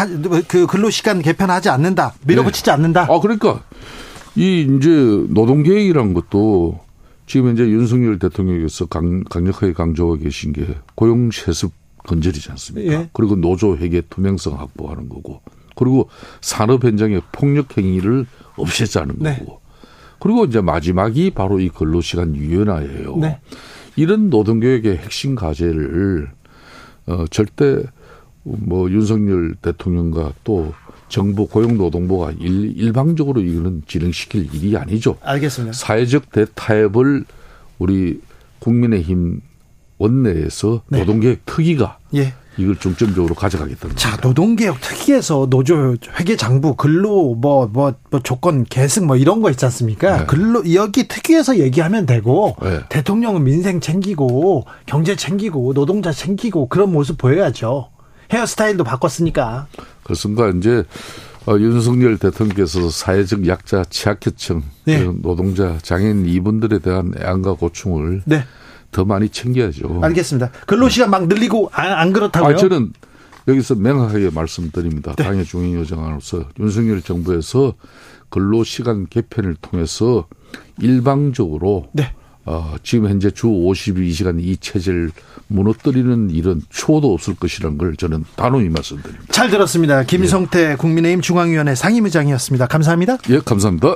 [0.48, 2.14] 그 근로시간 개편하지 않는다.
[2.26, 2.72] 밀어붙이지 네.
[2.72, 3.08] 않는다.
[3.10, 3.64] 아, 그러니까
[4.36, 4.90] 이 이제
[5.30, 6.80] 노동개혁이란 것도
[7.26, 11.72] 지금 현재 윤석열 대통령께서 강, 강력하게 강조하고 계신 게 고용 세습
[12.06, 12.94] 건절이지 않습니까?
[12.94, 13.10] 예.
[13.14, 15.42] 그리고 노조 회계 투명성 확보하는 거고,
[15.76, 16.10] 그리고
[16.42, 18.26] 산업 현장의 폭력 행위를
[18.58, 19.40] 없애자는 네.
[19.40, 19.63] 거고,
[20.24, 23.18] 그리고 이제 마지막이 바로 이 근로시간 유연화예요.
[23.18, 23.42] 네.
[23.98, 26.30] 이런 노동교육의 핵심 과제를
[27.08, 27.84] 어 절대
[28.44, 30.74] 뭐 윤석열 대통령과 또
[31.10, 35.18] 정부 고용노동부가 일, 일방적으로 이거는 진행시킬 일이 아니죠.
[35.22, 35.74] 알겠습니다.
[35.74, 37.26] 사회적 대타협을
[37.78, 38.22] 우리
[38.60, 39.42] 국민의힘
[39.98, 41.00] 원내에서 네.
[41.00, 42.34] 노동계획 특위가 예.
[42.58, 49.08] 이걸 중점적으로 가져가겠다는 자, 노동개혁 특위에서 노조 회계 장부 근로 뭐, 뭐, 뭐 조건 계승
[49.08, 50.20] 뭐 이런 거 있지 않습니까?
[50.20, 50.26] 네.
[50.26, 52.82] 근로 여기 특위에서 얘기하면 되고 네.
[52.90, 57.90] 대통령은 민생 챙기고 경제 챙기고 노동자 챙기고 그런 모습 보여야죠.
[58.32, 59.68] 헤어스타일도 바꿨으니까.
[60.04, 60.48] 그렇습니다.
[60.50, 60.84] 이제
[61.46, 65.04] 어, 윤석열 대통령께서 사회적 약자 취약계층 네.
[65.22, 68.44] 노동자 장애인 이분들에 대한 애안과 고충을 네.
[68.94, 70.00] 더 많이 챙겨야죠.
[70.02, 70.52] 알겠습니다.
[70.66, 72.56] 근로시간 막 늘리고 안, 안 그렇다고요?
[72.56, 72.94] 아, 저는
[73.50, 75.14] 여기서 명확하게 말씀드립니다.
[75.18, 75.24] 네.
[75.24, 77.74] 당의 중인 여정으로서 윤석열 정부에서
[78.30, 80.28] 근로시간 개편을 통해서
[80.80, 82.14] 일방적으로 네.
[82.46, 85.12] 어, 지금 현재 주 52시간 이 체제를
[85.48, 89.26] 무너뜨리는 일은 추호도 없을 것이라는 걸 저는 단호히 말씀드립니다.
[89.32, 90.04] 잘 들었습니다.
[90.04, 90.76] 김성태 예.
[90.76, 92.68] 국민의힘 중앙위원회 상임의장이었습니다.
[92.68, 93.18] 감사합니다.
[93.30, 93.96] 예, 감사합니다.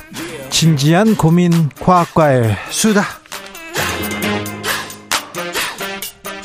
[0.51, 3.03] 진지한 고민 과학과의 수다.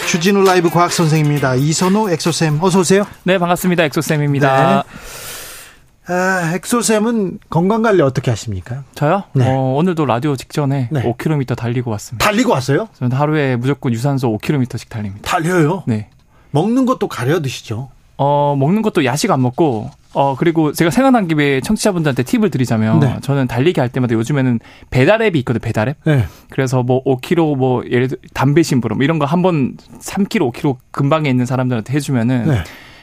[0.08, 1.56] 주진우 라이브 과학 선생입니다.
[1.56, 3.04] 이선호 엑소쌤 어서 오세요.
[3.24, 3.82] 네 반갑습니다.
[3.84, 4.84] 엑소쌤입니다.
[4.84, 6.12] 네.
[6.14, 8.84] 아, 엑소쌤은 건강 관리 어떻게 하십니까?
[8.94, 9.24] 저요?
[9.34, 9.44] 네.
[9.50, 11.02] 어, 오늘도 라디오 직전에 네.
[11.02, 12.24] 5km 달리고 왔습니다.
[12.24, 12.88] 달리고 왔어요?
[12.96, 15.28] 저는 하루에 무조건 유산소 5km씩 달립니다.
[15.28, 15.82] 달려요?
[15.86, 16.08] 네.
[16.52, 17.90] 먹는 것도 가려 드시죠?
[18.18, 23.16] 어, 먹는 것도 야식 안 먹고, 어, 그리고 제가 생각난 김에 청취자분들한테 팁을 드리자면, 네.
[23.20, 24.58] 저는 달리기 할 때마다 요즘에는
[24.90, 25.96] 배달 앱이 있거든요, 배달 앱.
[26.04, 26.24] 네.
[26.50, 31.28] 그래서 뭐 5kg 뭐, 예를 들어 담배 심부름, 이런 거 한 번 3kg, 5kg 근방에
[31.28, 32.58] 있는 사람들한테 해주면은, 네.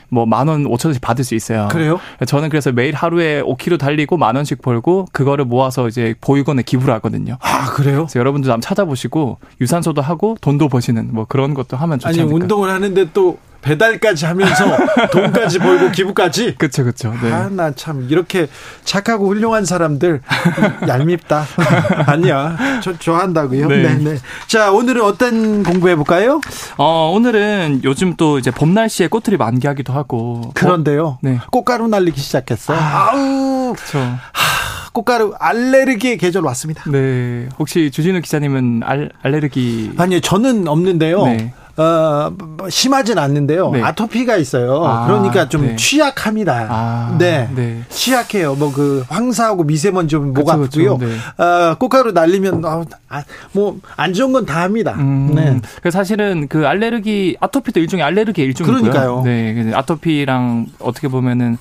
[0.10, 1.68] 뭐만 원, 오천 원씩 받을 수 있어요.
[1.72, 2.00] 그래요?
[2.28, 7.38] 저는 그래서 매일 하루에 5km 달리고 만 원씩 벌고 그거를 모아서 이제 보육원에 기부를 하거든요.
[7.42, 8.06] 아, 그래요?
[8.06, 12.36] 그래서 여러분들 한번 찾아보시고 유산소도 하고 돈도 버시는 뭐 그런 것도 하면 좋지 아니, 않을까.
[12.36, 14.78] 운동을 하는데 또 배달까지 하면서
[15.12, 16.56] 돈까지 벌고 기부까지.
[16.56, 17.14] 그렇죠, 그렇죠.
[17.22, 17.32] 네.
[17.32, 18.48] 아, 나 참 이렇게
[18.84, 20.22] 착하고 훌륭한 사람들
[20.88, 21.46] 얄밉다.
[22.06, 23.68] 아니야, 저 좋아한다고요.
[23.68, 23.78] 네.
[23.84, 24.18] 네, 네.
[24.48, 26.40] 자, 오늘은 어떤 공부해 볼까요?
[26.78, 30.52] 어, 오늘은 요즘 또 이제 봄 날씨에 꽃들이 만개하기도 하고.
[30.54, 31.06] 그런데요.
[31.08, 31.18] 어?
[31.22, 31.40] 네.
[31.52, 32.74] 꽃가루 날리기 시작했어.
[32.74, 33.74] 아, 아우.
[33.76, 34.00] 그렇죠.
[34.94, 36.84] 꽃가루 알레르기의 계절 왔습니다.
[36.90, 37.50] 네.
[37.60, 41.26] 혹시 주진우 기자님은 알, 알레르기 아니요, 저는 없는데요.
[41.26, 41.54] 네.
[41.76, 43.72] 어, 뭐 심하진 않는데요.
[43.72, 43.82] 네.
[43.82, 44.84] 아토피가 있어요.
[44.86, 45.76] 아, 그러니까 좀 네.
[45.76, 46.68] 취약합니다.
[46.70, 47.50] 아, 네.
[47.56, 47.82] 네.
[47.90, 48.54] 취약해요.
[48.54, 50.98] 뭐 그 황사하고 미세먼지 좀목 아프고요.
[51.00, 51.44] 네.
[51.44, 54.94] 어, 꽃가루 날리면 어, 아, 뭐안 좋은 건 다 합니다.
[55.00, 55.60] 음, 네.
[55.82, 58.80] 그 사실은 그 알레르기 아토피도 일종의 알레르기 일종이고요.
[58.92, 59.22] 그러니까요.
[59.26, 59.72] 네.
[59.74, 61.58] 아토피랑 어떻게 보면은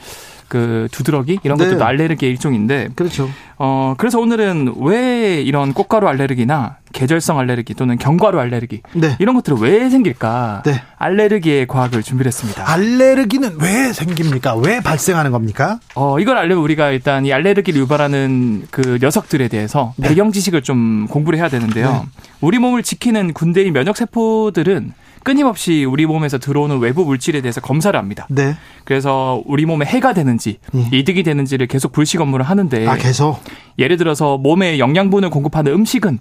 [0.52, 1.64] 그 두드러기 이런 네.
[1.64, 3.26] 것들도 알레르기의 일종인데 그렇죠.
[3.56, 9.16] 어 그래서 오늘은 왜 이런 꽃가루 알레르기나 계절성 알레르기 또는 견과류 알레르기 네.
[9.18, 10.62] 이런 것들이 왜 생길까?
[10.66, 10.82] 네.
[10.98, 12.70] 알레르기의 과학을 준비했습니다.
[12.70, 14.56] 알레르기는 왜 생깁니까?
[14.56, 15.80] 왜 발생하는 겁니까?
[15.94, 20.08] 어 이걸 알려면 우리가 일단 이 알레르기를 유발하는 그 녀석들에 대해서 네.
[20.08, 21.90] 배경 지식을 좀 공부를 해야 되는데요.
[21.90, 22.22] 네.
[22.42, 24.92] 우리 몸을 지키는 군대의 면역 세포들은
[25.22, 28.26] 끊임없이 우리 몸에서 들어오는 외부 물질에 대해서 검사를 합니다.
[28.30, 28.56] 네.
[28.84, 30.88] 그래서 우리 몸에 해가 되는지 네.
[30.92, 33.40] 이득이 되는지를 계속 불식 업무를 하는데 아, 계속
[33.78, 36.18] 예를 들어서 몸에 영양분을 공급하는 음식은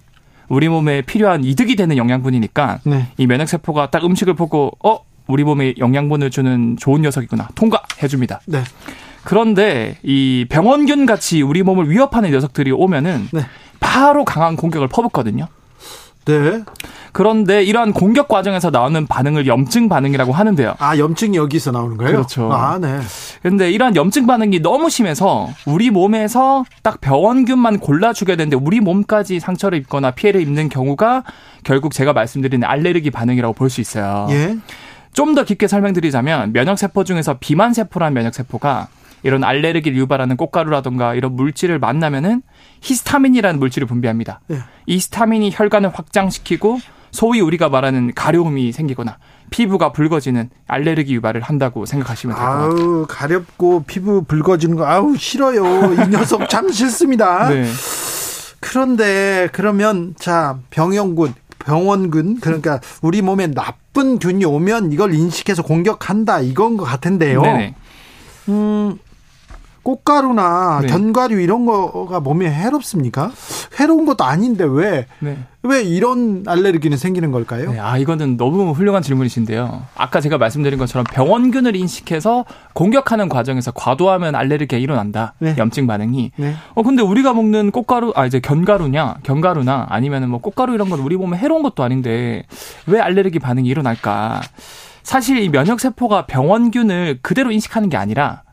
[0.49, 3.07] 우리 몸에 필요한 이득이 되는 영양분이니까 네.
[3.17, 8.41] 이 면역 세포가 딱 음식을 보고 어 우리 몸에 영양분을 주는 좋은 녀석이구나 통과해 줍니다.
[8.45, 8.63] 네.
[9.23, 13.41] 그런데 이 병원균 같이 우리 몸을 위협하는 녀석들이 오면은 네.
[13.79, 15.47] 바로 강한 공격을 퍼붓거든요.
[16.25, 16.63] 네.
[17.13, 20.75] 그런데 이러한 공격 과정에서 나오는 반응을 염증 반응이라고 하는데요.
[20.79, 22.11] 아, 염증이 여기서 나오는 거예요?
[22.13, 22.51] 그렇죠.
[22.53, 22.99] 아, 네.
[23.41, 29.79] 근데 이러한 염증 반응이 너무 심해서 우리 몸에서 딱 병원균만 골라주게 되는데 우리 몸까지 상처를
[29.79, 31.23] 입거나 피해를 입는 경우가
[31.63, 34.27] 결국 제가 말씀드린 알레르기 반응이라고 볼 수 있어요.
[34.29, 34.57] 예.
[35.13, 38.87] 좀 더 깊게 설명드리자면 면역세포 중에서 비만세포란 면역세포가
[39.23, 42.41] 이런 알레르기를 유발하는 꽃가루라든가 이런 물질을 만나면은
[42.81, 44.41] 히스타민이라는 물질을 분비합니다.
[44.47, 44.57] 네.
[44.87, 46.79] 이 히스타민이 혈관을 확장시키고
[47.11, 49.17] 소위 우리가 말하는 가려움이 생기거나
[49.49, 52.71] 피부가 붉어지는 알레르기 유발을 한다고 생각하시면 될 것 같아요.
[52.71, 55.93] 아우 가렵고 피부 붉어지는 거 아우 싫어요.
[55.93, 57.49] 이 녀석 참 싫습니다.
[57.53, 57.65] 네.
[58.59, 66.77] 그런데 그러면 자 병영군 병원군 그러니까 우리 몸에 나쁜 균이 오면 이걸 인식해서 공격한다 이건
[66.77, 67.41] 것 같은데요.
[67.41, 67.75] 네네.
[68.49, 68.97] 음
[69.83, 70.87] 꽃가루나 네.
[70.87, 73.31] 견과류 이런 거가 몸에 해롭습니까?
[73.79, 75.07] 해로운 것도 아닌데 왜?
[75.19, 75.37] 네.
[75.63, 77.71] 왜 이런 알레르기는 생기는 걸까요?
[77.71, 79.83] 네, 아, 이거는 너무 훌륭한 질문이신데요.
[79.95, 85.33] 아까 제가 말씀드린 것처럼 병원균을 인식해서 공격하는 과정에서 과도하면 알레르기가 일어난다.
[85.39, 85.55] 네.
[85.57, 86.31] 염증 반응이.
[86.35, 86.55] 네.
[86.73, 91.15] 어, 근데 우리가 먹는 꽃가루, 아, 이제 견과류냐, 견과류나 아니면은 뭐 꽃가루 이런 건 우리
[91.15, 92.43] 몸에 해로운 것도 아닌데
[92.87, 94.41] 왜 알레르기 반응이 일어날까?
[95.03, 98.43] 사실 이 면역세포가 병원균을 그대로 인식하는 게 아니라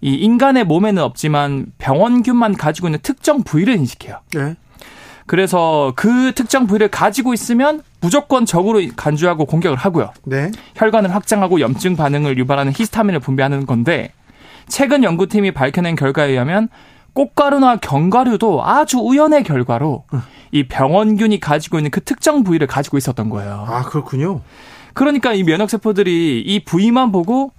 [0.00, 4.18] 이 인간의 몸에는 없지만 병원균만 가지고 있는 특정 부위를 인식해요.
[4.34, 4.56] 네.
[5.26, 10.12] 그래서 그 특정 부위를 가지고 있으면 무조건 적으로 간주하고 공격을 하고요.
[10.24, 10.50] 네.
[10.74, 14.12] 혈관을 확장하고 염증 반응을 유발하는 히스타민을 분비하는 건데
[14.68, 16.68] 최근 연구팀이 밝혀낸 결과에 의하면
[17.12, 20.04] 꽃가루나 견과류도 아주 우연의 결과로
[20.52, 23.66] 이 병원균이 가지고 있는 그 특정 부위를 가지고 있었던 거예요.
[23.68, 24.40] 아, 그렇군요.
[24.94, 27.52] 그러니까 이 면역 세포들이 이 부위만 보고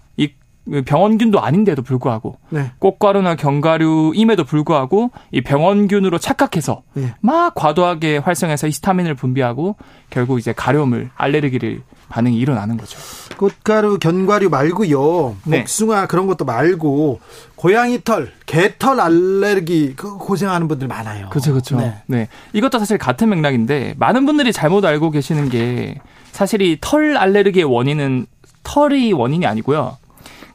[0.86, 2.72] 병원균도 아닌데도 불구하고 네.
[2.80, 7.14] 꽃가루나 견과류임에도 불구하고 이 병원균으로 착각해서 네.
[7.20, 9.76] 막 과도하게 활성해서 히스타민을 분비하고
[10.12, 13.00] 결국 이제 가려움을 알레르기를 반응이 일어나는 거죠.
[13.38, 15.36] 꽃가루, 견과류 말고요.
[15.46, 15.60] 네.
[15.60, 17.22] 복숭아 그런 것도 말고
[17.56, 21.30] 고양이 털, 개털 알레르기 그 고생하는 분들 많아요.
[21.30, 21.78] 그렇죠, 그렇죠.
[21.78, 21.96] 네.
[22.06, 22.28] 네.
[22.54, 25.96] 이것도 사실 같은 맥락인데 많은 분들이 잘못 알고 계시는 게
[26.32, 28.28] 사실 이 털 알레르기의 원인은
[28.64, 29.98] 털이 원인이 아니고요.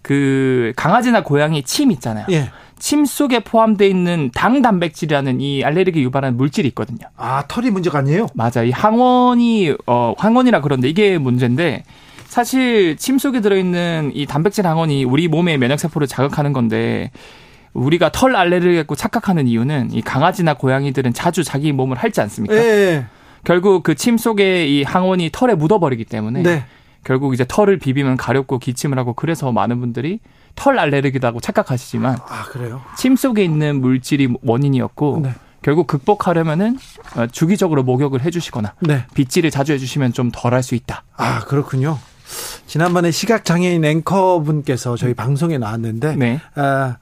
[0.07, 2.27] 그 강아지나 고양이 침 있잖아요.
[2.31, 2.49] 예.
[2.79, 7.09] 침 속에 포함되어 있는 당 단백질이라는 이 알레르기 유발하는 물질이 있거든요.
[7.17, 8.29] 아, 털이 문제가 아니에요?
[8.33, 8.63] 맞아.
[8.63, 11.83] 이 항원이 어 항원이라 그런데 이게 문제인데
[12.27, 17.11] 사실 침 속에 들어 있는 이 단백질 항원이 우리 몸의 면역 세포를 자극하는 건데
[17.73, 22.55] 우리가 털 알레르기 갖고 착각하는 이유는 이 강아지나 고양이들은 자주 자기 몸을 핥지 않습니까?
[22.55, 23.07] 예.
[23.43, 26.65] 결국 그 침 속에 이 항원이 털에 묻어버리기 때문에 네.
[27.07, 30.19] 결국 이제 털을 비비면 가렵고 기침을 하고 그래서 많은 분들이
[30.57, 32.83] 털 알레르기라고 착각하시지만 아 그래요?
[32.99, 35.35] 침 속에 있는 물질이 원인이었고 네.
[35.63, 36.77] 결국 극복하려면은
[37.17, 39.05] 어, 주기적으로 목욕을 해주시거나 네.
[39.15, 41.05] 빗질을 자주 해주시면 좀 덜 할 수 있다.
[41.17, 41.99] 아 그렇군요.
[42.67, 46.41] 지난번에 시각 장애인 앵커 분께서 저희 방송에 나왔는데 네.
[46.57, 46.97] 아,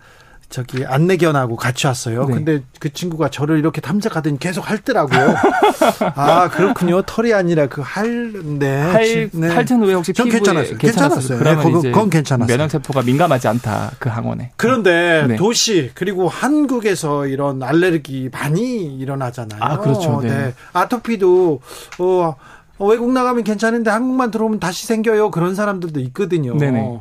[0.48, 2.26] 저기 안내견하고 같이 왔어요.
[2.26, 2.34] 네.
[2.34, 5.34] 근데 그 친구가 저를 이렇게 탐색하더니 계속 핥더라고요.
[6.14, 7.02] 아 그렇군요.
[7.02, 8.80] 털이 아니라 그 할, 네.
[8.80, 9.48] 할, 네.
[9.48, 10.78] 핥은 후에 혹시 피부에 괜찮았어요.
[10.78, 11.38] 괜찮았어요.
[11.38, 12.56] 그러면 네, 그건, 그건 괜찮았어요.
[12.56, 13.92] 면역세포가 민감하지 않다.
[13.98, 14.52] 그 항원에.
[14.56, 15.36] 그런데 네.
[15.36, 19.60] 도시 그리고 한국에서 이런 알레르기 많이 일어나잖아요.
[19.62, 20.20] 아 그렇죠.
[20.22, 20.28] 네.
[20.28, 20.54] 네.
[20.72, 21.60] 아토피도
[21.98, 22.36] 어,
[22.78, 25.30] 외국 나가면 괜찮은데 한국만 들어오면 다시 생겨요.
[25.30, 26.56] 그런 사람들도 있거든요.
[26.56, 27.00] 네네.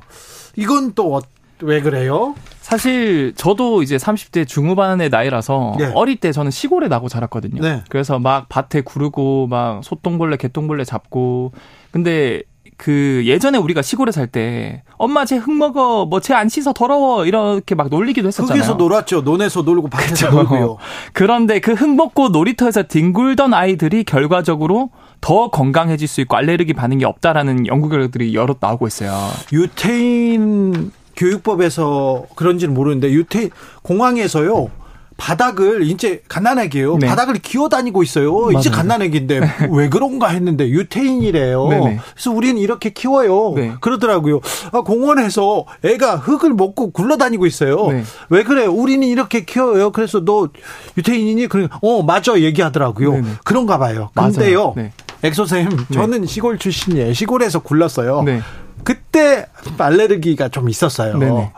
[0.56, 1.22] 이건 또
[1.64, 2.36] 왜 그래요?
[2.78, 5.91] 사실 저도 이제 30대 중후반의 나이라서 네.
[5.94, 7.62] 어릴 때 저는 시골에 나고 자랐거든요.
[7.62, 7.84] 네.
[7.90, 11.52] 그래서 막 밭에 구르고 막 소똥벌레, 개똥벌레 잡고
[11.91, 12.41] 근데
[12.78, 17.26] 그 예전에 우리가 시골에 살 때 엄마 쟤 흙 먹어 뭐 쟤 안 씻어 더러워
[17.28, 18.60] 이렇게 막 놀리기도 했었잖아요.
[18.64, 19.22] 흙에서 놀았죠.
[19.22, 20.78] 논에서 놀고 밭에서 놀고요.
[21.14, 24.90] 그런데 그 흙 먹고 놀이터에서 뒹굴던 아이들이 결과적으로
[25.22, 29.14] 더 건강해질 수 있고 알레르기 반응이 없다라는 연구 결과들이 여러 나오고 있어요.
[29.54, 33.49] 유태인 교육법에서 그런지는 모르는데 유태
[33.81, 34.69] 공항에서요.
[35.15, 36.98] 바닥을 이제 갓난아기예요.
[36.98, 37.07] 네.
[37.07, 38.34] 바닥을 기어다니고 있어요.
[38.34, 38.60] 맞아요.
[38.60, 39.41] 이제 갓난아기인데
[39.72, 41.68] 왜 그런가 했는데 유태인이래요.
[41.68, 41.99] 네네.
[42.14, 43.53] 그래서 우리는 이렇게 키워요.
[43.56, 43.73] 네.
[43.80, 44.41] 그러더라고요.
[44.72, 47.88] 아, 공원에서 애가 흙을 먹고 굴러다니고 있어요.
[47.88, 48.03] 네.
[48.30, 48.72] 왜 그래요?
[48.72, 49.91] 우리는 이렇게 키워요.
[49.91, 50.49] 그래서 너
[50.98, 51.48] 유태인이니?
[51.48, 53.11] 그러 어 맞아 얘기하더라고요.
[53.11, 53.27] 네네.
[53.44, 54.10] 그런가 봐요.
[54.15, 54.73] 근데요.
[54.76, 54.91] 네.
[55.23, 55.94] 엑소쌤 네.
[55.94, 57.14] 저는 시골 출신이에요.
[57.14, 58.23] 시골에서 굴렀어요.
[58.84, 58.94] 네.
[58.94, 59.46] 그때
[59.78, 61.18] 알레르기가 좀 있었어요.
[61.18, 61.52] 네네.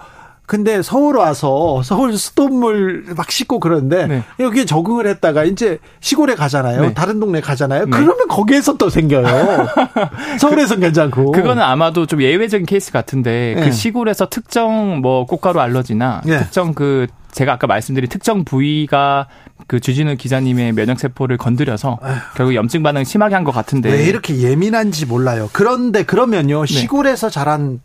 [0.45, 4.23] 근데 서울 와서 서울 수돗물 막 씻고 그러는데 네.
[4.39, 6.81] 여기에 적응을 했다가 이제 시골에 가잖아요.
[6.81, 6.93] 네.
[6.93, 7.85] 다른 동네 가잖아요.
[7.85, 7.89] 네.
[7.91, 9.25] 그러면 거기에서 또 생겨요.
[10.39, 11.31] 서울에선 괜찮고.
[11.31, 13.71] 그거는 아마도 좀 예외적인 케이스 같은데 그 네.
[13.71, 16.37] 시골에서 특정 뭐 꽃가루 알러지나 네.
[16.37, 19.27] 특정 그 제가 아까 말씀드린 특정 부위가
[19.67, 22.13] 그 주진우 기자님의 면역 세포를 건드려서 에휴.
[22.35, 25.49] 결국 염증 반응 심하게 한 것 같은데 왜 이렇게 예민한지 몰라요.
[25.53, 26.67] 그런데 그러면요 네.
[26.67, 27.79] 시골에서 자란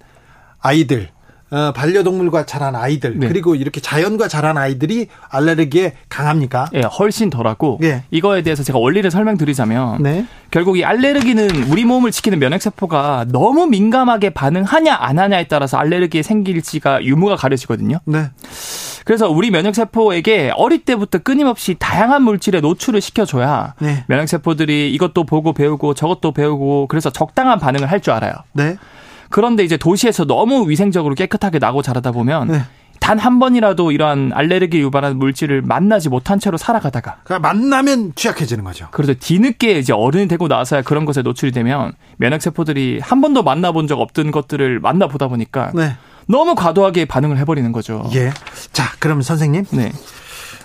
[0.59, 1.19] 아이들 어,
[1.51, 3.28] 반려동물과 자란 아이들 네.
[3.28, 6.68] 그리고 이렇게 자연과 자란 아이들이 알레르기에 강합니까?
[6.74, 8.05] 예, 네, 훨씬 덜하고 네.
[8.10, 10.27] 이거에 대해서 제가 원리를 설명드리자면 네.
[10.51, 16.22] 결국 이 알레르기는 우리 몸을 지키는 면역 세포가 너무 민감하게 반응하냐 안 하냐에 따라서 알레르기에
[16.22, 17.98] 생길지가 유무가 가려지거든요.
[18.05, 18.31] 네.
[19.05, 24.05] 그래서 우리 면역 세포에게 어릴 때부터 끊임없이 다양한 물질에 노출을 시켜줘야 네.
[24.06, 28.32] 면역 세포들이 이것도 보고 배우고 저것도 배우고 그래서 적당한 반응을 할 줄 알아요.
[28.55, 28.77] 네.
[29.31, 32.62] 그런데 이제 도시에서 너무 위생적으로 깨끗하게 나고 자라다 보면 네.
[32.98, 38.89] 단한 번이라도 이러한 알레르기 유발하는 물질을 만나지 못한 채로 살아가다가 그러니까 만나면 취약해지는 거죠.
[38.90, 43.86] 그래서 뒤늦게 이제 어른이 되고 나서야 그런 것에 노출이 되면 면역 세포들이 한 번도 만나본
[43.86, 45.97] 적 없던 것들을 만나보다 보니까 네.
[46.27, 48.09] 너무 과도하게 반응을 해버리는 거죠.
[48.15, 48.31] 예.
[48.73, 49.65] 자, 그럼 선생님.
[49.70, 49.93] 네.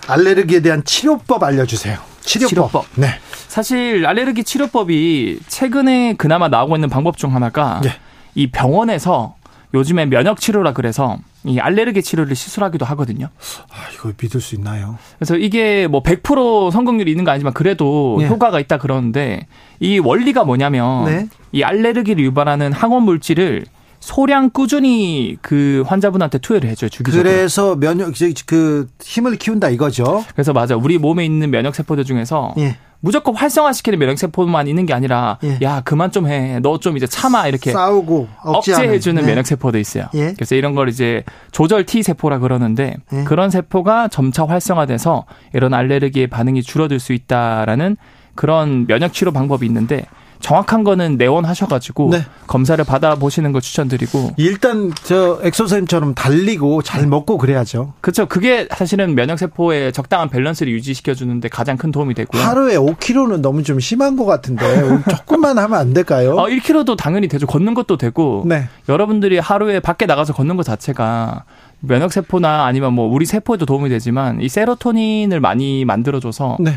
[0.06, 1.98] 알레르기에 대한 치료법 알려주세요.
[2.20, 2.48] 치료법.
[2.48, 2.86] 치료법.
[2.96, 3.08] 네.
[3.48, 7.90] 사실 알레르기 치료법이 최근에 그나마 나오고 있는 방법 중 하나가 네.
[8.36, 9.34] 이 병원에서
[9.74, 13.28] 요즘에 면역 치료라 그래서 이 알레르기 치료를 시술하기도 하거든요.
[13.70, 14.98] 아, 이거 믿을 수 있나요?
[15.18, 18.28] 그래서 이게 뭐 100% 성공률이 있는 거 아니지만 그래도 네.
[18.28, 19.46] 효과가 있다 그러는데
[19.80, 21.28] 이 원리가 뭐냐면 네.
[21.52, 23.64] 이 알레르기를 유발하는 항원 물질을
[24.06, 27.28] 소량 꾸준히 그 환자분한테 투여를 해줘요 주기적으로.
[27.28, 28.12] 그래서 면역
[28.46, 30.24] 그 힘을 키운다 이거죠.
[30.32, 32.76] 그래서 맞아 우리 몸에 있는 면역 세포들 중에서 예.
[33.00, 35.58] 무조건 활성화시키는 면역 세포만 있는 게 아니라 예.
[35.60, 39.28] 야 그만 좀 해 너 좀 이제 참아 이렇게 싸우고 억제해주는 네.
[39.28, 40.04] 면역 세포도 있어요.
[40.14, 40.34] 예.
[40.34, 43.24] 그래서 이런 걸 이제 조절 T 세포라 그러는데 예.
[43.24, 47.96] 그런 세포가 점차 활성화돼서 이런 알레르기의 반응이 줄어들 수 있다라는
[48.36, 50.04] 그런 면역 치료 방법이 있는데
[50.40, 52.24] 정확한 거는 내원하셔가지고 네.
[52.46, 57.06] 검사를 받아보시는 걸 추천드리고 일단 저 엑소쌤처럼 달리고 잘 네.
[57.06, 57.94] 먹고 그래야죠.
[58.00, 58.26] 그렇죠.
[58.26, 62.42] 그게 사실은 면역 세포의 적당한 밸런스를 유지시켜 주는데 가장 큰 도움이 되고요.
[62.42, 64.64] 하루에 5kg는 너무 좀 심한 것 같은데
[65.10, 66.34] 조금만 하면 안 될까요?
[66.36, 67.46] 어, 1kg도 당연히 되죠.
[67.46, 68.68] 걷는 것도 되고 네.
[68.88, 71.44] 여러분들이 하루에 밖에 나가서 걷는 것 자체가
[71.80, 76.56] 면역 세포나 아니면 뭐 우리 세포에도 도움이 되지만 이 세로토닌을 많이 만들어줘서.
[76.60, 76.72] 네.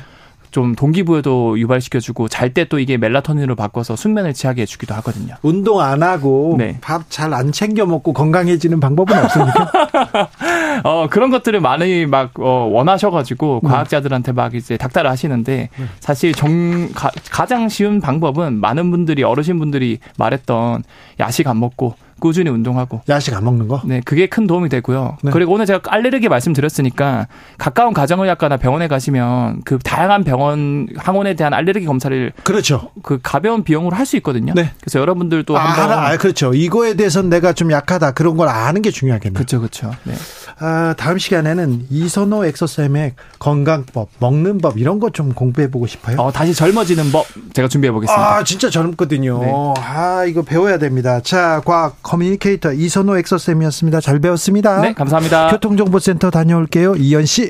[0.52, 5.36] 좀 동기부여도 유발시켜주고 잘 때 또 이게 멜라토닌으로 바꿔서 숙면을 취하게 해주기도 하거든요.
[5.44, 6.78] 운동 안 하고 네.
[6.82, 9.72] 밥잘 안 챙겨 먹고 건강해지는 방법은 없습니까?
[10.84, 13.70] 어 그런 것들을 많이 막 어, 원하셔가지고 네.
[13.70, 15.86] 과학자들한테 막 이제 닥달을 하시는데 네.
[16.00, 20.84] 사실 정 가, 가장 쉬운 방법은 많은 분들이 어르신 분들이 말했던
[21.20, 23.82] 야식 안 먹고 꾸준히 운동하고 야식 안 먹는 거.
[23.86, 25.18] 네, 그게 큰 도움이 되고요.
[25.24, 25.32] 네.
[25.32, 27.28] 그리고 오늘 제가 알레르기 말씀드렸으니까
[27.58, 32.92] 가까운 가정의학과나 병원에 가시면 그 다양한 병원 항원에 대한 알레르기 검사를 그렇죠.
[33.02, 34.54] 그 가벼운 비용으로 할 수 있거든요.
[34.56, 34.72] 네.
[34.82, 36.52] 그래서 여러분들도 아, 한번 아, 그렇죠.
[36.56, 39.36] 이거에 대해서는 내가 좀 약하다 그런 걸 아는 게 중요하겠네요.
[39.36, 39.92] 그렇죠, 그렇죠.
[40.04, 40.16] 네.
[40.62, 46.18] 아, 다음 시간에는 이선호 엑소쌤의 건강법, 먹는 법 이런 것 좀 공부해 보고 싶어요.
[46.20, 48.38] 어, 다시 젊어지는 법 제가 준비해 보겠습니다.
[48.38, 49.40] 아, 진짜 젊거든요.
[49.42, 49.52] 네.
[49.78, 51.20] 아, 이거 배워야 됩니다.
[51.22, 54.02] 자, 과학 커뮤니케이터 이선호 엑소쌤이었습니다.
[54.02, 54.82] 잘 배웠습니다.
[54.82, 55.50] 네, 감사합니다.
[55.52, 56.96] 교통정보센터 다녀올게요.
[56.98, 57.50] 이현 씨.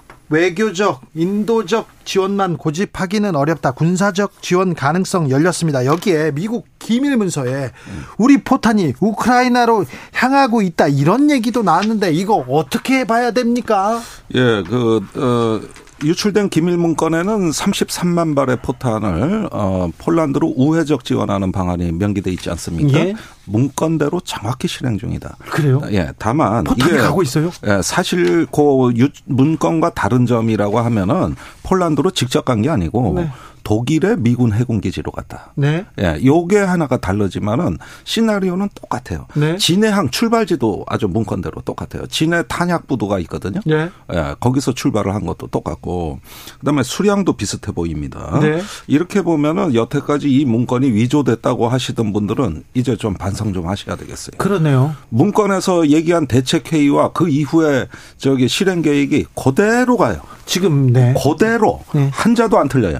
[0.31, 3.71] 외교적, 인도적 지원만 고집하기는 어렵다.
[3.71, 5.85] 군사적 지원 가능성 열렸습니다.
[5.85, 7.71] 여기에 미국 기밀 문서에
[8.17, 14.01] 우리 포탄이 우크라이나로 향하고 있다 이런 얘기도 나왔는데 이거 어떻게 봐야 됩니까?
[14.33, 15.61] 예, 그 어,
[16.03, 22.99] 유출된 기밀 문건에는 33만 발의 포탄을 어, 폴란드로 우회적 지원하는 방안이 명기돼 있지 않습니까?
[22.99, 23.13] 예?
[23.45, 25.35] 문건대로 정확히 실행 중이다.
[25.51, 25.81] 그래요?
[25.91, 27.51] 예, 다만 포탄이 가고 있어요?
[27.67, 28.91] 예, 사실 그
[29.25, 33.29] 문건과 다른 점이라고 하면은 폴란드로 직접 간 게 아니고 네.
[33.63, 35.53] 독일의 미군 해군 기지로 갔다.
[35.55, 35.85] 네.
[35.99, 39.27] 예, 요게 하나가 다르지만은 시나리오는 똑같아요.
[39.35, 39.57] 네.
[39.57, 42.07] 진해항 출발지도 아주 문건대로 똑같아요.
[42.07, 43.61] 진해 탄약 부도가 있거든요.
[43.65, 43.89] 네.
[44.13, 46.19] 예, 거기서 출발을 한 것도 똑같고
[46.59, 48.39] 그다음에 수량도 비슷해 보입니다.
[48.39, 48.61] 네.
[48.87, 54.37] 이렇게 보면은 여태까지 이 문건이 위조됐다고 하시던 분들은 이제 좀 반성 좀 하셔야 되겠어요.
[54.37, 54.95] 그러네요.
[55.09, 60.21] 문건에서 얘기한 대책 회의와 그 이후에 저기 실행 계획이 그대로 가요.
[60.51, 61.15] 지금 네.
[61.17, 62.09] 그대로 네.
[62.11, 62.99] 한자도 안 틀려요.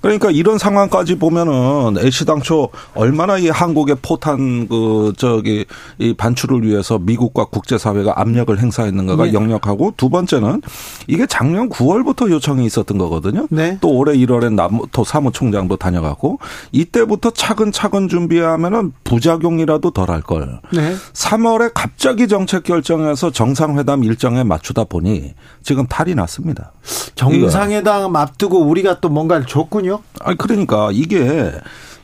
[0.00, 5.64] 그러니까 이런 상황까지 보면은 애시 당초 얼마나 이 한국의 포탄 그 저기
[5.98, 9.32] 이 반출을 위해서 미국과 국제 사회가 압력을 행사했는가가 네.
[9.32, 10.60] 역력하고 두 번째는
[11.06, 13.46] 이게 작년 9월부터 요청이 있었던 거거든요.
[13.50, 13.78] 네.
[13.80, 16.40] 또 올해 1월에 남토 사무총장도 다녀가고
[16.72, 20.60] 이때부터 차근차근 준비하면은 부작용이라도 덜할 걸.
[20.72, 20.96] 네.
[21.12, 26.72] 3월에 갑자기 정책 결정해서 정상회담 일정에 맞추다 보니 지금 탈이 났습니다.
[27.14, 30.00] 정상회담 앞두고 우리가 또 뭔가를 줬군요.
[30.20, 31.52] 아 그러니까 이게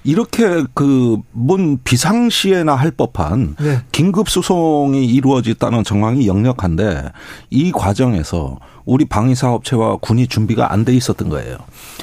[0.04, 3.80] 이렇게 그 뭔 비상시에나 할 법한 네.
[3.92, 7.10] 긴급 수송이 이루어졌다는 정황이 역력한데
[7.50, 11.56] 이 과정에서 우리 방위사업체와 군이 준비가 안 돼 있었던 거예요.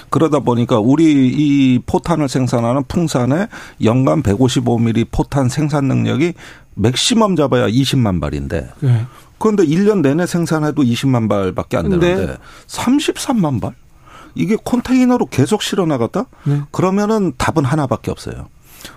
[0.09, 3.47] 그러다 보니까 우리 이 포탄을 생산하는 풍산의
[3.83, 6.33] 연간 155mm 포탄 생산 능력이
[6.75, 9.05] 맥시멈 잡아야 20만 발인데 네.
[9.41, 12.37] 그런데 1년 내내 생산해도 20만 발밖에 안 되는데 네.
[12.67, 13.73] 33만 발?
[14.35, 16.25] 이게 컨테이너로 계속 실어 나갔다?
[16.43, 16.61] 네.
[16.71, 18.47] 그러면은 답은 하나밖에 없어요.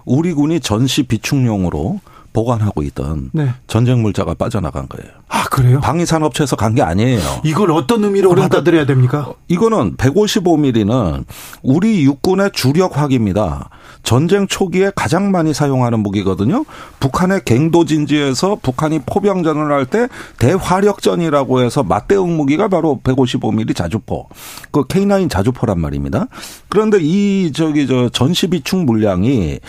[0.04, 2.00] 우리 군이 전시 비축용으로
[2.35, 3.48] 보관하고 있던 네.
[3.69, 5.11] 전쟁 물자가 빠져나간 거예요.
[5.28, 5.81] 아 그래요?
[5.81, 7.20] 방위 산업체에서 간 게 아니에요.
[7.44, 9.32] 이걸 어떤 의미로 그러니까 받아들여야 됩니까?
[9.48, 11.24] 이거는 155mm는
[11.62, 13.70] 우리 육군의 주력 화기입니다.
[14.02, 16.65] 전쟁 초기에 가장 많이 사용하는 무기거든요.
[17.01, 20.09] 북한의 갱도 진지에서 북한이 포병전을 할 때
[20.39, 24.28] 대화력전이라고 해서 맞대응 무기가 바로 155mm 자주포.
[24.73, 26.27] 그 K9 자주포란 말입니다.
[26.69, 29.61] 그런데 이 저기 저 전시 비축 물량이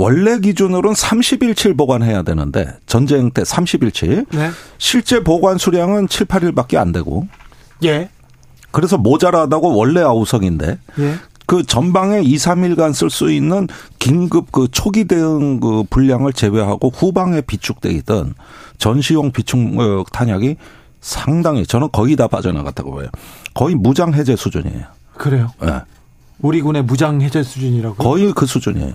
[0.00, 4.26] 원래 기준으로는 30일치 보관해야 되는데 전쟁 때 30일치.
[4.30, 4.50] 네.
[4.78, 7.28] 실제 보관 수량은 7, 8일밖에 안 되고.
[7.84, 8.08] 예.
[8.70, 11.14] 그래서 모자라다고 원래 아우성인데 예.
[11.44, 13.68] 그 전방에 2, 3일간 쓸 수 있는
[13.98, 18.34] 긴급 그 초기 대응 그 분량을 제외하고 후방에 비축돼 있던
[18.78, 20.56] 전시용 비축 어, 탄약이
[21.02, 23.08] 상당히 저는 거의 다 빠져나갔다고 봐요.
[23.52, 24.84] 거의 무장 해제 수준이에요.
[25.18, 25.50] 그래요?
[25.60, 25.80] 네.
[26.42, 27.96] 우리 군의 무장 해제 수준이라고?
[27.96, 28.94] 거의 그 수준이에요.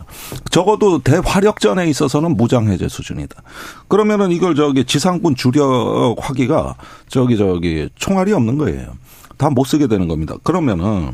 [0.50, 3.42] 적어도 대화력전에 있어서는 무장 해제 수준이다.
[3.88, 6.76] 그러면은 이걸 저기 지상군 주력 화기가
[7.08, 8.94] 저기 저기 총알이 없는 거예요.
[9.38, 10.36] 다 못 쓰게 되는 겁니다.
[10.44, 11.14] 그러면은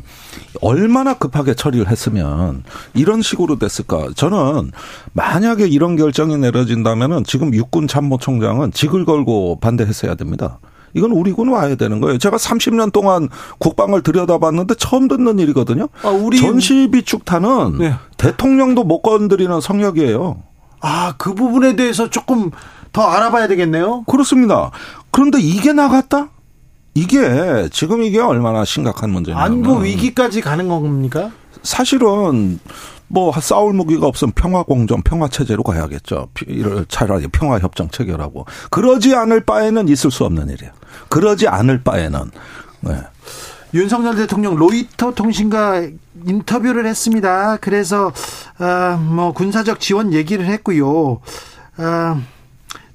[0.60, 2.62] 얼마나 급하게 처리를 했으면
[2.94, 4.10] 이런 식으로 됐을까?
[4.14, 4.70] 저는
[5.12, 10.60] 만약에 이런 결정이 내려진다면은 지금 육군 참모총장은 직을 걸고 반대했어야 됩니다.
[10.94, 12.18] 이건 우리 군 와야 되는 거예요.
[12.18, 13.28] 제가 30년 동안
[13.58, 15.88] 국방을 들여다봤는데 처음 듣는 일이거든요.
[16.02, 17.94] 아, 우리 전시 비축탄은 네.
[18.16, 20.42] 대통령도 못 건드리는 성역이에요.
[20.80, 22.50] 아, 그 부분에 대해서 조금
[22.92, 24.04] 더 알아봐야 되겠네요.
[24.04, 24.70] 그렇습니다.
[25.10, 26.30] 그런데 이게 나갔다?
[26.94, 31.30] 이게 지금 이게 얼마나 심각한 문제냐면 안보 위기까지 가는 겁니까?
[31.62, 32.58] 사실은
[33.08, 36.28] 뭐 싸울 무기가 없으면 평화 공정, 평화 체제로 가야겠죠.
[36.46, 40.72] 이를 차라리 평화 협정 체결하고 그러지 않을 바에는 있을 수 없는 일이에요.
[41.08, 42.30] 그러지 않을 바에는
[42.80, 42.96] 네.
[43.74, 45.88] 윤석열 대통령 로이터 통신과
[46.26, 47.56] 인터뷰를 했습니다.
[47.58, 48.12] 그래서
[48.58, 51.20] 어, 뭐 군사적 지원 얘기를 했고요.
[51.78, 52.22] 어,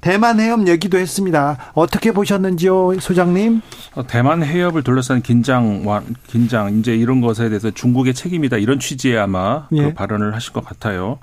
[0.01, 1.71] 대만 해협 얘기도 했습니다.
[1.73, 3.61] 어떻게 보셨는지요, 소장님?
[3.95, 5.83] 어, 대만 해협을 둘러싼 긴장,
[6.27, 9.83] 긴장 이제 이런 것에 대해서 중국의 책임이다 이런 취지의 아마 그 예.
[9.83, 11.17] 그 발언을 하실 것 같아요.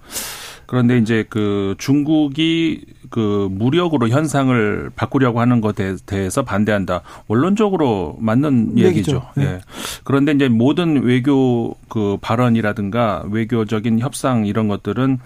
[0.67, 2.85] 그런데 이제 그 중국이
[3.15, 7.03] 그 무력으로 현상을 바꾸려고 하는 것에 대해서 반대한다.
[7.29, 8.89] 원론적으로 맞는 얘기죠.
[8.89, 9.23] 얘기죠.
[9.37, 9.45] 네.
[9.45, 9.61] 예.
[10.03, 15.21] 그런데 이제 모든 외교 그 발언이라든가 외교적인 협상 이런 것들은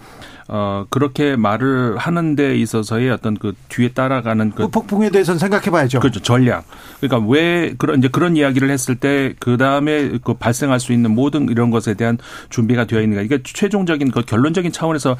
[0.49, 5.71] 어 그렇게 말을 하는 데 있어서의 어떤 그 뒤에 따라가는 그, 그 폭풍에 대해서는 생각해
[5.71, 5.99] 봐야죠.
[5.99, 6.19] 그렇죠.
[6.19, 6.65] 전략.
[6.99, 11.71] 그러니까 왜 그런 이제 그런 이야기를 했을 때 그다음에 그 발생할 수 있는 모든 이런
[11.71, 13.23] 것에 대한 준비가 되어 있는가.
[13.23, 15.17] 이게 최종적인 그 결론적인 차원에서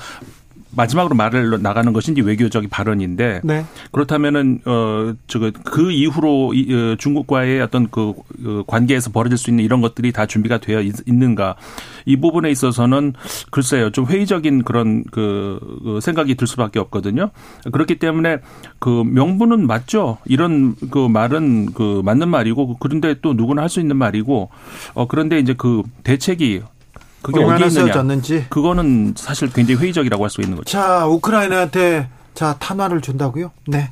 [0.76, 3.66] 마지막으로 말을 나가는 것인지 외교적인 발언인데 네.
[3.92, 8.14] 그렇다면은 어 저거 그 이후로 이, 어, 중국과의 어떤 그,
[8.44, 13.14] 그 관계에서 벌어질 수 있는 이런 것들이 다 준비가 되어 있, 는가이 부분에 있어서는
[13.50, 17.32] 글쎄요 좀 회의적인 그런 그, 그 생각이 들 수밖에 없거든요.
[17.72, 18.38] 그렇기 때문에
[18.78, 20.18] 그 명분은 맞죠.
[20.26, 24.50] 이런 그 말은 그 맞는 말이고 그런데 또 누구나 할 수 있는 말이고
[24.96, 26.64] 어 그런데 이제 그 대책이
[27.22, 27.70] 그게 어디에 있느냐.
[27.70, 28.46] 쓰여졌는지.
[28.50, 30.70] 그거는 사실 굉장히 회의적이라고 할 수 있는 거죠.
[30.72, 33.52] 자, 우크라이나한테 자, 탄화를 준다고요?
[33.68, 33.90] 네.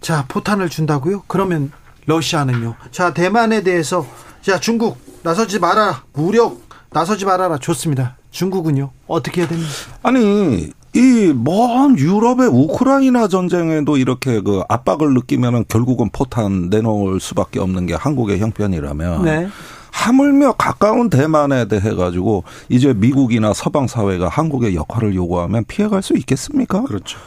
[0.00, 1.22] 자, 포탄을 준다고요?
[1.26, 1.72] 그러면
[2.06, 2.74] 러시아는요.
[2.90, 4.06] 자, 대만에 대해서
[4.42, 6.02] 자, 중국 나서지 마라.
[6.12, 6.60] 무력
[6.90, 7.58] 나서지 말아라.
[7.58, 8.16] 좋습니다.
[8.30, 8.90] 중국은요.
[9.06, 9.70] 어떻게 해야 됩니까?
[10.02, 17.86] 아니, 이 먼 유럽의 우크라이나 전쟁에도 이렇게 그 압박을 느끼면은 결국은 포탄 내놓을 수밖에 없는
[17.86, 19.48] 게 한국의 형편이라면 네.
[19.92, 26.82] 하물며 가까운 대만에 대해 가지고 이제 미국이나 서방 사회가 한국의 역할을 요구하면 피해갈 수 있겠습니까?
[26.82, 27.18] 그렇죠.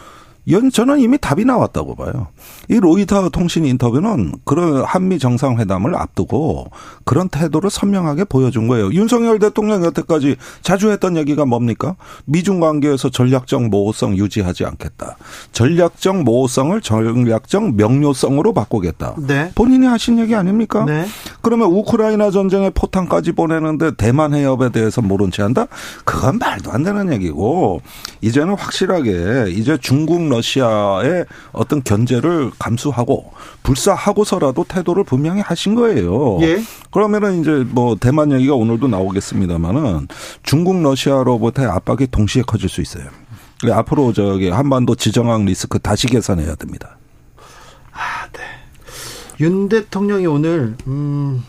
[0.50, 2.28] 연 저는 이미 답이 나왔다고 봐요.
[2.70, 6.68] 이 로이터 통신 인터뷰는 그런 한미 정상회담을 앞두고
[7.06, 8.92] 그런 태도를 선명하게 보여준 거예요.
[8.92, 11.96] 윤석열 대통령 여태까지 자주 했던 얘기가 뭡니까?
[12.26, 15.18] 미중 관계에서 전략적 모호성 유지하지 않겠다.
[15.54, 19.16] 전략적 모호성을 전략적 명료성으로 바꾸겠다.
[19.26, 19.52] 네.
[19.56, 20.84] 본인이 하신 얘기 아닙니까?
[20.86, 21.06] 네.
[21.42, 25.68] 그러면 우크라이나 전쟁에 포탄까지 보내는데 대만 해협에 대해서 모른 채 한다?
[26.04, 27.82] 그건 말도 안 되는 얘기고
[28.22, 33.34] 이제는 확실하게 이제 중국 러시아의 어떤 견제를 감수하고
[33.64, 36.40] 불사하고서라도 태도를 분명히 하신 거예요.
[36.42, 36.62] 예.
[36.92, 40.08] 그러면은 이제 뭐 대만 얘기가 오늘도 나오겠습니다만은
[40.44, 43.06] 중국 러시아로부터의 압박이 동시에 커질 수 있어요.
[43.72, 46.98] 앞으로 저기 한반도 지정학 리스크 다시 계산해야 됩니다.
[47.92, 48.40] 아, 네.
[49.40, 51.44] 윤 대통령이 오늘 음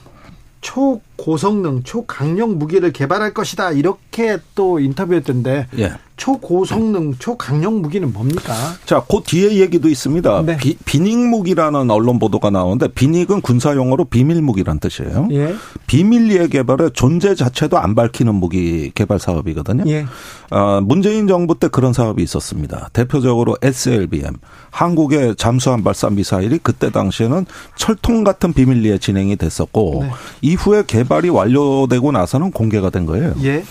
[0.65, 3.73] 초 고성능, 초강력 무기를 개발할 것이다.
[3.73, 5.93] 이렇게 또 인터뷰했던데 예.
[6.17, 8.55] 초고성능, 초강력 무기는 뭡니까?
[8.85, 10.43] 자, 그 뒤에 얘기도 있습니다.
[10.43, 10.57] 네.
[10.57, 15.29] 비, 비닉 무기라는 언론 보도가 나오는데 비닉은 군사 용어로 비밀 무기란 뜻이에요.
[15.33, 15.55] 예.
[15.87, 19.85] 비밀리에 개발에 존재 자체도 안 밝히는 무기 개발 사업이거든요.
[19.89, 20.07] 예.
[20.51, 22.91] 어, 문재인 정부 때 그런 사업이 있었습니다.
[22.93, 24.35] 대표적으로 SLBM,
[24.71, 27.47] 한국의 잠수함 발사 미사일이 그때 당시에는
[27.77, 30.11] 철통 같은 비밀리에 진행이 됐었고 네.
[30.43, 33.35] 이후에 개 발이 완료되고 나서는 공개가 된 거예요.
[33.43, 33.65] 예.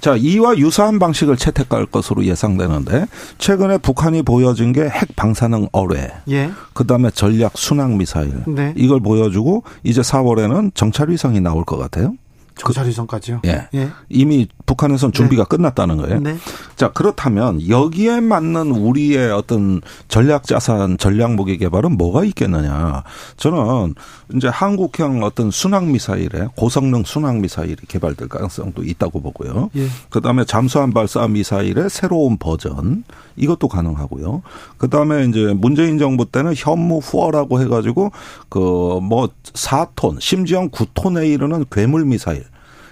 [0.00, 3.06] 자, 이와 유사한 방식을 채택할 것으로 예상되는데
[3.38, 6.50] 최근에 북한이 보여준 게 핵 방사능 어뢰, 예.
[6.74, 8.72] 그다음에 전략 순항 미사일 네.
[8.76, 12.14] 이걸 보여주고 이제 4월에는 정찰 위성이 나올 것 같아요.
[12.56, 13.42] 정찰위성까지요?
[13.44, 13.68] 예.
[13.74, 13.90] 예.
[14.08, 15.48] 이미 북한에선 준비가 네.
[15.48, 16.20] 끝났다는 거예요.
[16.20, 16.36] 네.
[16.74, 23.04] 자, 그렇다면 여기에 맞는 우리의 어떤 전략 자산, 전략 무기 개발은 뭐가 있겠느냐.
[23.36, 23.94] 저는
[24.34, 29.70] 이제 한국형 어떤 순항 미사일에 고성능 순항 미사일이 개발될 가능성도 있다고 보고요.
[29.76, 29.86] 예.
[30.10, 33.04] 그다음에 잠수함 발사 미사일의 새로운 버전
[33.36, 34.42] 이것도 가능하고요.
[34.78, 38.10] 그 다음에 이제 문재인 정부 때는 현무 후어라고 해 가지고
[38.48, 38.58] 그
[39.02, 42.44] 뭐 4톤, 심지어 9톤에 이르는 괴물 미사일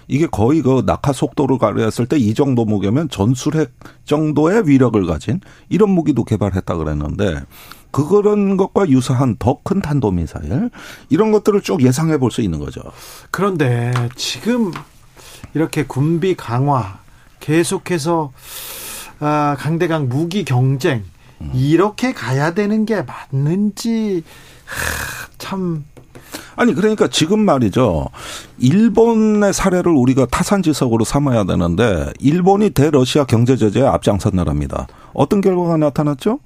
[0.07, 3.73] 이게 거의 그 낙하 속도를 가려했을 때 이 정도 무게면 전술핵
[4.05, 5.41] 정도의 위력을 가진
[5.71, 7.43] 이런 무기도 개발했다 그랬는데
[7.91, 10.71] 그런 것과 유사한 더 큰 탄도미사일
[11.09, 12.83] 이런 것들을 쭉 예상해 볼 수 있는 거죠.
[13.31, 14.73] 그런데 지금
[15.55, 16.99] 이렇게 군비 강화
[17.41, 18.39] 계속해서 아,
[19.19, 21.05] 강대강 무기 경쟁
[21.53, 24.23] 이렇게 가야 되는 게 맞는지
[25.39, 25.85] 참
[26.57, 28.07] 아니 그러니까 지금 말이죠.
[28.59, 34.87] 일본의 사례를 우리가 타산지석으로 삼아야 되는데 일본이 대러시아 경제 제재에 앞장선 나라입니다.
[35.13, 36.39] 어떤 결과가 나타났죠?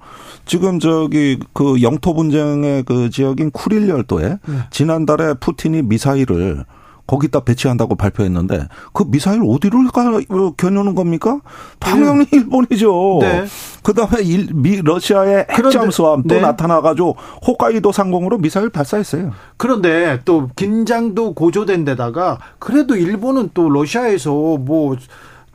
[0.46, 4.58] 지금 저기 그 영토 분쟁의 그 지역인 쿠릴 열도에 네.
[4.70, 6.64] 지난달에 푸틴이 미사일을
[7.08, 11.40] 거기다 배치한다고 발표했는데 그 미사일 어디를 가 어, 겨누는 겁니까?
[11.80, 12.36] 당연히 네.
[12.36, 13.18] 일본이죠.
[13.22, 13.46] 네.
[13.82, 16.40] 그다음에 일, 미 러시아의 핵잠수함 또 네.
[16.40, 17.16] 나타나가지고
[17.46, 19.32] 홋카이도 상공으로 미사일 발사했어요.
[19.56, 24.94] 그런데 또 긴장도 고조된 데다가 그래도 일본은 또 러시아에서 뭐.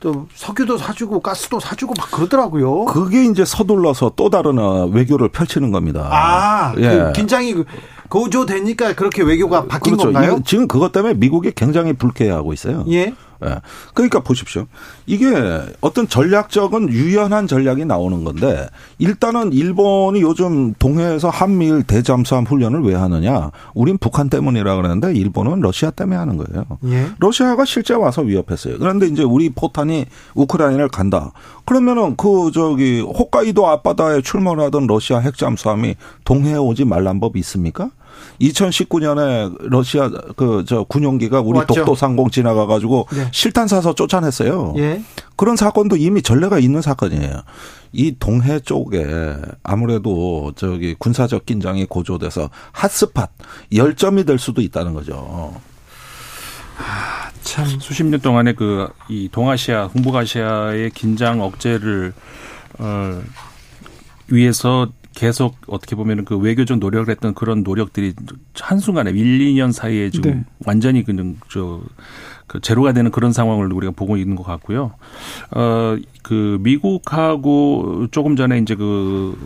[0.00, 2.84] 또 석유도 사주고 가스도 사주고 막 그러더라고요.
[2.84, 6.10] 그게 이제 서둘러서 또 다른 어, 외교를 펼치는 겁니다.
[6.12, 6.88] 아, 예.
[6.88, 7.54] 그 긴장이
[8.14, 10.12] 고조되니까 그렇게 외교가 바뀐 그렇죠.
[10.12, 10.40] 건가요?
[10.44, 12.84] 지금 그것 때문에 미국이 굉장히 불쾌해하고 있어요.
[12.88, 13.12] 예.
[13.44, 13.60] 예.
[13.92, 14.66] 그러니까 보십시오.
[15.04, 15.26] 이게
[15.80, 18.68] 어떤 전략적인 유연한 전략이 나오는 건데
[18.98, 23.50] 일단은 일본이 요즘 동해에서 한미일 대잠수함 훈련을 왜 하느냐?
[23.74, 26.64] 우린 북한 때문이라 그러는데 일본은 러시아 때문에 하는 거예요.
[26.84, 27.08] 예.
[27.18, 28.78] 러시아가 실제 와서 위협했어요.
[28.78, 31.32] 그런데 이제 우리 포탄이 우크라이나를 간다.
[31.64, 37.90] 그러면은 그 저기 홋카이도 앞바다에 출몰하던 러시아 핵잠수함이 동해에 오지 말란 법이 있습니까?
[38.40, 41.74] 2019년에 러시아 그 저 군용기가 우리 맞죠.
[41.74, 43.28] 독도 상공 지나가 가지고 네.
[43.32, 44.74] 실탄 사서 쫓아냈어요.
[44.78, 45.02] 예.
[45.36, 47.42] 그런 사건도 이미 전례가 있는 사건이에요.
[47.92, 49.04] 이 동해 쪽에
[49.62, 53.28] 아무래도 저기 군사적 긴장이 고조돼서 핫스팟
[53.74, 55.54] 열점이 될 수도 있다는 거죠.
[56.76, 62.12] 아, 참 수십 년 동안의 그 이 동아시아 동북아시아의 긴장 억제를
[62.78, 63.22] 어
[64.28, 68.14] 위해서 계속 어떻게 보면은 그 외교적 노력을 했던 그런 노력들이
[68.60, 70.44] 한순간에 1, 2년 사이에 지금 네.
[70.66, 71.80] 완전히 그냥 저,
[72.46, 74.92] 그 제로가 되는 그런 상황을 우리가 보고 있는 것 같고요.
[75.52, 79.36] 어, 그 미국하고 조금 전에 이제 그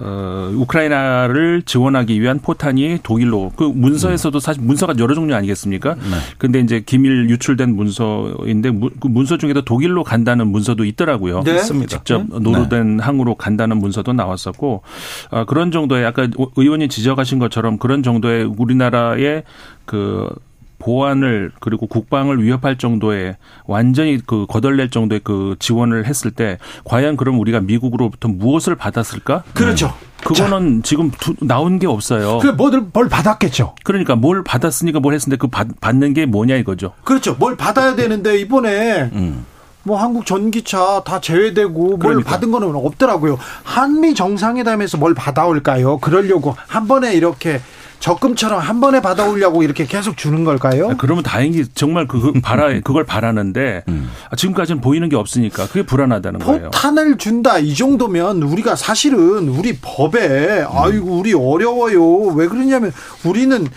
[0.00, 4.40] 어, 우크라이나를 지원하기 위한 포탄이 독일로 그 문서에서도 음.
[4.40, 5.94] 사실 문서가 여러 종류 아니겠습니까?
[5.94, 6.00] 네.
[6.38, 8.70] 근데 이제 기밀 유출된 문서인데
[9.00, 11.42] 그 문서 중에도 독일로 간다는 문서도 있더라고요.
[11.44, 11.58] 네.
[11.86, 12.38] 직접 네.
[12.40, 13.02] 노루된 네.
[13.02, 14.82] 항으로 간다는 문서도 나왔었고
[15.30, 19.44] 어, 그런 정도의 아까 의원이 지적하신 것처럼 그런 정도의 우리나라의
[19.84, 20.28] 그
[20.80, 23.36] 보안을 그리고 국방을 위협할 정도의
[23.66, 29.44] 완전히 그 거덜낼 정도의 그 지원을 했을 때 과연 그럼 우리가 미국으로부터 무엇을 받았을까?
[29.54, 29.86] 그렇죠.
[29.86, 30.10] 네.
[30.24, 30.88] 그거는 자.
[30.88, 32.38] 지금 두, 나온 게 없어요.
[32.38, 33.76] 그 뭐들 뭘 받았겠죠.
[33.84, 36.92] 그러니까 뭘 받았으니까 뭘 했는데 그 받, 받는 게 뭐냐 이거죠.
[37.04, 37.36] 그렇죠.
[37.38, 39.46] 뭘 받아야 되는데 이번에 음.
[39.82, 42.08] 뭐 한국 전기차 다 제외되고 그러니까.
[42.08, 43.38] 뭘 받은 거는 없더라고요.
[43.62, 45.98] 한미 정상회담에서 뭘 받아올까요?
[45.98, 47.60] 그러려고 한 번에 이렇게
[48.00, 50.90] 적금처럼 한 번에 받아오려고 이렇게 계속 주는 걸까요?
[50.90, 54.10] 아, 그러면 다행히 정말 그 바라 그걸 바라는데 음.
[54.36, 56.70] 지금까지는 보이는 게 없으니까 그게 불안하다는 거예요.
[56.70, 62.34] 포탄을 준다 이 정도면 우리가 사실은 우리 법에 아이고 우리 어려워요.
[62.34, 62.92] 왜 그러냐면
[63.24, 63.68] 우리는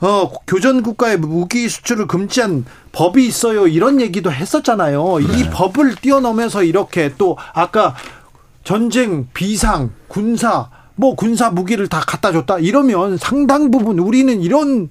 [0.00, 3.66] 어, 교전 국가의 무기 수출을 금지한 법이 있어요.
[3.66, 5.18] 이런 얘기도 했었잖아요.
[5.18, 5.38] 네.
[5.38, 7.94] 이 법을 뛰어넘어서 이렇게 또 아까
[8.62, 14.90] 전쟁, 비상, 군사 뭐 군사 무기를 다 갖다 줬다 이러면 상당 부분 우리는 이런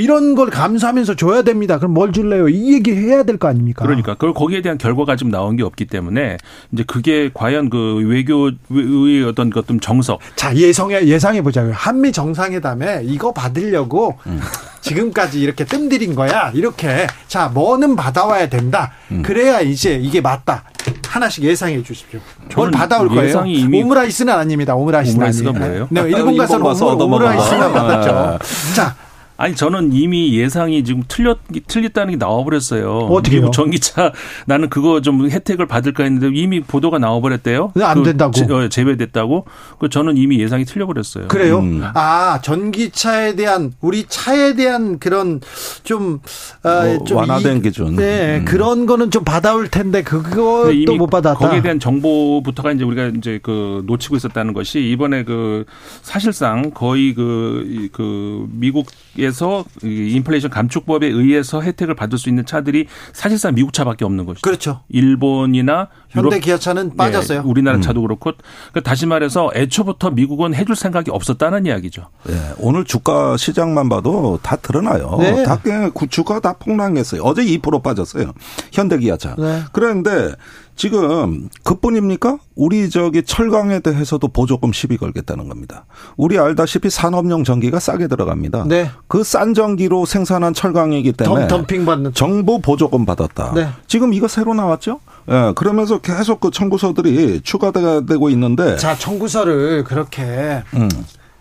[0.00, 1.78] 이런 걸 감수하면서 줘야 됩니다.
[1.78, 2.48] 그럼 뭘 줄래요?
[2.48, 3.84] 이 얘기 해야 될 거 아닙니까?
[3.84, 6.36] 그러니까 그걸 거기에 대한 결과가 좀 나온 게 없기 때문에
[6.72, 10.20] 이제 그게 과연 그 외교의 어떤 것 좀 정석.
[10.36, 11.72] 자 예상해 예상해 보자고요.
[11.74, 14.40] 한미 정상회담에 이거 받으려고 음.
[14.82, 16.50] 지금까지 이렇게 뜸들인 거야.
[16.54, 18.92] 이렇게 자 뭐는 받아와야 된다.
[19.10, 19.22] 음.
[19.22, 20.64] 그래야 이제 이게 맞다.
[21.08, 22.20] 하나씩 예상해 주십시오.
[22.56, 23.38] 뭘 받아올 거예요?
[23.72, 24.74] 오므라이스는 아닙니다.
[24.74, 25.66] 오므라이스는 오므라이스가 아니에요.
[25.68, 25.88] 뭐예요?
[25.90, 26.58] 네, 일본 가서
[26.96, 28.38] 오므라이스는 받았죠.
[28.74, 28.94] 자,
[29.36, 33.08] 아니 저는 이미 예상이 지금 틀렸 틀렸다는 게 나와버렸어요.
[33.10, 33.50] 어떻게요?
[33.50, 34.12] 전기차
[34.46, 37.72] 나는 그거 좀 혜택을 받을까 했는데 이미 보도가 나와버렸대요.
[37.80, 39.46] 안그 된다고 제, 어, 제외됐다고.
[39.80, 41.28] 그 저는 이미 예상이 틀려버렸어요.
[41.28, 41.58] 그래요?
[41.58, 41.82] 음.
[41.94, 45.40] 아 전기차에 대한 우리 차에 대한 그런
[45.82, 46.20] 좀,
[46.62, 47.96] 어, 좀 완화된 이, 기준.
[47.96, 48.44] 네 음.
[48.44, 51.38] 그런 거는 좀 받아올 텐데 그것도 못 받았다.
[51.38, 55.64] 거기에 대한 정보부터가 이제 우리가 이제 그 놓치고 있었다는 것이 이번에 그
[56.02, 58.86] 사실상 거의 그, 그 미국
[59.24, 64.42] 에서 인플레이션 감축법에 의해서 혜택을 받을 수 있는 차들이 사실상 미국 차밖에 없는 것이죠.
[64.42, 64.80] 그렇죠.
[64.88, 67.38] 일본이나 현대 기아차는 예, 빠졌어요.
[67.38, 67.82] 예, 우리나라 음.
[67.82, 68.32] 차도 그렇고
[68.70, 72.08] 그러니까 다시 말해서 애초부터 미국은 해줄 생각이 없었다는 이야기죠.
[72.24, 75.16] 네, 오늘 주가 시장만 봐도 다 드러나요.
[75.18, 75.42] 네.
[75.42, 75.60] 다
[76.08, 77.22] 주가 다 폭락했어요.
[77.22, 78.32] 어제 2% 빠졌어요.
[78.72, 79.34] 현대 기아차.
[79.36, 79.62] 네.
[79.72, 80.34] 그런데
[80.76, 82.38] 지금 그뿐입니까?
[82.56, 85.86] 우리 저기 철강에 대해서도 보조금 시비 걸겠다는 겁니다.
[86.16, 88.64] 우리 알다시피 산업용 전기가 싸게 들어갑니다.
[88.68, 88.90] 네.
[89.08, 93.52] 그 싼 전기로 생산한 철강이기 때문에 덤핑 받는 정부 보조금 받았다.
[93.54, 93.68] 네.
[93.86, 95.00] 지금 이거 새로 나왔죠?
[95.28, 100.88] 예, 네, 그러면서 계속 그 청구서들이 추가되고 있는데 자, 청구서를 그렇게 음.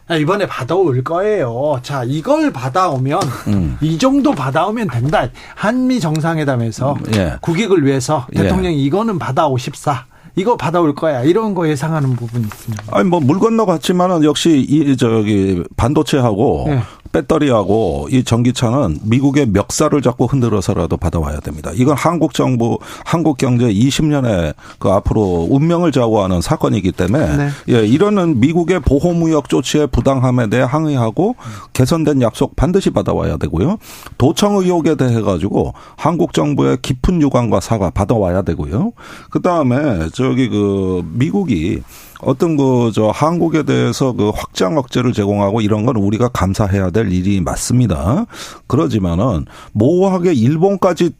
[0.07, 1.79] 아, 이번에 받아올 거예요.
[1.81, 3.77] 자, 이걸 받아오면 음.
[3.81, 5.27] 이 정도 받아오면 된다.
[5.55, 7.35] 한미 정상회담에서 음, 예.
[7.41, 8.41] 국익을 위해서 예.
[8.41, 8.81] 대통령이 예.
[8.81, 10.05] 이거는 받아오십사.
[10.35, 12.83] 이거 받아올 거야 이런 거 예상하는 부분이 있습니다.
[12.91, 16.79] 아니 뭐 물 건너 갔지만은 역시 이 저기 반도체하고 네.
[17.13, 21.71] 배터리하고 이 전기차는 미국의 멱살을 잡고 흔들어서라도 받아와야 됩니다.
[21.73, 27.49] 이건 한국 정부, 한국 경제 20년의 그 앞으로 운명을 좌우하는 사건이기 때문에 네.
[27.69, 31.35] 예, 이러는 미국의 보호무역 조치의 부당함에 대해 항의하고
[31.73, 33.77] 개선된 약속 반드시 받아와야 되고요.
[34.17, 38.91] 도청 의혹에 대해 가지고 한국 정부의 깊은 유감과 사과 받아와야 되고요.
[39.29, 41.81] 그 다음에 저기 그 미국이
[42.25, 47.41] 어떤 그 저 한국에 대해서 그 확장 억제를 제공하고 이런 건 우리가 감사해야 될 일이
[47.41, 48.25] 맞습니다.
[48.67, 51.11] 그러지만은 모호하게 일본까지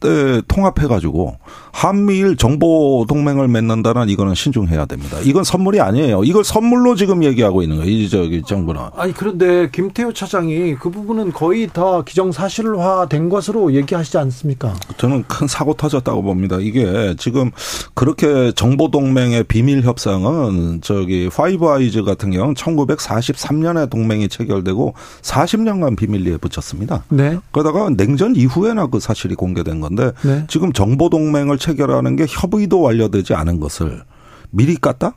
[0.47, 1.37] 통합해 가지고
[1.71, 5.17] 한미일 정보 동맹을 맺는다는 이거는 신중해야 됩니다.
[5.23, 6.23] 이건 선물이 아니에요.
[6.23, 7.89] 이걸 선물로 지금 얘기하고 있는 거예요.
[7.91, 8.81] 이 저기 정부는.
[8.95, 14.73] 아니 그런데 김태효 차장이 그 부분은 거의 다 기정사실화된 것으로 얘기하시지 않습니까?
[14.97, 16.57] 저는 큰 사고 터졌다고 봅니다.
[16.59, 17.49] 이게 지금
[17.95, 26.37] 그렇게 정보 동맹의 비밀 협상은 저기 파이브 아이즈 같은 경우는 1943년에 동맹이 체결되고 40년간 비밀리에
[26.37, 27.03] 붙였습니다.
[27.09, 27.37] 네.
[27.51, 30.45] 그러다가 냉전 이후에나 그 사실이 공개된 건데 네.
[30.47, 34.03] 지금 정보 동맹을 체결하는 게 협의도 완료되지 않은 것을
[34.51, 35.13] 미리 깠다?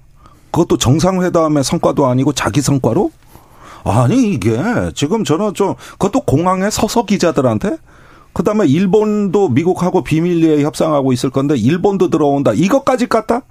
[0.51, 3.11] 그것도 정상회담의 성과도 아니고 자기 성과로?
[3.85, 4.59] 아니 이게
[4.95, 7.77] 지금 저는 좀 그것도 공항에 서서 기자들한테
[8.33, 12.53] 그다음에 일본도 미국하고 비밀리에 협상하고 있을 건데 일본도 들어온다.
[12.53, 13.43] 이것까지 깠다?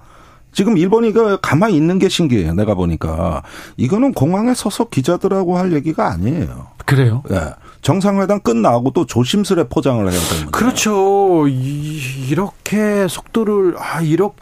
[0.56, 2.54] 지금 일본이 그 가만히 있는 게 신기해요.
[2.54, 3.42] 내가 보니까
[3.76, 6.68] 이거는 공항에 서서 기자들하고 할 얘기가 아니에요.
[6.86, 7.22] 그래요?
[7.30, 7.52] 예.
[7.82, 10.50] 정상회담 끝나고 또 조심스레 포장을 해야 됩니다.
[10.50, 11.46] 그렇죠.
[11.46, 14.36] 이, 렇게 속도를 아 이렇게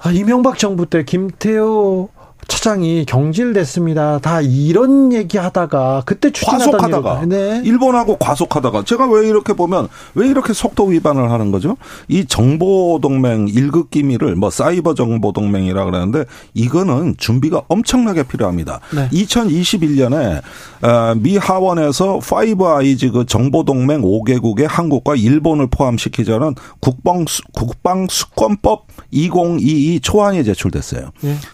[0.00, 2.08] 아, 이명박 정부 때 김태호
[2.52, 4.18] 차장이 경질됐습니다.
[4.18, 7.62] 다 이런 얘기하다가 그때 과속하다가 네.
[7.64, 11.78] 일본하고 과속하다가 제가 왜 이렇게 보면 왜 이렇게 속도 위반을 하는 거죠?
[12.08, 18.80] 이 정보 동맹 일극 기밀을 뭐 사이버 정보 동맹이라 그러는데 이거는 준비가 엄청나게 필요합니다.
[18.94, 19.08] 네.
[19.08, 20.42] 2021년에
[20.82, 27.24] 어, 미 하원에서 파이브 아이즈 그 정보 동맹 5개국의 한국과 일본을 포함시키자는 국방
[27.54, 31.12] 국방 수권법 2022 초안이 제출됐어요.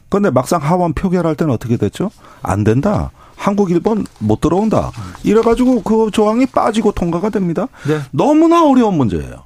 [0.08, 0.32] 그런데 네.
[0.32, 2.10] 막상 하원 하원 표결할 때는 어떻게 됐죠?
[2.43, 3.10] 안 된다.
[3.36, 4.90] 한국, 일본 못 들어온다.
[5.23, 7.69] 이래가지고 그 조항이 빠지고 통과가 됩니다.
[7.86, 8.01] 네.
[8.10, 9.44] 너무나 어려운 문제예요.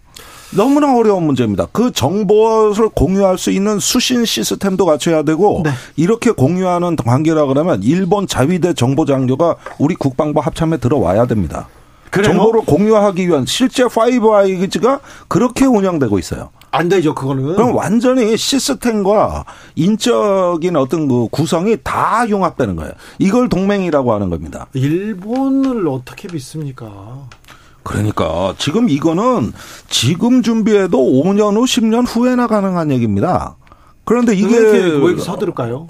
[0.55, 1.66] 너무나 어려운 문제입니다.
[1.73, 5.70] 그 정보를 공유할 수 있는 수신 시스템도 갖춰야 되고 네.
[5.97, 11.69] 이렇게 공유하는 관계라 그러면 일본 자위대 정보장교가 우리 국방부 합참에 들어와야 됩니다.
[12.10, 12.35] 그래요?
[12.35, 16.51] 정보를 공유하기 위한 실제 파이브 아이즈가 그렇게 운영되고 있어요.
[16.72, 17.54] 안 되죠, 그거는.
[17.54, 19.44] 그럼 완전히 시스템과
[19.76, 22.92] 인적인 어떤 그 구성이 다 융합되는 거예요.
[23.18, 24.66] 이걸 동맹이라고 하는 겁니다.
[24.72, 27.28] 일본을 어떻게 믿습니까?
[27.82, 29.52] 그러니까 지금 이거는
[29.88, 33.56] 지금 준비해도 5년 후, 10년 후에나 가능한 얘기입니다.
[34.04, 35.88] 그런데 이게 왜 이렇게, 서두를까요?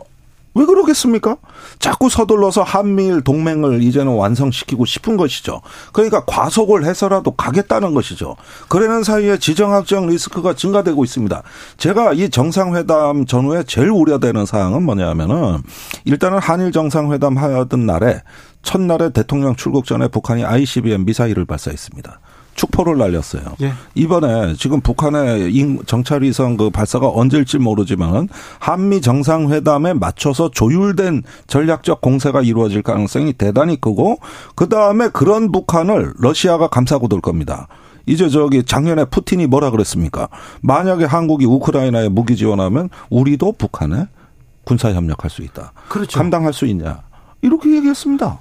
[0.55, 1.37] 왜 그러겠습니까?
[1.79, 5.63] 자꾸 서둘러서 한미일 동맹을 이제는 완성시키고 싶은 것이죠.
[5.93, 8.37] 그러니까 과속을 해서라도 가겠다는 것이죠.
[8.69, 11.43] 그러는 사이에 지정학적 리스크가 증가되고 있습니다.
[11.79, 15.63] 제가 이 정상회담 전후에 제일 우려되는 사항은 뭐냐면은
[16.05, 18.23] 일단은 한일 정상회담 하던 날에
[18.63, 22.21] 첫날에 대통령 출국 전에 북한이 ICBM 미사일을 발사했습니다.
[22.55, 23.43] 축포를 날렸어요.
[23.63, 23.73] 예.
[23.95, 25.53] 이번에 지금 북한의
[25.87, 34.19] 정찰위성 그 발사가 언제일지 모르지만 한미 정상회담에 맞춰서 조율된 전략적 공세가 이루어질 가능성이 대단히 크고
[34.55, 37.69] 그 다음에 그런 북한을 러시아가 감싸고 돌 겁니다.
[38.07, 40.29] 이제 저기 작년에 푸틴이 뭐라 그랬습니까?
[40.61, 44.07] 만약에 한국이 우크라이나에 무기 지원하면 우리도 북한에
[44.65, 45.73] 군사 협력할 수 있다.
[45.89, 46.19] 그렇죠.
[46.19, 47.03] 감당할 수 있냐?
[47.43, 48.39] 이렇게 얘기했습니다.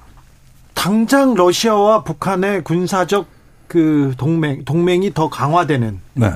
[0.73, 3.27] 당장 러시아와 북한의 군사적
[3.71, 6.01] 그 동맹 동맹이 더 강화되는.
[6.15, 6.29] 네.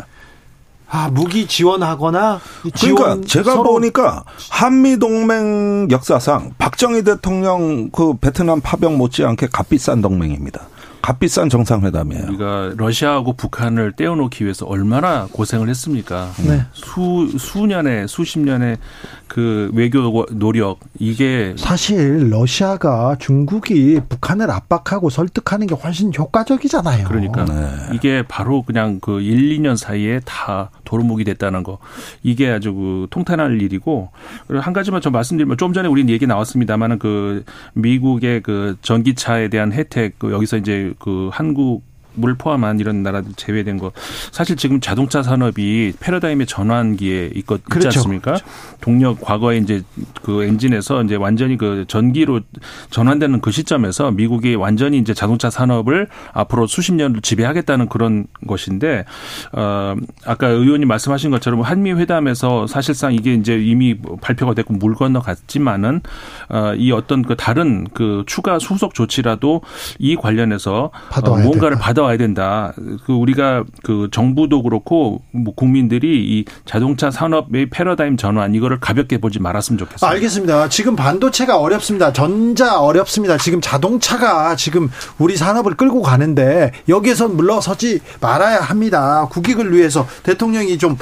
[0.88, 2.40] 아 무기 지원하거나
[2.76, 10.62] 지원 그러니까 제가 보니까 한미 동맹 역사상 박정희 대통령 그 베트남 파병 못지않게 값비싼 동맹입니다.
[11.06, 12.24] 값비싼 정상회담이에요.
[12.30, 16.32] 우리가 러시아하고 북한을 떼어놓기 위해서 얼마나 고생을 했습니까?
[16.48, 16.64] 네.
[16.74, 18.78] 수 수년의 수십 년의
[19.28, 27.08] 그 외교 노력 이게 사실 러시아가 중국이 북한을 압박하고 설득하는 게 훨씬 효과적이잖아요.
[27.08, 27.70] 그러니까 네.
[27.94, 31.80] 이게 바로 그냥 그 1, 2년 사이에 다 도루묵이 됐다는 거.
[32.24, 34.10] 이게 아주 그 통탄할 일이고
[34.48, 37.44] 그리고 한 가지만 좀 말씀드리면 좀 전에 우리 얘기 나왔습니다만은 그
[37.74, 41.84] 미국의 그 전기차에 대한 혜택 그 여기서 이제 그 한국
[42.16, 43.92] 물 포함한 이런 나라들 제외된 거
[44.32, 48.00] 사실 지금 자동차 산업이 패러다임의 전환기에 있거, 있지 그렇죠.
[48.00, 48.34] 않습니까?
[48.34, 48.46] 그렇죠.
[48.82, 49.84] 동력 과거에 이제
[50.22, 52.42] 그 엔진에서 이제 완전히 그 전기로
[52.90, 59.06] 전환되는 그 시점에서 미국이 완전히 이제 자동차 산업을 앞으로 수십 년을 지배하겠다는 그런 것인데
[59.54, 66.02] 어 아까 의원님 말씀하신 것처럼 한미 회담에서 사실상 이게 이제 이미 발표가 됐고 물 건너갔지만은
[66.50, 69.62] 어이 어떤 그 다른 그 추가 수속 조치라도
[70.00, 70.92] 이 관련해서
[71.32, 71.86] 어, 뭔가를 된다.
[72.06, 72.74] 받아와야 된다.
[73.06, 79.40] 그 우리가 그 정부도 그렇고 뭐 국민들이 이 자동차 산업의 패러다임 전환 이거를 가볍게 보지
[79.40, 80.08] 말았으면 좋겠습니다.
[80.08, 80.70] 알겠습니다.
[80.70, 82.14] 지금 반도체가 어렵습니다.
[82.14, 83.38] 전자 어렵습니다.
[83.38, 89.28] 지금 자동차가 지금 우리 산업을 끌고 가는데 여기에서 물러서지 말아야 합니다.
[89.32, 90.98] 국익을 위해서 대통령이 좀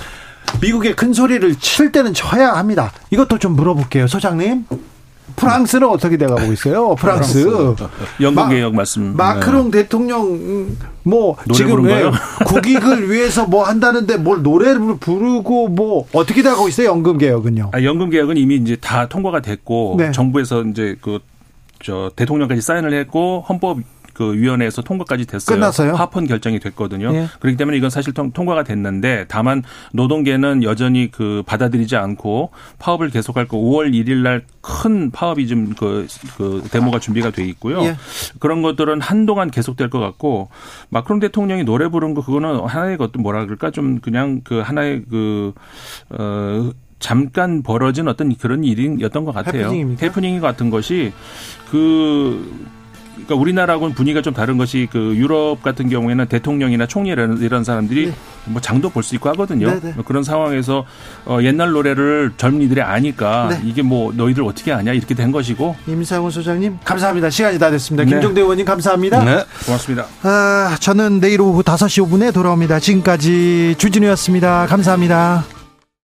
[0.62, 2.92] 미국의 큰 소리를 칠 때는 쳐야 합니다.
[3.12, 4.66] 이것도 좀 물어볼게요, 소장님.
[5.36, 6.96] 프랑스는 어떻게 돼가고 있어요?
[7.00, 7.76] 프랑스.
[8.22, 9.16] 연금 개혁 말씀.
[9.16, 9.84] 마크롱 네.
[9.84, 12.04] 대통령 뭐 지금 왜
[12.46, 16.90] 국익을 위해서 뭐 한다는데 뭘 노래를 부르고 뭐 어떻게 돼가고 있어요?
[16.90, 17.72] 연금 개혁은요?
[17.74, 20.12] 아, 연금 개혁은 이미 이제 다 통과가 됐고 네.
[20.12, 21.20] 정부에서 이제 그
[21.84, 23.80] 저 대통령까지 사인을 했고 헌법
[24.14, 25.56] 그 위원회에서 통과까지 됐어요.
[25.56, 25.96] 끝났어요.
[25.96, 27.14] 하폰 결정이 됐거든요.
[27.14, 27.28] 예.
[27.40, 29.64] 그렇기 때문에 이건 사실 통, 과가 됐는데 다만
[29.94, 36.08] 노동계는 여전히 그 받아들이지 않고 파업을 계속할 거 5월 1일 날 큰 파업이 좀그
[36.38, 37.84] 그 데모가 준비가 돼 있고요.
[37.84, 37.98] 예.
[38.40, 40.48] 그런 것들은 한동안 계속될 것 같고
[40.88, 46.72] 마크롱 대통령이 노래 부른 거 그거는 하나의 것도 뭐라 그럴까 좀 그냥 그 하나의 그어
[47.00, 49.64] 잠깐 벌어진 어떤 그런 일이었던 것 같아요.
[49.64, 50.06] 해프닝입니까?
[50.06, 51.12] 해프닝 같은 것이
[51.70, 52.66] 그
[53.14, 58.08] 그러니까 우리나라하고는 분위기가 좀 다른 것이 그 유럽 같은 경우에는 대통령이나 총리 이런, 이런 사람들이
[58.08, 58.14] 네.
[58.46, 59.68] 뭐 장도 볼 수 있고 하거든요.
[59.70, 59.92] 네, 네.
[59.96, 60.86] 뭐 그런 상황에서
[61.26, 63.62] 어, 옛날 노래를 젊은이들이 아니까 네.
[63.64, 65.76] 이게 뭐 너희들 어떻게 아냐 이렇게 된 것이고.
[65.88, 67.30] 임상훈 소장님 감사합니다.
[67.30, 68.04] 시간이 다 됐습니다.
[68.04, 68.12] 네.
[68.12, 69.24] 김종대 의원님 감사합니다.
[69.24, 69.44] 네.
[69.66, 70.06] 고맙습니다.
[70.24, 72.80] 아, 저는 내일 오후 5시 5분에 돌아옵니다.
[72.80, 74.66] 지금까지 주진우였습니다.
[74.68, 75.63] 감사합니다.